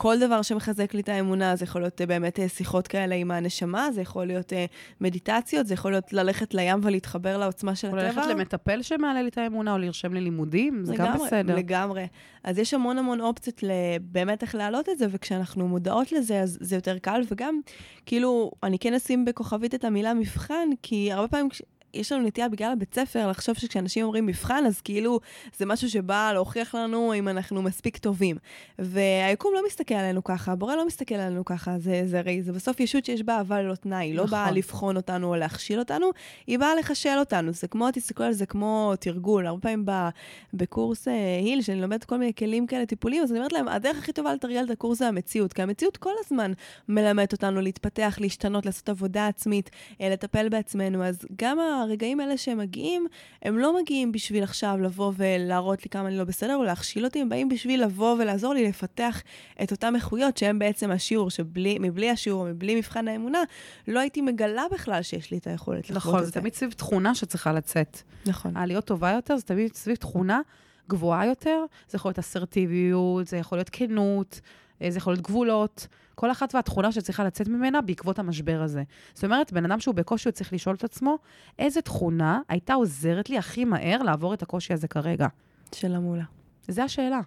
כל 0.00 0.18
דבר 0.18 0.42
שמחזק 0.42 0.94
לי 0.94 1.00
את 1.00 1.08
האמונה, 1.08 1.56
זה 1.56 1.64
יכול 1.64 1.80
להיות 1.80 2.00
אה, 2.00 2.06
באמת 2.06 2.40
אה, 2.40 2.48
שיחות 2.48 2.88
כאלה 2.88 3.14
עם 3.14 3.30
הנשמה, 3.30 3.92
זה 3.92 4.00
יכול 4.00 4.26
להיות 4.26 4.52
אה, 4.52 4.64
מדיטציות, 5.00 5.66
זה 5.66 5.74
יכול 5.74 5.90
להיות 5.90 6.12
ללכת 6.12 6.54
לים 6.54 6.80
ולהתחבר 6.82 7.38
לעוצמה 7.38 7.74
של 7.74 7.88
הטבע. 7.88 8.00
או 8.00 8.06
ללכת 8.06 8.22
למטפל 8.30 8.82
שמעלה 8.82 9.22
לי 9.22 9.28
את 9.28 9.38
האמונה, 9.38 9.72
או 9.72 9.78
לרשם 9.78 10.14
לי 10.14 10.20
לימודים, 10.20 10.84
זה 10.84 10.92
לגמרי, 10.92 11.10
גם 11.18 11.26
בסדר. 11.26 11.56
לגמרי. 11.56 12.06
אז 12.44 12.58
יש 12.58 12.74
המון 12.74 12.98
המון 12.98 13.20
אופציות 13.20 13.64
באמת 14.02 14.42
איך 14.42 14.54
להעלות 14.54 14.88
את 14.88 14.98
זה, 14.98 15.06
וכשאנחנו 15.10 15.68
מודעות 15.68 16.12
לזה, 16.12 16.40
אז 16.40 16.58
זה 16.60 16.76
יותר 16.76 16.98
קל, 16.98 17.22
וגם, 17.30 17.60
כאילו, 18.06 18.50
אני 18.62 18.78
כן 18.78 18.94
אשים 18.94 19.24
בכוכבית 19.24 19.74
את 19.74 19.84
המילה 19.84 20.14
מבחן, 20.14 20.68
כי 20.82 21.12
הרבה 21.12 21.28
פעמים... 21.28 21.48
יש 21.94 22.12
לנו 22.12 22.26
נטייה 22.26 22.48
בגלל 22.48 22.72
הבית 22.72 22.94
ספר 22.94 23.28
לחשוב 23.28 23.54
שכשאנשים 23.54 24.04
אומרים 24.04 24.26
מבחן, 24.26 24.64
אז 24.66 24.80
כאילו 24.80 25.20
זה 25.58 25.66
משהו 25.66 25.90
שבא 25.90 26.30
להוכיח 26.34 26.74
לנו 26.74 27.14
אם 27.14 27.28
אנחנו 27.28 27.62
מספיק 27.62 27.96
טובים. 27.96 28.36
והיקום 28.78 29.54
לא 29.54 29.60
מסתכל 29.66 29.94
עלינו 29.94 30.24
ככה, 30.24 30.52
הבורא 30.52 30.76
לא 30.76 30.86
מסתכל 30.86 31.14
עלינו 31.14 31.44
ככה, 31.44 31.78
זה, 31.78 32.02
זה 32.04 32.18
הרי, 32.18 32.42
זה 32.42 32.52
בסוף 32.52 32.80
ישות 32.80 33.04
שיש 33.04 33.22
בה 33.22 33.36
אהבה 33.36 33.62
ללא 33.62 33.74
תנאי, 33.74 34.06
היא 34.06 34.14
לא 34.14 34.24
נכון. 34.24 34.38
באה 34.38 34.50
לבחון 34.50 34.96
אותנו 34.96 35.28
או 35.28 35.36
להכשיל 35.36 35.78
אותנו, 35.78 36.10
היא 36.46 36.58
באה 36.58 36.74
לחשל 36.74 37.16
אותנו. 37.18 37.52
זה 37.52 37.68
כמו, 37.68 37.90
תסתכלו 37.92 38.26
על 38.26 38.32
זה 38.32 38.46
כמו 38.46 38.92
תרגול. 39.00 39.46
הרבה 39.46 39.60
פעמים 39.60 39.86
ב, 39.86 40.08
בקורס 40.54 41.08
uh, 41.08 41.10
היל, 41.40 41.62
שאני 41.62 41.80
לומדת 41.80 42.04
כל 42.04 42.16
מיני 42.16 42.34
כלים 42.34 42.66
כאלה 42.66 42.86
טיפוליים, 42.86 43.22
אז 43.22 43.30
אני 43.30 43.38
אומרת 43.38 43.52
להם, 43.52 43.68
הדרך 43.68 43.98
הכי 43.98 44.12
טובה 44.12 44.34
לתרגל 44.34 44.64
את 44.64 44.70
הקורס 44.70 44.98
זה 44.98 45.08
המציאות, 45.08 45.52
כי 45.52 45.62
המציאות 45.62 45.96
כל 45.96 46.12
הזמן 46.24 46.52
מלמדת 46.88 47.32
אותנו 47.32 47.60
להתפתח, 47.60 48.18
להשתנות, 48.20 48.66
לעשות 48.66 48.88
עבודה 48.88 49.26
עצמית, 49.26 49.70
uh, 49.92 49.94
לטפל 50.00 50.48
בעצמנו. 50.48 51.04
אז 51.04 51.26
גם 51.36 51.58
הרגעים 51.80 52.20
האלה 52.20 52.36
שהם 52.36 52.58
מגיעים, 52.58 53.06
הם 53.42 53.58
לא 53.58 53.80
מגיעים 53.80 54.12
בשביל 54.12 54.42
עכשיו 54.42 54.78
לבוא 54.80 55.12
ולהראות 55.16 55.84
לי 55.84 55.90
כמה 55.90 56.08
אני 56.08 56.18
לא 56.18 56.24
בסדר, 56.24 56.56
או 56.56 56.62
להכשיל 56.62 57.04
אותי, 57.04 57.20
הם 57.20 57.28
באים 57.28 57.48
בשביל 57.48 57.84
לבוא 57.84 58.16
ולעזור 58.18 58.54
לי 58.54 58.68
לפתח 58.68 59.22
את 59.62 59.70
אותן 59.70 59.94
איכויות 59.94 60.36
שהם 60.36 60.58
בעצם 60.58 60.90
השיעור, 60.90 61.30
שמבלי 61.30 62.10
השיעור, 62.10 62.44
מבלי 62.44 62.74
מבחן 62.74 63.08
האמונה, 63.08 63.42
לא 63.88 64.00
הייתי 64.00 64.20
מגלה 64.20 64.64
בכלל 64.72 65.02
שיש 65.02 65.30
לי 65.30 65.38
את 65.38 65.46
היכולת 65.46 65.90
לחוות 65.90 65.96
נכון, 65.96 66.14
את 66.14 66.14
זה. 66.14 66.20
נכון, 66.20 66.26
זה 66.26 66.40
תמיד 66.40 66.54
סביב 66.54 66.72
תכונה 66.72 67.14
שצריכה 67.14 67.52
לצאת. 67.52 68.02
נכון. 68.26 68.56
העליות 68.56 68.84
טובה 68.84 69.10
יותר, 69.10 69.36
זה 69.36 69.42
תמיד 69.42 69.74
סביב 69.74 69.96
תכונה 69.96 70.40
גבוהה 70.88 71.26
יותר, 71.26 71.64
זה 71.88 71.96
יכול 71.96 72.08
להיות 72.08 72.18
אסרטיביות, 72.18 73.26
זה 73.26 73.36
יכול 73.36 73.58
להיות 73.58 73.68
כנות, 73.72 74.40
זה 74.88 74.98
יכול 74.98 75.12
להיות 75.12 75.24
גבולות. 75.24 75.86
כל 76.14 76.30
אחת 76.30 76.54
והתכונה 76.54 76.92
שצריכה 76.92 77.24
לצאת 77.24 77.48
ממנה 77.48 77.80
בעקבות 77.80 78.18
המשבר 78.18 78.62
הזה. 78.62 78.82
זאת 79.14 79.24
אומרת, 79.24 79.52
בן 79.52 79.64
אדם 79.64 79.80
שהוא 79.80 79.94
בקושי, 79.94 80.28
הוא 80.28 80.32
צריך 80.32 80.52
לשאול 80.52 80.74
את 80.74 80.84
עצמו, 80.84 81.18
איזה 81.58 81.82
תכונה 81.82 82.40
הייתה 82.48 82.74
עוזרת 82.74 83.30
לי 83.30 83.38
הכי 83.38 83.64
מהר 83.64 84.02
לעבור 84.02 84.34
את 84.34 84.42
הקושי 84.42 84.72
הזה 84.72 84.88
כרגע? 84.88 85.26
של 85.74 85.94
המולה. 85.94 86.24
זו 86.68 86.82
השאלה. 86.82 87.20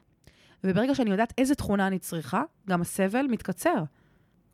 וברגע 0.63 0.95
שאני 0.95 1.11
יודעת 1.11 1.33
איזה 1.37 1.55
תכונה 1.55 1.87
אני 1.87 1.99
צריכה, 1.99 2.43
גם 2.69 2.81
הסבל 2.81 3.25
מתקצר. 3.29 3.83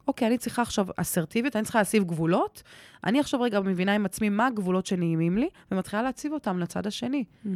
אוקיי, 0.07 0.27
אני 0.27 0.37
צריכה 0.37 0.61
עכשיו 0.61 0.87
אסרטיבית, 0.95 1.55
אני 1.55 1.63
צריכה 1.63 1.79
להציב 1.79 2.03
גבולות. 2.03 2.63
אני 3.03 3.19
עכשיו 3.19 3.41
רגע 3.41 3.59
מבינה 3.59 3.95
עם 3.95 4.05
עצמי 4.05 4.29
מה 4.29 4.47
הגבולות 4.47 4.85
שנעימים 4.85 5.37
לי, 5.37 5.49
ומתחילה 5.71 6.03
להציב 6.03 6.33
אותם 6.33 6.59
לצד 6.59 6.87
השני. 6.87 7.23
Mm-hmm. 7.23 7.49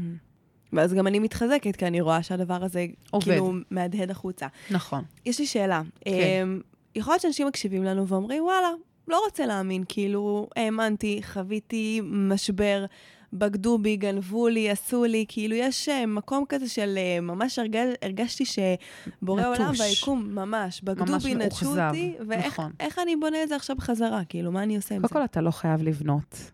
ואז 0.74 0.94
גם 0.94 1.08
אני 1.08 1.20
מתחזקת, 1.20 1.76
כי 1.76 1.88
אני 1.88 2.02
רואה 2.02 2.24
שהדבר 2.24 2.64
הזה 2.64 2.86
עובד. 3.12 3.26
כאילו 3.26 3.54
מהדהד 3.72 4.12
החוצה. 4.12 4.48
נכון. 4.72 5.04
יש 5.26 5.40
לי 5.40 5.46
שאלה. 5.46 5.82
כן. 6.06 6.12
אמ, 6.12 6.62
יכול 6.96 7.14
להיות 7.14 7.22
שאנשים 7.22 7.48
מקשיבים 7.48 7.84
לנו 7.84 8.08
ואומרים, 8.08 8.44
וואלה, 8.44 8.70
לא 9.08 9.22
רוצה 9.26 9.46
להאמין, 9.46 9.84
כאילו, 9.90 10.48
האמנתי, 10.56 11.22
חוויתי 11.24 12.02
משבר, 12.04 12.86
בגדו 13.34 13.78
בי, 13.78 13.96
גנבו 13.96 14.48
לי, 14.48 14.70
עשו 14.70 15.04
לי, 15.06 15.26
כאילו, 15.28 15.56
יש 15.56 15.90
uh, 15.90 16.06
מקום 16.08 16.44
כזה 16.50 16.70
של 16.70 16.98
uh, 16.98 17.22
ממש 17.22 17.60
הרגש, 17.60 17.88
הרגשתי 18.02 18.44
שבורא 18.46 19.42
נטוש. 19.42 19.60
עולם 19.60 19.74
והיקום, 19.78 20.36
ממש, 20.36 20.82
בגדו 20.82 21.20
בי, 21.20 21.36
נטשו 21.36 21.80
אותי, 21.80 22.16
ואיך 22.28 22.46
נכון. 22.46 22.72
אני 23.02 23.16
בונה 23.16 23.44
את 23.44 23.50
זה 23.50 23.56
עכשיו 23.56 23.76
בחזרה, 23.76 24.22
כאילו, 24.30 24.52
מה 24.52 24.64
אני 24.64 24.76
עושה 24.76 24.96
עם 24.96 25.02
זה? 25.02 25.08
קודם 25.08 25.22
כל, 25.22 25.26
אתה 25.26 25.42
לא 25.42 25.52
חייב 25.52 25.84
לבנות. 25.84 26.52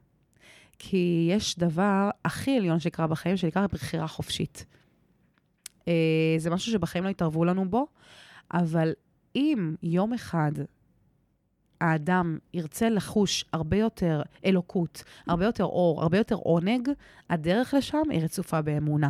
כי 0.79 1.27
יש 1.31 1.59
דבר 1.59 2.09
הכי 2.25 2.57
עליון 2.57 2.79
שקרה 2.79 3.07
בחיים, 3.07 3.37
שנקרא 3.37 3.67
בחירה 3.67 4.07
חופשית. 4.07 4.65
Uh, 5.79 5.83
זה 6.37 6.49
משהו 6.49 6.71
שבחיים 6.71 7.03
לא 7.03 7.09
התערבו 7.09 7.45
לנו 7.45 7.69
בו, 7.69 7.87
אבל 8.53 8.93
אם 9.35 9.75
יום 9.83 10.13
אחד 10.13 10.51
האדם 11.81 12.37
ירצה 12.53 12.89
לחוש 12.89 13.45
הרבה 13.53 13.77
יותר 13.77 14.21
אלוקות, 14.45 15.03
הרבה 15.27 15.45
יותר 15.45 15.63
אור, 15.63 16.01
הרבה 16.01 16.17
יותר 16.17 16.35
עונג, 16.35 16.89
הדרך 17.29 17.73
לשם 17.73 18.09
היא 18.09 18.23
רצופה 18.23 18.61
באמונה. 18.61 19.09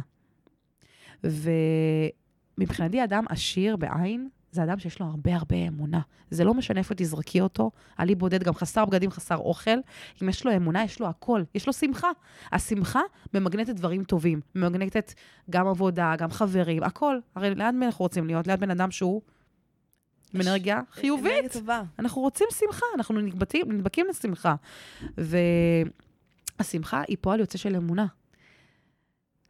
ומבחינתי 1.24 3.04
אדם 3.04 3.26
עשיר 3.30 3.76
בעין, 3.76 4.30
זה 4.52 4.64
אדם 4.64 4.80
שיש 4.80 5.00
לו 5.00 5.06
הרבה 5.06 5.36
הרבה 5.36 5.56
אמונה. 5.56 6.00
זה 6.30 6.44
לא 6.44 6.54
משנה 6.54 6.80
איפה 6.80 6.96
תזרקי 6.96 7.42
אותו, 7.42 7.72
עלי 7.98 8.16
בודד, 8.16 8.44
גם 8.44 8.54
חסר 8.54 8.86
בגדים, 8.86 9.12
חסר 9.12 9.38
אוכל. 9.38 9.78
אם 10.24 10.30
יש 10.30 10.46
לו 10.46 10.56
אמונה, 10.56 10.84
יש 10.84 11.00
לו 11.00 11.08
הכל, 11.08 11.44
יש 11.56 11.68
לו 11.68 11.74
שמחה. 11.74 12.08
השמחה 12.52 13.02
ממגנטת 13.34 13.76
דברים 13.76 14.04
טובים, 14.04 14.42
ממגנטת 14.56 15.14
גם 15.50 15.68
עבודה, 15.68 16.14
גם 16.18 16.32
חברים, 16.32 16.84
הכל. 16.84 17.20
הרי 17.36 17.56
ליד 17.56 17.76
מי 17.76 17.86
אנחנו 17.86 18.06
רוצים 18.06 18.28
להיות? 18.28 18.48
ליד 18.48 18.60
בן 18.60 18.72
אדם 18.72 18.92
שהוא 18.92 19.22
עם 20.34 20.42
אנרגיה 20.42 20.82
חיובית. 20.92 21.32
אנרגיה 21.32 21.50
טובה. 21.50 21.82
אנחנו 22.00 22.22
רוצים 22.22 22.48
שמחה, 22.60 22.86
אנחנו 22.96 23.20
נדבקים, 23.20 23.72
נדבקים 23.72 24.06
לשמחה. 24.10 24.56
והשמחה 26.60 27.02
היא 27.08 27.18
פועל 27.22 27.40
יוצא 27.40 27.58
של 27.58 27.76
אמונה. 27.76 28.06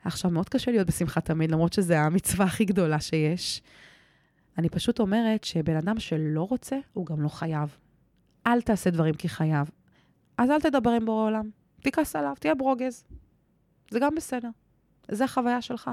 עכשיו, 0.03 0.31
מאוד 0.31 0.49
קשה 0.49 0.71
להיות 0.71 0.87
בשמחה 0.87 1.21
תמיד, 1.21 1.51
למרות 1.51 1.73
שזו 1.73 1.93
המצווה 1.93 2.45
הכי 2.45 2.65
גדולה 2.65 2.99
שיש. 2.99 3.61
אני 4.57 4.69
פשוט 4.69 4.99
אומרת 4.99 5.43
שבן 5.43 5.75
אדם 5.75 5.99
שלא 5.99 6.43
רוצה, 6.43 6.77
הוא 6.93 7.05
גם 7.05 7.21
לא 7.21 7.29
חייב. 7.29 7.77
אל 8.47 8.61
תעשה 8.61 8.89
דברים 8.89 9.13
כי 9.13 9.29
חייב. 9.29 9.69
אז 10.37 10.49
אל 10.49 10.59
תדבר 10.61 10.89
עם 10.89 11.05
בורא 11.05 11.23
עולם. 11.23 11.49
תיכנס 11.81 12.15
עליו, 12.15 12.33
תהיה 12.39 12.55
ברוגז. 12.55 13.03
זה 13.91 13.99
גם 13.99 14.15
בסדר. 14.15 14.49
זה 15.11 15.23
החוויה 15.23 15.61
שלך. 15.61 15.91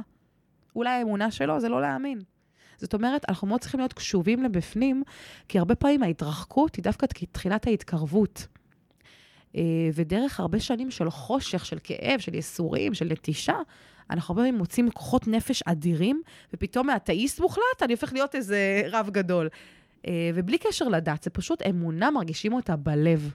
אולי 0.77 0.91
האמונה 0.91 1.31
שלו 1.31 1.61
זה 1.61 1.69
לא 1.69 1.81
להאמין. 1.81 2.21
זאת 2.77 2.95
אומרת, 2.95 3.25
אנחנו 3.29 3.47
מאוד 3.47 3.61
צריכים 3.61 3.81
להיות 3.81 3.93
קשובים 3.93 4.43
לבפנים, 4.43 5.03
כי 5.49 5.59
הרבה 5.59 5.75
פעמים 5.75 6.03
ההתרחקות 6.03 6.77
היא 6.77 6.83
דווקא 6.83 7.07
תחילת 7.33 7.67
ההתקרבות. 7.67 8.47
אה, 9.57 9.63
ודרך 9.95 10.41
הרבה 10.41 10.61
שנים 10.61 10.91
של 10.91 11.11
חושך, 11.11 11.67
של 11.67 11.79
כאב, 11.85 12.21
של 12.21 12.35
ייסורים, 12.35 12.95
של 12.95 13.05
נטישה, 13.05 13.57
אנחנו 14.11 14.33
הרבה 14.33 14.43
פעמים 14.43 14.59
מוצאים 14.59 14.91
כוחות 14.91 15.29
נפש 15.29 15.63
אדירים, 15.63 16.23
ופתאום 16.55 16.87
מהאתאיסט 16.87 17.41
מוחלט 17.41 17.83
אני 17.83 17.93
הופך 17.93 18.13
להיות 18.13 18.35
איזה 18.35 18.83
רב 18.91 19.11
גדול. 19.13 19.49
אה, 20.07 20.31
ובלי 20.35 20.59
קשר 20.59 20.89
לדת, 20.89 21.23
זה 21.23 21.31
פשוט 21.31 21.63
אמונה, 21.63 22.11
מרגישים 22.11 22.53
אותה 22.53 22.77
בלב. 22.77 23.35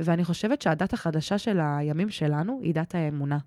ואני 0.00 0.24
חושבת 0.24 0.62
שהדת 0.62 0.92
החדשה 0.92 1.38
של 1.38 1.58
הימים 1.62 2.10
שלנו 2.10 2.60
היא 2.62 2.74
דת 2.74 2.94
האמונה. 2.94 3.38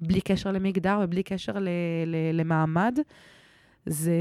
בלי 0.00 0.20
קשר 0.20 0.52
למגדר 0.52 0.98
ובלי 1.02 1.22
קשר 1.22 1.58
ל- 1.58 1.68
ל- 2.06 2.40
למעמד. 2.40 2.98
זה 3.86 4.14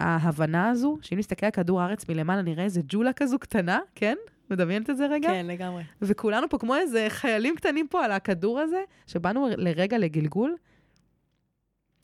ההבנה 0.00 0.68
הזו, 0.68 0.98
שאם 1.02 1.18
נסתכל 1.18 1.46
על 1.46 1.52
כדור 1.52 1.80
הארץ 1.80 2.08
מלמעלה, 2.08 2.42
נראה 2.42 2.64
איזה 2.64 2.80
ג'ולה 2.88 3.12
כזו 3.12 3.38
קטנה, 3.38 3.78
כן? 3.94 4.16
מדמיינת 4.50 4.90
את 4.90 4.96
זה 4.96 5.06
רגע? 5.06 5.28
כן, 5.28 5.46
לגמרי. 5.46 5.82
וכולנו 6.02 6.48
פה 6.48 6.58
כמו 6.58 6.76
איזה 6.76 7.06
חיילים 7.08 7.56
קטנים 7.56 7.88
פה 7.88 8.04
על 8.04 8.12
הכדור 8.12 8.60
הזה, 8.60 8.82
שבאנו 9.06 9.48
לרגע 9.56 9.98
לגלגול, 9.98 10.56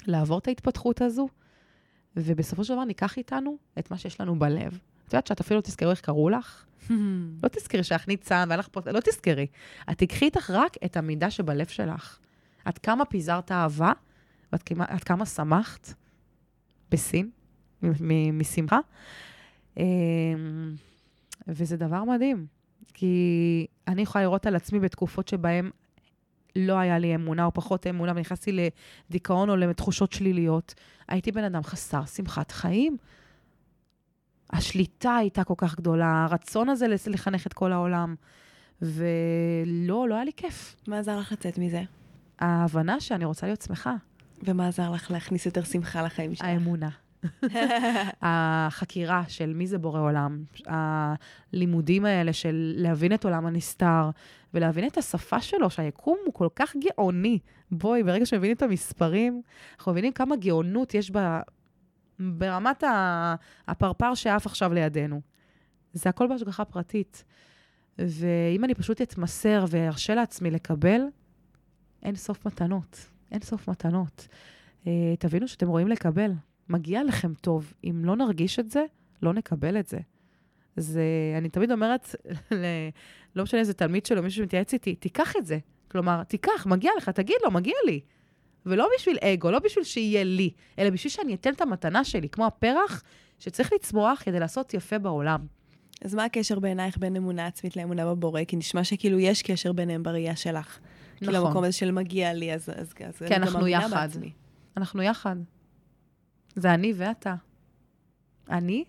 לעבור 0.07 0.38
את 0.38 0.49
ההתפתחות 0.49 1.03
הזו, 1.03 1.28
ובסופו 2.16 2.64
של 2.64 2.74
דבר 2.74 2.84
ניקח 2.84 3.16
איתנו 3.16 3.57
את 3.78 3.90
מה 3.90 3.99
שיש 3.99 4.20
לנו 4.20 4.38
בלב. 4.38 4.78
את 5.09 5.12
יודעת 5.12 5.26
שאת 5.26 5.40
אפילו 5.40 5.57
לא 5.57 5.62
תזכרי 5.62 5.90
איך 5.90 6.01
קראו 6.01 6.28
לך? 6.28 6.64
לא 7.42 7.49
תזכרי 7.49 7.82
שאך 7.82 8.09
ניצן 8.09 8.45
והיה 8.49 8.59
לך 8.59 8.68
פה, 8.72 8.80
לא 8.86 9.01
תזכרי. 9.01 9.47
את 9.90 9.99
תיקחי 9.99 10.24
איתך 10.24 10.51
רק 10.51 10.76
את 10.84 10.97
המידה 10.97 11.30
שבלב 11.30 11.66
שלך. 11.66 12.18
עד 12.64 12.78
כמה 12.78 13.05
פיזרת 13.05 13.53
אהבה, 13.53 13.92
ועד 14.53 15.05
כמה, 15.05 15.26
שמחת 15.26 15.95
בסין, 16.90 17.30
משמחה. 18.32 18.78
וזה 21.49 21.76
דבר 21.76 22.05
מדהים, 22.05 22.47
כי 22.95 23.66
אני 23.88 24.03
יכולה 24.03 24.24
לראות 24.24 24.47
על 24.47 24.57
עצמי 24.57 24.80
בתקופות 24.80 25.28
שבהן 25.28 25.70
לא 26.57 26.78
היה 26.78 26.99
לי 26.99 27.14
אמונה 27.14 27.45
או 27.45 27.55
פחות 27.55 27.86
אמונה, 27.86 28.12
ונכנסתי 28.16 28.70
לדיכאון 29.11 29.51
או 29.51 29.57
לתחושות 29.57 30.12
שליליות. 30.12 30.74
הייתי 31.09 31.32
בן 31.32 31.45
אדם 31.45 31.62
חסר 31.62 32.05
שמחת 32.05 32.51
חיים. 32.51 32.97
השליטה 34.51 35.16
הייתה 35.16 35.45
כל 35.45 35.55
כך 35.57 35.76
גדולה, 35.76 36.26
הרצון 36.30 36.68
הזה 36.68 36.86
לחנך 36.88 37.47
את 37.47 37.53
כל 37.53 37.72
העולם. 37.72 38.14
ולא, 38.82 40.09
לא 40.09 40.14
היה 40.14 40.24
לי 40.24 40.32
כיף. 40.36 40.76
מה 40.86 40.99
עזר 40.99 41.18
לך 41.18 41.32
לצאת 41.32 41.59
מזה? 41.59 41.82
ההבנה 42.38 43.01
שאני 43.01 43.24
רוצה 43.24 43.47
להיות 43.47 43.62
שמחה. 43.62 43.95
ומה 44.42 44.68
עזר 44.68 44.90
לך 44.90 45.11
להכניס 45.11 45.47
יותר 45.47 45.64
שמחה 45.64 46.03
לחיים 46.03 46.34
שלך? 46.34 46.47
האמונה. 46.47 46.88
החקירה 48.22 49.25
של 49.29 49.53
מי 49.55 49.66
זה 49.66 49.79
בורא 49.79 50.01
עולם, 50.01 50.45
הלימודים 50.66 52.05
האלה 52.05 52.33
של 52.33 52.75
להבין 52.77 53.14
את 53.14 53.25
עולם 53.25 53.47
הנסתר, 53.47 54.11
ולהבין 54.55 54.87
את 54.87 54.99
השפה 54.99 55.41
שלו, 55.41 55.70
שהיקום 55.70 56.18
הוא 56.25 56.35
כל 56.35 56.49
כך 56.57 56.77
גאוני. 56.77 57.39
בואי, 57.70 58.03
ברגע 58.03 58.27
שמבינים 58.27 58.57
את 58.57 58.62
המספרים, 58.62 59.43
אנחנו 59.79 59.93
מבינים 59.93 60.12
כמה 60.12 60.37
גאונות 60.37 60.95
יש 60.95 61.11
ב... 61.11 61.18
ברמת 62.18 62.85
הפרפר 63.68 64.14
שעף 64.14 64.47
עכשיו 64.47 64.72
לידינו. 64.72 65.20
זה 65.93 66.09
הכל 66.09 66.27
בהשגחה 66.27 66.64
פרטית. 66.64 67.25
ואם 67.99 68.64
אני 68.64 68.75
פשוט 68.75 69.03
אתמסר 69.03 69.64
וארשה 69.68 70.14
לעצמי 70.14 70.51
לקבל, 70.51 71.01
אין 72.03 72.16
סוף 72.16 72.47
מתנות. 72.47 73.07
אין 73.33 73.41
סוף 73.41 73.68
מתנות. 73.68 74.29
Uh, 74.85 74.87
תבינו 75.18 75.49
שאתם 75.49 75.68
רואים 75.68 75.89
לקבל. 75.89 76.33
מגיע 76.69 77.05
לכם 77.05 77.35
טוב. 77.35 77.73
אם 77.85 78.05
לא 78.05 78.17
נרגיש 78.17 78.59
את 78.59 78.71
זה, 78.71 78.85
לא 79.23 79.33
נקבל 79.33 79.79
את 79.79 79.87
זה. 79.87 79.99
זה, 80.77 81.03
אני 81.39 81.49
תמיד 81.49 81.73
אומרת, 81.73 82.15
ל, 82.61 82.65
לא 83.37 83.43
משנה 83.43 83.61
איזה 83.61 83.75
תלמיד 83.75 84.07
שלו, 84.07 84.23
מישהו 84.23 84.43
שמתייעץ 84.43 84.73
איתי, 84.73 84.95
תיקח 84.95 85.37
את 85.37 85.47
זה. 85.47 85.59
כלומר, 85.91 86.23
תיקח, 86.25 86.67
מגיע 86.67 86.91
לך, 86.99 87.09
תגיד 87.09 87.37
לו, 87.45 87.51
מגיע 87.51 87.75
לי. 87.87 88.01
ולא 88.67 88.89
בשביל 88.97 89.19
אגו, 89.23 89.51
לא 89.51 89.59
בשביל 89.59 89.85
שיהיה 89.85 90.25
לי, 90.25 90.51
אלא 90.79 90.91
בשביל 90.91 91.11
שאני 91.11 91.35
אתן 91.35 91.53
את 91.53 91.61
המתנה 91.61 92.05
שלי, 92.05 92.29
כמו 92.29 92.47
הפרח 92.47 93.03
שצריך 93.39 93.73
לצמוח 93.73 94.23
כדי 94.25 94.41
לעשות 94.41 94.75
יפה 94.75 94.99
בעולם. 94.99 95.47
אז 96.05 96.15
מה 96.15 96.25
הקשר 96.25 96.59
בעינייך 96.59 96.99
בין 96.99 97.17
אמונה 97.17 97.47
עצמית 97.47 97.77
לאמונה 97.77 98.07
בבורא? 98.07 98.45
כי 98.45 98.57
נשמע 98.57 98.85
שכאילו 98.85 99.19
יש 99.19 99.43
קשר 99.43 99.73
ביניהם 99.73 100.03
בראייה 100.03 100.37
שלך. 100.37 100.79
כאילו, 101.17 101.33
נכון. 101.33 101.35
כאילו 101.35 101.47
המקום 101.47 101.65
הזה 101.65 101.73
של 101.73 101.91
מגיע 101.91 102.33
לי, 102.33 102.55
אז, 102.55 102.71
אז, 102.77 102.95
אז 103.05 103.23
כן, 103.29 103.43
אנחנו 103.43 103.67
יחד. 103.67 103.91
בעצמי. 103.91 104.33
אנחנו 104.77 105.03
יחד. 105.03 105.37
זה 106.55 106.74
אני 106.74 106.92
ואתה. 106.96 107.34
אני, 108.50 108.84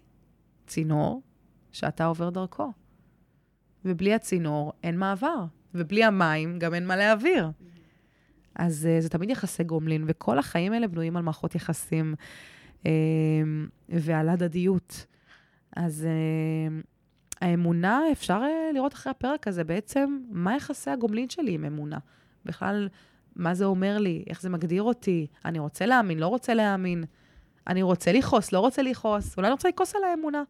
צינור, 0.68 1.22
שאתה 1.72 2.06
עובר 2.06 2.30
דרכו. 2.30 2.72
ובלי 3.86 4.14
הצינור 4.14 4.74
אין 4.84 4.98
מעבר, 4.98 5.46
ובלי 5.74 6.04
המים 6.04 6.60
גם 6.60 6.74
אין 6.74 6.88
מה 6.88 6.96
להעביר. 6.96 7.52
אז 8.56 8.88
uh, 8.88 9.02
זה 9.02 9.10
תמיד 9.10 9.30
יחסי 9.30 9.64
גומלין, 9.64 10.04
וכל 10.08 10.40
החיים 10.40 10.74
האלה 10.74 10.88
בנויים 10.88 11.18
על 11.18 11.24
מערכות 11.24 11.56
יחסים 11.56 12.16
uh, 12.84 12.86
ועל 13.90 14.30
הדדיות. 14.30 15.06
אז 15.76 16.08
uh, 16.08 16.86
האמונה, 17.42 18.02
אפשר 18.12 18.42
uh, 18.42 18.74
לראות 18.74 18.94
אחרי 18.94 19.12
הפרק 19.12 19.48
הזה 19.48 19.64
בעצם 19.64 20.20
מה 20.30 20.56
יחסי 20.56 20.90
הגומלין 20.90 21.30
שלי 21.30 21.54
עם 21.54 21.66
אמונה. 21.66 21.98
בכלל, 22.46 22.90
מה 23.36 23.54
זה 23.54 23.66
אומר 23.66 23.98
לי, 23.98 24.24
איך 24.30 24.42
זה 24.42 24.50
מגדיר 24.50 24.84
אותי, 24.84 25.28
אני 25.46 25.60
רוצה 25.60 25.86
להאמין, 25.86 26.20
לא 26.20 26.28
רוצה 26.28 26.54
להאמין, 26.54 27.04
אני 27.68 27.82
רוצה 27.82 28.12
לכעוס, 28.12 28.52
לא 28.52 28.60
רוצה 28.60 28.82
לכעוס, 28.82 29.38
אולי 29.38 29.48
אני 29.48 29.54
רוצה 29.54 29.70
לכעוס 29.70 29.96
על 29.96 30.04
האמונה. 30.04 30.44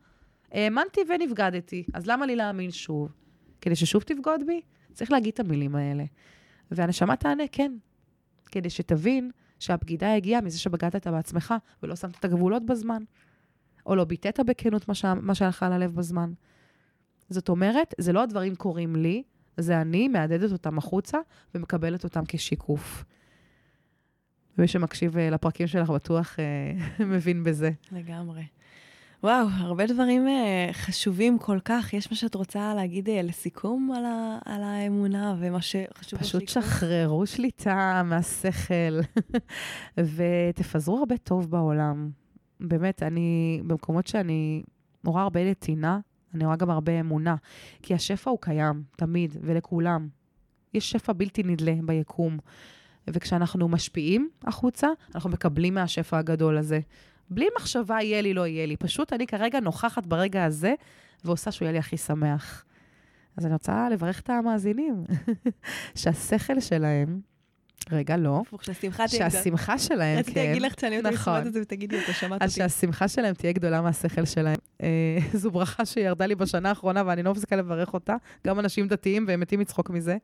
האמנתי 0.52 1.02
ונבגדתי, 1.10 1.84
אז 1.94 2.08
למה 2.08 2.26
לי 2.26 2.36
להאמין 2.36 2.72
שוב? 2.72 3.12
כדי 3.62 3.76
ששוב 3.76 4.04
תבגוד 4.04 4.42
בי? 4.48 4.62
צריך 4.94 5.12
להגיד 5.12 5.34
את 5.34 5.40
המילים 5.40 5.76
האלה. 5.76 6.04
והנשמה 6.72 7.16
תענה 7.16 7.44
כן, 7.52 7.72
כדי 8.52 8.70
שתבין 8.70 9.32
שהבגידה 9.60 10.14
הגיעה 10.14 10.42
מזה 10.42 10.60
שבגדת 10.60 11.08
בעצמך 11.08 11.54
ולא 11.84 11.96
שמת 11.96 12.20
את 12.20 12.26
הגבולות 12.26 12.66
בזמן, 12.66 13.04
או 13.86 13.96
לא 13.96 14.04
ביטאת 14.04 14.40
בכנות 14.40 14.88
מה 15.22 15.36
שהלך 15.36 15.64
על 15.64 15.74
הלב 15.74 15.96
בזמן. 15.96 16.34
זאת 17.30 17.50
אומרת, 17.50 17.94
זה 17.98 18.14
לא 18.14 18.24
הדברים 18.24 18.56
קורים 18.56 18.96
לי, 18.96 19.24
זה 19.58 19.82
אני 19.82 20.08
מהדהדת 20.08 20.52
אותם 20.52 20.78
החוצה 20.78 21.18
ומקבלת 21.56 22.04
אותם 22.04 22.22
כשיקוף. 22.28 23.06
ומי 24.58 24.68
שמקשיב 24.68 25.18
אה, 25.18 25.30
לפרקים 25.30 25.68
שלך 25.68 25.90
בטוח 25.90 26.36
אה, 26.40 27.06
מבין 27.06 27.44
בזה. 27.44 27.72
לגמרי. 27.92 28.44
וואו, 29.24 29.48
הרבה 29.58 29.86
דברים 29.86 30.28
uh, 30.28 30.74
חשובים 30.74 31.40
כל 31.40 31.60
כך. 31.66 31.94
יש 31.94 32.12
מה 32.12 32.18
שאת 32.18 32.36
רוצה 32.36 32.74
להגיד 32.74 33.10
לסיכום 33.24 33.92
על, 33.98 34.06
ה, 34.06 34.38
על 34.46 34.64
האמונה 34.64 35.36
ומה 35.40 35.62
שחשוב 35.62 36.20
פשוט? 36.20 36.48
שחררו 36.48 37.26
שליטה 37.26 38.02
מהשכל 38.06 39.00
ותפזרו 40.16 40.98
הרבה 40.98 41.18
טוב 41.18 41.52
בעולם. 41.52 42.10
באמת, 42.60 43.04
אני, 43.04 43.62
במקומות 43.68 44.08
שאני 44.08 44.64
רואה 45.06 45.22
הרבה 45.22 45.50
נתינה, 45.50 46.00
אני 46.34 46.46
רואה 46.46 46.56
גם 46.56 46.70
הרבה 46.70 47.00
אמונה. 47.00 47.36
כי 47.82 47.94
השפע 47.94 48.30
הוא 48.32 48.40
קיים, 48.42 48.84
תמיד, 48.98 49.38
ולכולם. 49.42 50.08
יש 50.74 50.92
שפע 50.92 51.14
בלתי 51.14 51.44
נדלה 51.44 51.76
ביקום. 51.86 52.38
וכשאנחנו 53.08 53.68
משפיעים 53.68 54.30
החוצה, 54.44 54.88
אנחנו 55.16 55.30
מקבלים 55.30 55.74
מהשפע 55.74 56.18
הגדול 56.18 56.58
הזה. 56.58 56.80
בלי 57.30 57.48
מחשבה 57.60 57.98
יהיה 58.02 58.22
לי, 58.22 58.34
לא 58.34 58.48
יהיה 58.48 58.66
לי. 58.66 58.78
פשוט 58.78 59.14
אני 59.14 59.28
כרגע 59.28 59.60
נוכחת 59.60 60.06
ברגע 60.06 60.44
הזה, 60.44 60.74
ועושה 61.24 61.52
שהוא 61.52 61.66
יהיה 61.66 61.74
לי 61.74 61.80
הכי 61.80 61.98
שמח. 61.98 62.66
אז 63.38 63.46
אני 63.46 63.54
רוצה 63.54 63.90
לברך 63.90 64.20
את 64.20 64.30
המאזינים, 64.30 65.04
שהשכל 65.96 66.60
שלהם, 66.60 67.20
רגע, 67.92 68.18
לא. 68.18 68.42
שהשמחה 68.62 69.08
תהיה 69.08 69.28
גדולה. 69.28 69.44
שהשמחה 69.44 69.78
שלהם, 69.78 70.16
כן. 70.16 70.20
רציתי 70.20 70.48
להגיד 70.48 70.62
לך, 70.62 70.74
תשאלי 70.74 70.98
אותי 70.98 71.10
נכון. 71.10 71.48
את 71.48 71.54
זה 71.54 71.62
ותגידי, 71.62 72.04
אתה 72.04 72.14
שמעת 72.14 72.34
אותי. 72.34 72.46
אז 72.46 72.56
שהשמחה 72.56 73.08
שלהם 73.08 73.34
תהיה 73.34 73.54
גדולה 73.54 73.82
מהשכל 73.82 74.26
שלהם. 74.26 74.56
אה, 74.82 75.18
זו 75.42 75.52
ברכה 75.52 75.86
שירדה 75.86 76.26
לי 76.26 76.36
בשנה 76.36 76.70
האחרונה, 76.70 77.04
ואני 77.06 77.24
לא 77.24 77.32
מפסיקה 77.32 77.56
לברך 77.56 77.94
אותה. 77.94 78.16
גם 78.48 78.60
אנשים 78.60 78.88
דתיים, 78.88 79.26
והם 79.28 79.40
מתים 79.40 79.60
מצחוק 79.60 79.90
מזה. 79.90 80.18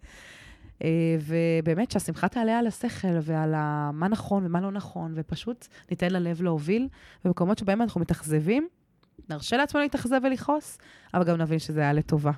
אה, 0.84 0.88
ובאמת 1.22 1.92
שהשמחה 1.92 2.28
תעלה 2.28 2.60
על 2.60 2.68
השכל 2.68 3.18
ועל 3.22 3.52
מה 3.94 4.08
נכון 4.10 4.46
ומה 4.46 4.62
לא 4.62 4.72
נכון, 4.72 5.14
ופשוט 5.16 5.68
ניתן 5.92 6.12
ללב 6.12 6.42
להוביל. 6.42 6.88
במקומות 7.26 7.58
שבהם 7.58 7.82
אנחנו 7.82 8.02
מתאכזבים, 8.02 8.68
נרשה 9.30 9.58
לעצמנו 9.58 9.84
להתאכזב 9.84 10.22
ולכעוס, 10.24 10.78
אבל 11.14 11.24
גם 11.24 11.38
נבין 11.38 11.60
שזה 11.60 11.82
היה 11.82 11.94
לטובה. 11.94 12.32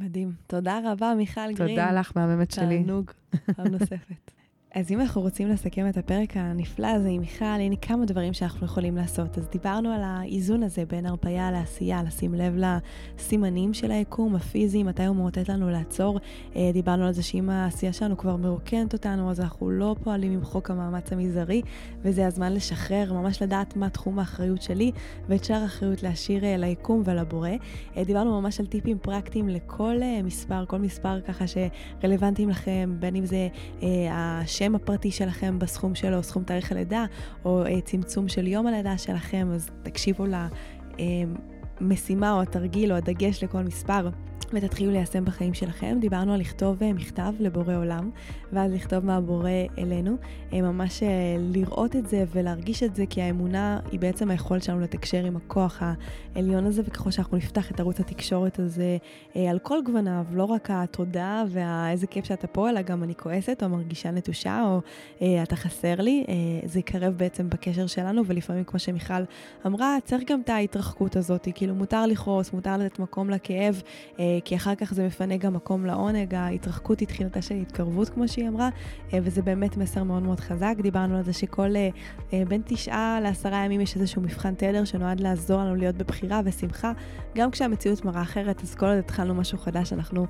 מדהים. 0.00 0.32
תודה 0.46 0.78
רבה, 0.84 1.14
מיכל 1.16 1.52
גרין. 1.52 1.68
תודה 1.68 1.92
לך, 1.92 2.12
מהממת 2.16 2.50
שלי. 2.50 2.82
תענוג, 2.82 3.10
פעם 3.56 3.66
נוספת. 3.66 4.30
אז 4.74 4.90
אם 4.92 5.00
אנחנו 5.00 5.20
רוצים 5.20 5.48
לסכם 5.48 5.88
את 5.88 5.96
הפרק 5.96 6.36
הנפלא 6.36 6.86
הזה 6.86 7.08
עם 7.08 7.20
מיכל, 7.20 7.44
הנה 7.44 7.76
כמה 7.76 8.04
דברים 8.04 8.32
שאנחנו 8.32 8.66
יכולים 8.66 8.96
לעשות. 8.96 9.38
אז 9.38 9.48
דיברנו 9.48 9.92
על 9.92 10.00
האיזון 10.04 10.62
הזה 10.62 10.84
בין 10.84 11.06
הרפאיה 11.06 11.50
לעשייה, 11.50 12.02
לשים 12.02 12.34
לב 12.34 12.56
לסימנים 12.56 13.74
של 13.74 13.90
היקום 13.90 14.36
הפיזי, 14.36 14.82
מתי 14.82 15.04
הוא 15.04 15.16
מאותת 15.16 15.48
לנו 15.48 15.70
לעצור. 15.70 16.18
אה, 16.56 16.70
דיברנו 16.72 17.06
על 17.06 17.12
זה 17.12 17.22
שאם 17.22 17.50
העשייה 17.50 17.92
שלנו 17.92 18.16
כבר 18.16 18.36
מרוקנת 18.36 18.92
אותנו, 18.92 19.30
אז 19.30 19.40
אנחנו 19.40 19.70
לא 19.70 19.96
פועלים 20.04 20.32
עם 20.32 20.44
חוק 20.44 20.70
המאמץ 20.70 21.12
המזערי, 21.12 21.62
וזה 22.02 22.26
הזמן 22.26 22.52
לשחרר, 22.52 23.12
ממש 23.12 23.42
לדעת 23.42 23.76
מה 23.76 23.90
תחום 23.90 24.18
האחריות 24.18 24.62
שלי, 24.62 24.92
ואת 25.28 25.44
שאר 25.44 25.62
האחריות 25.62 26.02
להשאיר 26.02 26.44
אה, 26.44 26.56
ליקום 26.56 27.02
ולבורא. 27.04 27.50
אה, 27.96 28.04
דיברנו 28.04 28.40
ממש 28.40 28.60
על 28.60 28.66
טיפים 28.66 28.98
פרקטיים 28.98 29.48
לכל 29.48 29.96
מספר, 30.24 30.64
כל 30.66 30.78
מספר 30.78 31.20
ככה 31.20 31.44
שרלוונטיים 31.46 32.48
לכם, 32.48 32.96
בין 32.98 33.16
אם 33.16 33.24
זה 33.24 33.48
השם 34.58 34.74
הפרטי 34.74 35.10
שלכם 35.10 35.58
בסכום 35.58 35.94
שלו, 35.94 36.22
סכום 36.22 36.42
תאריך 36.42 36.72
הלידה, 36.72 37.04
או 37.44 37.66
אה, 37.66 37.80
צמצום 37.80 38.28
של 38.28 38.46
יום 38.46 38.66
הלידה 38.66 38.98
שלכם, 38.98 39.48
אז 39.54 39.70
תקשיבו 39.82 40.24
למשימה 41.80 42.26
אה, 42.26 42.32
או 42.32 42.42
התרגיל 42.42 42.92
או 42.92 42.96
הדגש 42.96 43.44
לכל 43.44 43.62
מספר. 43.62 44.08
ותתחילו 44.52 44.92
ליישם 44.92 45.24
בחיים 45.24 45.54
שלכם. 45.54 45.98
דיברנו 46.00 46.34
על 46.34 46.40
לכתוב 46.40 46.82
אה, 46.82 46.92
מכתב 46.92 47.32
לבורא 47.40 47.74
עולם, 47.74 48.10
ואז 48.52 48.72
לכתוב 48.72 49.06
מהבורא 49.06 49.50
אלינו. 49.78 50.16
אה, 50.52 50.62
ממש 50.62 51.02
אה, 51.02 51.08
לראות 51.38 51.96
את 51.96 52.06
זה 52.06 52.24
ולהרגיש 52.32 52.82
את 52.82 52.96
זה, 52.96 53.04
כי 53.10 53.22
האמונה 53.22 53.80
היא 53.92 54.00
בעצם 54.00 54.30
היכולת 54.30 54.62
שלנו 54.62 54.80
לתקשר 54.80 55.24
עם 55.24 55.36
הכוח 55.36 55.82
העליון 56.34 56.66
הזה, 56.66 56.82
וככל 56.84 57.10
שאנחנו 57.10 57.36
נפתח 57.36 57.70
את 57.70 57.80
ערוץ 57.80 58.00
התקשורת 58.00 58.58
הזה 58.58 58.96
על 59.50 59.58
כל 59.58 59.78
גווניו, 59.86 60.24
לא 60.32 60.44
רק 60.44 60.68
התודה 60.72 61.44
ואיזה 61.48 62.06
כיף 62.06 62.24
שאתה 62.24 62.46
פה, 62.46 62.70
אלא 62.70 62.82
גם 62.82 63.02
אני 63.02 63.14
כועסת 63.14 63.62
או 63.62 63.68
מרגישה 63.68 64.10
נטושה, 64.10 64.62
או 64.66 64.80
אתה 65.42 65.56
חסר 65.56 65.94
לי, 65.94 66.24
זה 66.64 66.78
יקרב 66.78 67.14
בעצם 67.16 67.50
בקשר 67.50 67.86
שלנו, 67.86 68.22
ולפעמים, 68.26 68.64
כמו 68.64 68.78
שמיכל 68.78 69.22
אמרה, 69.66 69.96
צריך 70.04 70.22
גם 70.26 70.40
את 70.40 70.48
ההתרחקות 70.48 71.16
הזאת, 71.16 71.48
כאילו 71.54 71.74
מותר 71.74 72.06
לכעוס, 72.06 72.52
מותר 72.52 72.76
לתת 72.76 72.98
מקום 72.98 73.30
לכאב. 73.30 73.82
כי 74.44 74.56
אחר 74.56 74.74
כך 74.74 74.94
זה 74.94 75.06
מפנה 75.06 75.36
גם 75.36 75.54
מקום 75.54 75.86
לעונג, 75.86 76.34
ההתרחקות 76.34 77.00
היא 77.00 77.08
תחילתה 77.08 77.42
של 77.42 77.54
התקרבות, 77.54 78.08
כמו 78.08 78.28
שהיא 78.38 78.48
אמרה, 78.48 78.68
וזה 79.12 79.42
באמת 79.42 79.76
מסר 79.76 80.02
מאוד 80.02 80.22
מאוד 80.22 80.40
חזק. 80.40 80.74
דיברנו 80.82 81.16
על 81.16 81.24
זה 81.24 81.32
שכל 81.32 81.68
בין 82.48 82.62
תשעה 82.64 83.18
לעשרה 83.22 83.64
ימים 83.64 83.80
יש 83.80 83.96
איזשהו 83.96 84.22
מבחן 84.22 84.54
תדר 84.54 84.84
שנועד 84.84 85.20
לעזור 85.20 85.60
לנו 85.60 85.74
להיות 85.74 85.96
בבחירה 85.96 86.40
ושמחה. 86.44 86.92
גם 87.36 87.50
כשהמציאות 87.50 88.04
מראה 88.04 88.22
אחרת, 88.22 88.62
אז 88.62 88.74
כל 88.74 88.86
עוד 88.86 88.98
התחלנו 88.98 89.34
משהו 89.34 89.58
חדש, 89.58 89.92
אנחנו 89.92 90.26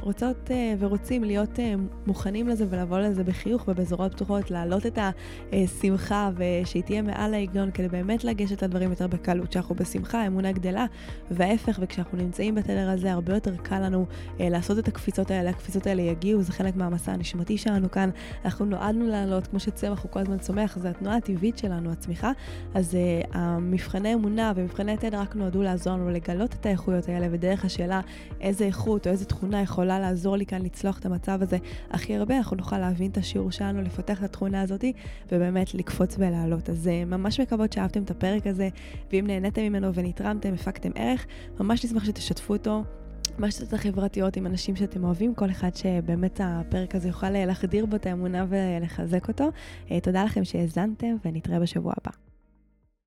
רוצות 0.00 0.50
ורוצים 0.78 1.24
להיות 1.24 1.58
מוכנים 2.06 2.48
לזה 2.48 2.66
ולבוא 2.70 2.98
לזה 2.98 3.24
בחיוך 3.24 3.64
ובזרועות 3.68 4.14
פתוחות, 4.14 4.50
להעלות 4.50 4.86
את 4.86 4.98
השמחה 5.52 6.30
ושהיא 6.36 6.82
תהיה 6.82 7.02
מעל 7.02 7.34
ההיגיון 7.34 7.70
כדי 7.70 7.88
באמת 7.88 8.24
לגשת 8.24 8.62
לדברים 8.62 8.90
יותר 8.90 9.06
בקלות, 9.06 9.52
שאנחנו 9.52 9.74
בשמחה, 9.74 10.22
האמונה 10.22 10.52
גדלה, 10.52 10.86
וההפך, 11.30 11.78
וכשאנחנו 11.82 12.18
נמצאים 12.18 12.54
בתדר 12.54 12.90
הזה, 12.90 13.12
הרבה 13.12 13.34
יותר 13.34 13.56
קל 13.56 13.78
לנו 13.78 14.06
אה, 14.40 14.48
לעשות 14.48 14.78
את 14.78 14.88
הקפיצות 14.88 15.30
האלה, 15.30 15.50
הקפיצות 15.50 15.86
האלה 15.86 16.02
יגיעו, 16.02 16.42
זה 16.42 16.52
חלק 16.52 16.76
מהמסע 16.76 17.16
הנשמתי 17.18 17.58
שלנו 17.58 17.90
כאן, 17.90 18.10
אנחנו 18.44 18.64
נועדנו 18.64 19.06
לעלות, 19.06 19.46
כמו 19.46 19.60
שצמח 19.60 20.02
הוא 20.02 20.10
כל 20.10 20.20
הזמן 20.20 20.38
צומח, 20.38 20.78
זו 20.78 20.88
התנועה 20.88 21.16
הטבעית 21.16 21.58
שלנו, 21.58 21.92
הצמיחה, 21.92 22.32
אז 22.74 22.94
אה, 22.94 23.40
המבחני 23.40 24.14
אמונה 24.14 24.52
ומבחני 24.56 24.96
תדר 24.96 25.20
רק 25.20 25.36
נועדו 25.36 25.62
לעזור 25.62 25.92
לנו 25.92 26.10
לגלות 26.10 26.54
את 26.54 26.66
האיכויות 26.66 27.08
האלה, 27.08 27.26
ודרך 27.30 27.64
השאלה 27.64 28.00
איזה 28.40 28.64
איכות 28.64 29.06
או 29.06 29.12
איזה 29.12 29.24
תכונה 29.24 29.62
יכולה 29.62 30.00
לעזור 30.00 30.36
לי 30.36 30.46
כאן 30.46 30.62
לצלוח 30.62 30.98
את 30.98 31.06
המצב 31.06 31.38
הזה 31.42 31.56
הכי 31.90 32.16
הרבה, 32.16 32.36
אנחנו 32.36 32.56
נוכל 32.56 32.78
להבין 32.78 33.10
את 33.10 33.16
השיעור 33.16 33.50
שלנו, 33.50 33.82
לפתח 33.82 34.18
את 34.18 34.24
התכונה 34.24 34.60
הזאת, 34.62 34.84
ובאמת 35.32 35.74
לקפוץ 35.74 36.14
ולעלות. 36.18 36.70
אז 36.70 36.88
אה, 36.88 37.04
ממש 37.04 37.40
מקוות 37.40 37.72
שאהבתם 37.72 38.02
את 38.02 38.10
הפרק 38.10 38.46
הזה, 38.46 38.68
ואם 39.12 39.24
נהניתם 39.26 39.62
ממנו 39.62 39.94
ונתרמתם, 39.94 40.54
הפקתם 40.54 40.90
ערך, 40.94 41.26
ממש 41.60 41.84
נשמח 41.84 42.04
שתשתפו 42.04 42.52
אותו. 42.52 42.84
ברשתות 43.38 43.72
החברתיות 43.72 44.36
עם 44.36 44.46
אנשים 44.46 44.76
שאתם 44.76 45.04
אוהבים, 45.04 45.34
כל 45.34 45.50
אחד 45.50 45.74
שבאמת 45.74 46.40
הפרק 46.44 46.94
הזה 46.94 47.08
יוכל 47.08 47.30
להחדיר 47.30 47.86
בו 47.86 47.96
את 47.96 48.06
האמונה 48.06 48.46
ולחזק 48.48 49.28
אותו. 49.28 49.44
אה, 49.90 50.00
תודה 50.00 50.24
לכם 50.24 50.44
שהאזנתם, 50.44 51.16
ונתראה 51.24 51.60
בשבוע 51.60 51.92
הבא. 52.02 52.27